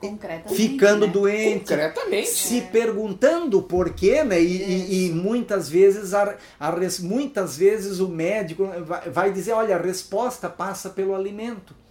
Concretamente, 0.00 0.54
ficando 0.56 1.06
né? 1.06 1.12
doente, 1.12 1.58
Concretamente. 1.60 2.28
se 2.30 2.58
é. 2.58 2.60
perguntando 2.62 3.62
por 3.62 3.90
quê, 3.90 4.24
né? 4.24 4.40
E, 4.40 4.56
e, 4.56 5.06
e, 5.06 5.10
muitas 5.12 5.68
vezes 5.68 6.12
a, 6.12 6.34
a, 6.58 6.72
muitas 7.02 7.56
vezes 7.56 8.00
o 8.00 8.08
médico 8.08 8.68
vai, 8.84 9.10
vai 9.10 9.32
dizer, 9.32 9.52
olha, 9.52 9.76
a 9.76 9.80
resposta 9.80 10.48
passa 10.48 10.90
pelo 10.90 11.14
alimento 11.14 11.81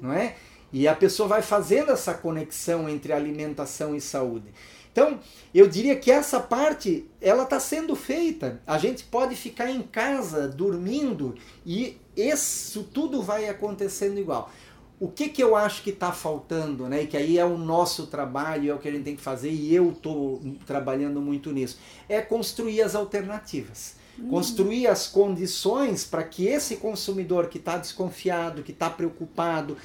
não 0.00 0.12
é? 0.12 0.36
E 0.72 0.86
a 0.86 0.94
pessoa 0.94 1.28
vai 1.28 1.42
fazendo 1.42 1.90
essa 1.90 2.14
conexão 2.14 2.88
entre 2.88 3.12
alimentação 3.12 3.94
e 3.94 4.00
saúde. 4.00 4.46
Então, 4.92 5.20
eu 5.54 5.68
diria 5.68 5.96
que 5.96 6.10
essa 6.10 6.40
parte, 6.40 7.06
ela 7.20 7.44
está 7.44 7.60
sendo 7.60 7.94
feita. 7.94 8.60
A 8.66 8.76
gente 8.76 9.04
pode 9.04 9.36
ficar 9.36 9.70
em 9.70 9.82
casa 9.82 10.48
dormindo 10.48 11.34
e 11.64 11.96
isso 12.16 12.82
tudo 12.92 13.22
vai 13.22 13.48
acontecendo 13.48 14.18
igual. 14.18 14.50
O 14.98 15.08
que, 15.08 15.28
que 15.28 15.42
eu 15.42 15.56
acho 15.56 15.82
que 15.82 15.90
está 15.90 16.12
faltando, 16.12 16.86
né? 16.86 17.04
E 17.04 17.06
que 17.06 17.16
aí 17.16 17.38
é 17.38 17.44
o 17.44 17.56
nosso 17.56 18.06
trabalho, 18.08 18.70
é 18.70 18.74
o 18.74 18.78
que 18.78 18.88
a 18.88 18.92
gente 18.92 19.04
tem 19.04 19.16
que 19.16 19.22
fazer, 19.22 19.50
e 19.50 19.74
eu 19.74 19.92
estou 19.92 20.42
trabalhando 20.66 21.22
muito 21.22 21.50
nisso, 21.52 21.78
é 22.06 22.20
construir 22.20 22.82
as 22.82 22.94
alternativas. 22.94 23.96
Construir 24.28 24.86
as 24.86 25.06
condições 25.06 26.04
para 26.04 26.22
que 26.22 26.46
esse 26.46 26.76
consumidor 26.76 27.48
que 27.48 27.58
está 27.58 27.78
desconfiado, 27.78 28.62
que 28.62 28.72
está 28.72 28.90
preocupado, 28.90 29.76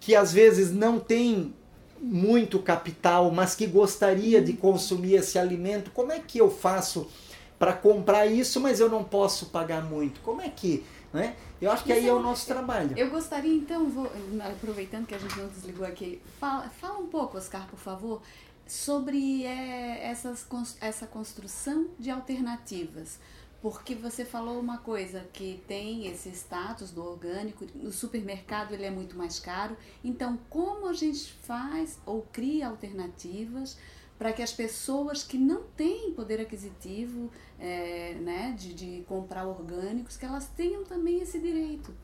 que 0.00 0.16
às 0.16 0.32
vezes 0.32 0.72
não 0.72 0.98
tem 0.98 1.54
muito 2.00 2.58
capital, 2.58 3.30
mas 3.30 3.54
que 3.54 3.66
gostaria 3.66 4.40
de 4.40 4.54
consumir 4.54 5.14
esse 5.14 5.38
alimento, 5.38 5.90
como 5.90 6.10
é 6.10 6.18
que 6.18 6.38
eu 6.38 6.50
faço 6.50 7.06
para 7.58 7.74
comprar 7.74 8.26
isso, 8.26 8.58
mas 8.58 8.80
eu 8.80 8.88
não 8.88 9.04
posso 9.04 9.46
pagar 9.46 9.84
muito? 9.84 10.20
Como 10.22 10.40
é 10.40 10.48
que. 10.48 10.82
Né? 11.12 11.36
Eu 11.60 11.70
acho 11.70 11.84
que 11.84 11.92
aí 11.92 12.08
é 12.08 12.12
o 12.12 12.20
nosso 12.20 12.46
trabalho. 12.46 12.96
Eu 12.96 13.10
gostaria 13.10 13.52
então, 13.52 13.90
vou, 13.90 14.10
aproveitando 14.40 15.06
que 15.06 15.14
a 15.14 15.18
gente 15.18 15.36
não 15.38 15.48
desligou 15.48 15.86
aqui, 15.86 16.22
fala, 16.38 16.70
fala 16.70 16.98
um 16.98 17.08
pouco, 17.08 17.36
Oscar, 17.36 17.66
por 17.68 17.78
favor, 17.78 18.22
sobre 18.66 19.44
é, 19.44 20.06
essas, 20.06 20.46
essa 20.80 21.06
construção 21.06 21.88
de 21.98 22.10
alternativas. 22.10 23.18
Porque 23.62 23.94
você 23.94 24.24
falou 24.24 24.58
uma 24.58 24.78
coisa 24.78 25.28
que 25.32 25.62
tem 25.68 26.06
esse 26.06 26.30
status 26.30 26.90
do 26.90 27.04
orgânico, 27.04 27.66
no 27.74 27.92
supermercado 27.92 28.72
ele 28.72 28.84
é 28.84 28.90
muito 28.90 29.16
mais 29.16 29.38
caro. 29.38 29.76
Então, 30.02 30.38
como 30.48 30.88
a 30.88 30.94
gente 30.94 31.30
faz 31.42 31.98
ou 32.06 32.22
cria 32.32 32.68
alternativas 32.68 33.76
para 34.18 34.32
que 34.32 34.42
as 34.42 34.52
pessoas 34.52 35.22
que 35.22 35.36
não 35.36 35.62
têm 35.76 36.12
poder 36.12 36.40
aquisitivo 36.40 37.30
é, 37.58 38.14
né, 38.14 38.54
de, 38.58 38.72
de 38.72 39.04
comprar 39.06 39.46
orgânicos, 39.46 40.16
que 40.16 40.24
elas 40.24 40.46
tenham 40.48 40.84
também 40.84 41.20
esse 41.20 41.38
direito? 41.38 41.94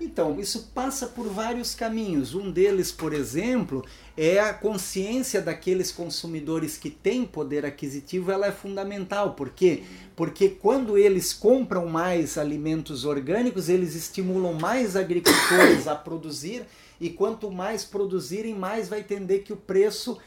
Então, 0.00 0.38
isso 0.38 0.70
passa 0.74 1.06
por 1.06 1.26
vários 1.28 1.74
caminhos. 1.74 2.34
Um 2.34 2.50
deles, 2.50 2.92
por 2.92 3.12
exemplo, 3.12 3.84
é 4.16 4.38
a 4.38 4.54
consciência 4.54 5.42
daqueles 5.42 5.90
consumidores 5.90 6.76
que 6.76 6.88
têm 6.88 7.24
poder 7.24 7.66
aquisitivo, 7.66 8.30
ela 8.30 8.46
é 8.46 8.52
fundamental. 8.52 9.34
Por 9.34 9.50
quê? 9.50 9.82
Porque 10.14 10.48
quando 10.48 10.96
eles 10.96 11.32
compram 11.32 11.86
mais 11.86 12.38
alimentos 12.38 13.04
orgânicos, 13.04 13.68
eles 13.68 13.94
estimulam 13.94 14.54
mais 14.54 14.94
agricultores 14.94 15.88
a 15.88 15.96
produzir, 15.96 16.64
e 17.00 17.10
quanto 17.10 17.50
mais 17.50 17.84
produzirem, 17.84 18.54
mais 18.54 18.88
vai 18.88 19.02
tender 19.02 19.42
que 19.42 19.52
o 19.52 19.56
preço 19.56 20.18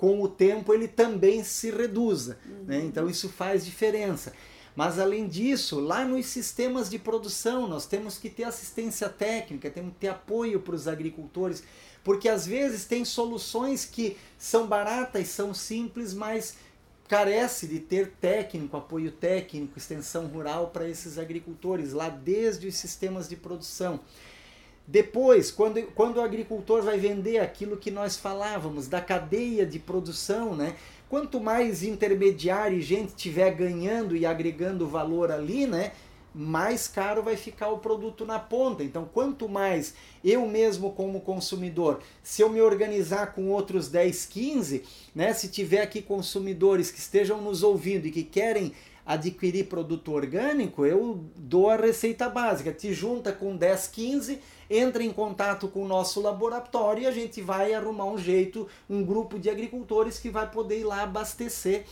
com 0.00 0.22
o 0.22 0.28
tempo 0.28 0.72
ele 0.72 0.88
também 0.88 1.44
se 1.44 1.70
reduza. 1.70 2.38
Né? 2.66 2.82
Então 2.84 3.08
isso 3.08 3.28
faz 3.28 3.64
diferença. 3.64 4.32
Mas 4.74 4.98
além 4.98 5.26
disso, 5.26 5.80
lá 5.80 6.04
nos 6.04 6.26
sistemas 6.26 6.88
de 6.88 6.98
produção, 6.98 7.66
nós 7.66 7.86
temos 7.86 8.16
que 8.18 8.30
ter 8.30 8.44
assistência 8.44 9.08
técnica, 9.08 9.70
temos 9.70 9.92
que 9.92 10.00
ter 10.00 10.08
apoio 10.08 10.60
para 10.60 10.74
os 10.74 10.86
agricultores, 10.86 11.62
porque 12.04 12.28
às 12.28 12.46
vezes 12.46 12.84
tem 12.84 13.04
soluções 13.04 13.84
que 13.84 14.16
são 14.38 14.66
baratas, 14.66 15.28
são 15.28 15.52
simples, 15.52 16.14
mas 16.14 16.56
carece 17.08 17.66
de 17.66 17.80
ter 17.80 18.12
técnico, 18.20 18.76
apoio 18.76 19.10
técnico, 19.10 19.76
extensão 19.76 20.28
rural 20.28 20.68
para 20.68 20.88
esses 20.88 21.18
agricultores, 21.18 21.92
lá 21.92 22.08
desde 22.08 22.68
os 22.68 22.76
sistemas 22.76 23.28
de 23.28 23.34
produção. 23.34 24.00
Depois, 24.90 25.52
quando, 25.52 25.80
quando 25.94 26.16
o 26.16 26.20
agricultor 26.20 26.82
vai 26.82 26.98
vender 26.98 27.38
aquilo 27.38 27.76
que 27.76 27.92
nós 27.92 28.16
falávamos, 28.16 28.88
da 28.88 29.00
cadeia 29.00 29.64
de 29.64 29.78
produção, 29.78 30.56
né? 30.56 30.74
Quanto 31.08 31.38
mais 31.38 31.84
intermediário 31.84 32.76
e 32.76 32.82
gente 32.82 33.14
tiver 33.14 33.52
ganhando 33.52 34.16
e 34.16 34.26
agregando 34.26 34.88
valor 34.88 35.30
ali, 35.30 35.64
né? 35.64 35.92
mais 36.32 36.86
caro 36.86 37.24
vai 37.24 37.36
ficar 37.36 37.70
o 37.70 37.78
produto 37.78 38.24
na 38.24 38.38
ponta. 38.38 38.84
Então, 38.84 39.08
quanto 39.12 39.48
mais 39.48 39.94
eu 40.24 40.46
mesmo 40.46 40.92
como 40.92 41.20
consumidor, 41.20 42.00
se 42.22 42.40
eu 42.40 42.48
me 42.48 42.60
organizar 42.60 43.34
com 43.34 43.48
outros 43.48 43.88
10, 43.88 44.26
15, 44.26 44.84
né, 45.12 45.32
se 45.32 45.48
tiver 45.48 45.82
aqui 45.82 46.00
consumidores 46.00 46.88
que 46.88 47.00
estejam 47.00 47.40
nos 47.42 47.64
ouvindo 47.64 48.06
e 48.06 48.12
que 48.12 48.22
querem 48.22 48.72
adquirir 49.04 49.64
produto 49.64 50.12
orgânico, 50.12 50.86
eu 50.86 51.24
dou 51.34 51.68
a 51.68 51.74
receita 51.74 52.28
básica. 52.28 52.72
Te 52.72 52.94
junta 52.94 53.32
com 53.32 53.56
10, 53.56 53.88
15, 53.88 54.38
entra 54.70 55.02
em 55.02 55.12
contato 55.12 55.66
com 55.66 55.82
o 55.82 55.88
nosso 55.88 56.20
laboratório 56.20 57.02
e 57.02 57.06
a 57.06 57.10
gente 57.10 57.42
vai 57.42 57.74
arrumar 57.74 58.04
um 58.04 58.16
jeito, 58.16 58.68
um 58.88 59.04
grupo 59.04 59.38
de 59.38 59.50
agricultores 59.50 60.18
que 60.18 60.30
vai 60.30 60.48
poder 60.48 60.78
ir 60.78 60.84
lá 60.84 61.02
abastecer 61.02 61.84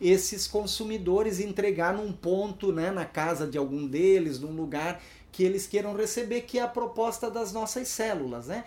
esses 0.00 0.48
consumidores 0.48 1.38
entregar 1.38 1.94
num 1.94 2.12
ponto, 2.12 2.72
né, 2.72 2.90
na 2.90 3.04
casa 3.04 3.46
de 3.46 3.56
algum 3.56 3.86
deles, 3.86 4.40
num 4.40 4.50
lugar 4.50 5.00
que 5.30 5.44
eles 5.44 5.66
queiram 5.66 5.94
receber, 5.94 6.42
que 6.42 6.58
é 6.58 6.62
a 6.62 6.68
proposta 6.68 7.30
das 7.30 7.52
nossas 7.52 7.86
células, 7.88 8.48
né? 8.48 8.64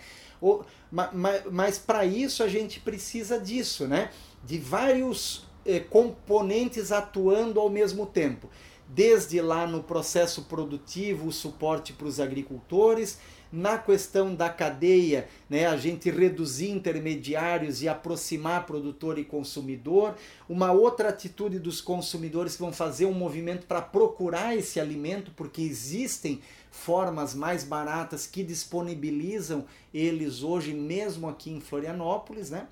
mas, 0.92 1.44
mas 1.52 1.78
para 1.78 2.06
isso 2.06 2.44
a 2.44 2.48
gente 2.48 2.80
precisa 2.80 3.40
disso, 3.40 3.88
né? 3.88 4.12
De 4.44 4.58
vários 4.58 5.46
eh, 5.66 5.80
componentes 5.80 6.92
atuando 6.92 7.60
ao 7.60 7.70
mesmo 7.70 8.06
tempo. 8.06 8.50
Desde 8.88 9.42
lá 9.42 9.66
no 9.66 9.82
processo 9.82 10.44
produtivo, 10.44 11.28
o 11.28 11.32
suporte 11.32 11.94
para 11.94 12.08
os 12.08 12.20
agricultores, 12.20 13.18
na 13.52 13.78
questão 13.78 14.34
da 14.34 14.50
cadeia, 14.50 15.28
né, 15.50 15.66
a 15.68 15.78
gente 15.78 16.10
reduzir 16.10 16.70
intermediários 16.70 17.82
e 17.82 17.88
aproximar 17.88 18.66
produtor 18.66 19.18
e 19.18 19.24
consumidor. 19.24 20.16
Uma 20.48 20.72
outra 20.72 21.10
atitude 21.10 21.60
dos 21.60 21.82
consumidores 21.82 22.56
que 22.56 22.62
vão 22.62 22.74
fazer 22.74 23.06
um 23.06 23.14
movimento 23.14 23.66
para 23.66 23.82
procurar 23.82 24.56
esse 24.56 24.80
alimento, 24.80 25.32
porque 25.36 25.62
existem 25.62 26.42
formas 26.70 27.34
mais 27.34 27.64
baratas 27.64 28.28
que 28.28 28.44
disponibilizam 28.44 29.66
eles 29.94 30.44
hoje, 30.44 30.74
mesmo 30.74 31.30
aqui 31.30 31.50
em 31.50 31.62
Florianópolis, 31.62 32.50
né? 32.50 32.68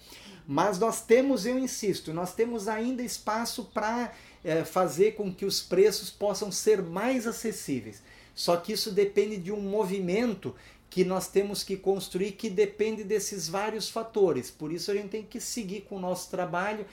Mas 0.45 0.77
nós 0.77 1.01
temos, 1.01 1.45
eu 1.45 1.57
insisto, 1.57 2.13
nós 2.13 2.33
temos 2.33 2.67
ainda 2.67 3.01
espaço 3.01 3.63
para 3.73 4.11
é, 4.43 4.65
fazer 4.65 5.15
com 5.15 5.33
que 5.33 5.45
os 5.45 5.61
preços 5.61 6.09
possam 6.09 6.51
ser 6.51 6.81
mais 6.81 7.25
acessíveis. 7.25 8.03
Só 8.33 8.57
que 8.57 8.73
isso 8.73 8.91
depende 8.91 9.37
de 9.37 9.51
um 9.51 9.61
movimento 9.61 10.55
que 10.89 11.03
nós 11.03 11.27
temos 11.27 11.63
que 11.63 11.75
construir 11.75 12.33
que 12.33 12.49
depende 12.49 13.03
desses 13.03 13.47
vários 13.47 13.89
fatores. 13.89 14.51
Por 14.51 14.71
isso 14.71 14.91
a 14.91 14.93
gente 14.93 15.09
tem 15.09 15.23
que 15.23 15.39
seguir 15.39 15.81
com 15.81 15.95
o 15.95 15.99
nosso 15.99 16.29
trabalho 16.29 16.85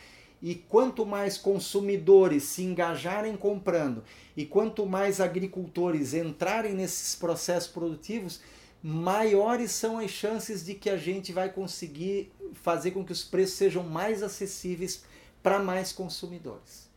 e 0.43 0.55
quanto 0.55 1.05
mais 1.05 1.37
consumidores 1.37 2.45
se 2.45 2.63
engajarem 2.63 3.37
comprando 3.37 4.03
e 4.35 4.47
quanto 4.47 4.87
mais 4.87 5.21
agricultores 5.21 6.15
entrarem 6.15 6.73
nesses 6.73 7.15
processos 7.15 7.71
produtivos, 7.71 8.41
maiores 8.83 9.71
são 9.71 9.99
as 9.99 10.11
chances 10.11 10.65
de 10.65 10.75
que 10.75 10.89
a 10.89 10.97
gente 10.97 11.31
vai 11.31 11.51
conseguir 11.51 12.33
fazer 12.55 12.93
com 12.93 13.05
que 13.05 13.13
os 13.13 13.23
preços 13.23 13.57
sejam 13.57 13.83
mais 13.83 14.23
acessíveis 14.23 15.05
para 15.43 15.59
mais 15.59 15.93
consumidores 15.93 16.90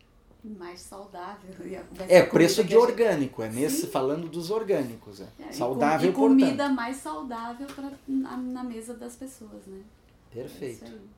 mais 0.43 0.81
saudável. 0.81 1.51
É 2.09 2.21
preço 2.21 2.63
de 2.63 2.75
orgânico, 2.75 3.41
é 3.41 3.49
nesse 3.49 3.81
Sim. 3.81 3.87
falando 3.87 4.27
dos 4.27 4.51
orgânicos. 4.51 5.21
É. 5.21 5.27
é 5.49 5.51
saudável, 5.51 6.09
e, 6.09 6.13
com, 6.13 6.25
e 6.25 6.29
comida 6.29 6.49
portanto. 6.49 6.75
mais 6.75 6.97
saudável 6.97 7.67
pra, 7.67 7.91
na, 8.07 8.37
na, 8.37 8.63
mesa 8.63 8.93
das 8.93 9.15
pessoas, 9.15 9.65
né? 9.65 9.81
Perfeito. 10.33 10.85
É 10.85 11.13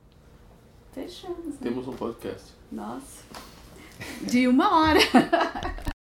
Fechamos. 0.92 1.46
Né? 1.46 1.56
Temos 1.60 1.88
um 1.88 1.92
podcast. 1.94 2.52
Nossa. 2.70 3.24
De 4.22 4.46
uma 4.46 4.80
hora. 4.80 5.00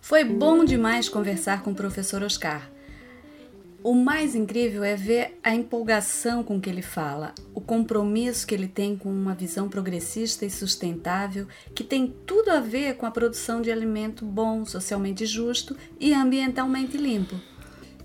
Foi 0.00 0.24
bom 0.24 0.64
demais 0.64 1.08
conversar 1.08 1.62
com 1.62 1.70
o 1.70 1.74
professor 1.74 2.22
Oscar. 2.22 2.68
O 3.84 3.94
mais 3.94 4.36
incrível 4.36 4.84
é 4.84 4.94
ver 4.94 5.36
a 5.42 5.52
empolgação 5.52 6.44
com 6.44 6.60
que 6.60 6.70
ele 6.70 6.82
fala, 6.82 7.34
o 7.52 7.60
compromisso 7.60 8.46
que 8.46 8.54
ele 8.54 8.68
tem 8.68 8.96
com 8.96 9.08
uma 9.08 9.34
visão 9.34 9.68
progressista 9.68 10.46
e 10.46 10.50
sustentável 10.50 11.48
que 11.74 11.82
tem 11.82 12.14
tudo 12.24 12.50
a 12.50 12.60
ver 12.60 12.94
com 12.94 13.06
a 13.06 13.10
produção 13.10 13.60
de 13.60 13.72
alimento 13.72 14.24
bom, 14.24 14.64
socialmente 14.64 15.26
justo 15.26 15.76
e 15.98 16.14
ambientalmente 16.14 16.96
limpo. 16.96 17.34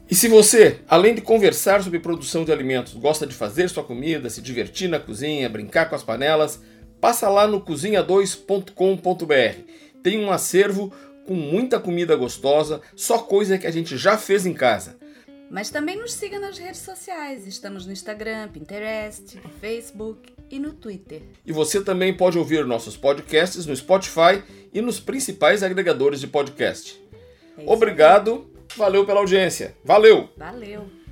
E 0.10 0.16
se 0.16 0.28
você, 0.28 0.80
além 0.88 1.14
de 1.14 1.22
conversar 1.22 1.84
sobre 1.84 2.00
produção 2.00 2.44
de 2.44 2.52
alimentos, 2.52 2.96
gosta 2.96 3.28
de 3.28 3.36
fazer 3.36 3.70
sua 3.70 3.84
comida, 3.84 4.32
se 4.32 4.42
divertir 4.42 4.90
na 4.90 5.00
cozinha, 5.00 5.48
brincar 5.48 5.88
com 5.88 5.96
as 5.96 6.02
panelas, 6.02 6.60
passa 7.00 7.30
lá 7.30 7.46
no 7.46 7.62
cozinha2.com.br. 7.62 9.62
Tem 10.02 10.18
um 10.18 10.32
acervo 10.32 10.92
com 11.28 11.36
muita 11.36 11.80
comida 11.80 12.16
gostosa, 12.16 12.82
só 12.96 13.20
coisa 13.20 13.60
que 13.60 13.68
a 13.68 13.72
gente 13.72 13.96
já 13.96 14.18
fez 14.18 14.48
em 14.48 14.54
casa. 14.54 14.98
Mas 15.50 15.70
também 15.70 15.98
nos 15.98 16.14
siga 16.14 16.40
nas 16.40 16.58
redes 16.58 16.82
sociais. 16.82 17.48
Estamos 17.48 17.86
no 17.86 17.94
Instagram, 17.94 18.50
Pinterest, 18.50 19.40
Facebook 19.62 20.34
e 20.50 20.60
no 20.60 20.74
Twitter. 20.74 21.22
E 21.46 21.52
você 21.52 21.82
também 21.82 22.16
pode 22.16 22.38
ouvir 22.38 22.66
nossos 22.66 22.98
podcasts 22.98 23.66
no 23.66 23.76
Spotify 23.76 24.44
e 24.74 24.82
nos 24.82 25.00
principais 25.00 25.64
agregadores 25.64 26.20
de 26.20 26.28
podcast. 26.28 27.02
É 27.58 27.64
Obrigado, 27.66 28.50
valeu 28.76 29.06
pela 29.06 29.20
audiência. 29.20 29.76
Valeu! 29.84 30.30
Valeu! 30.38 31.07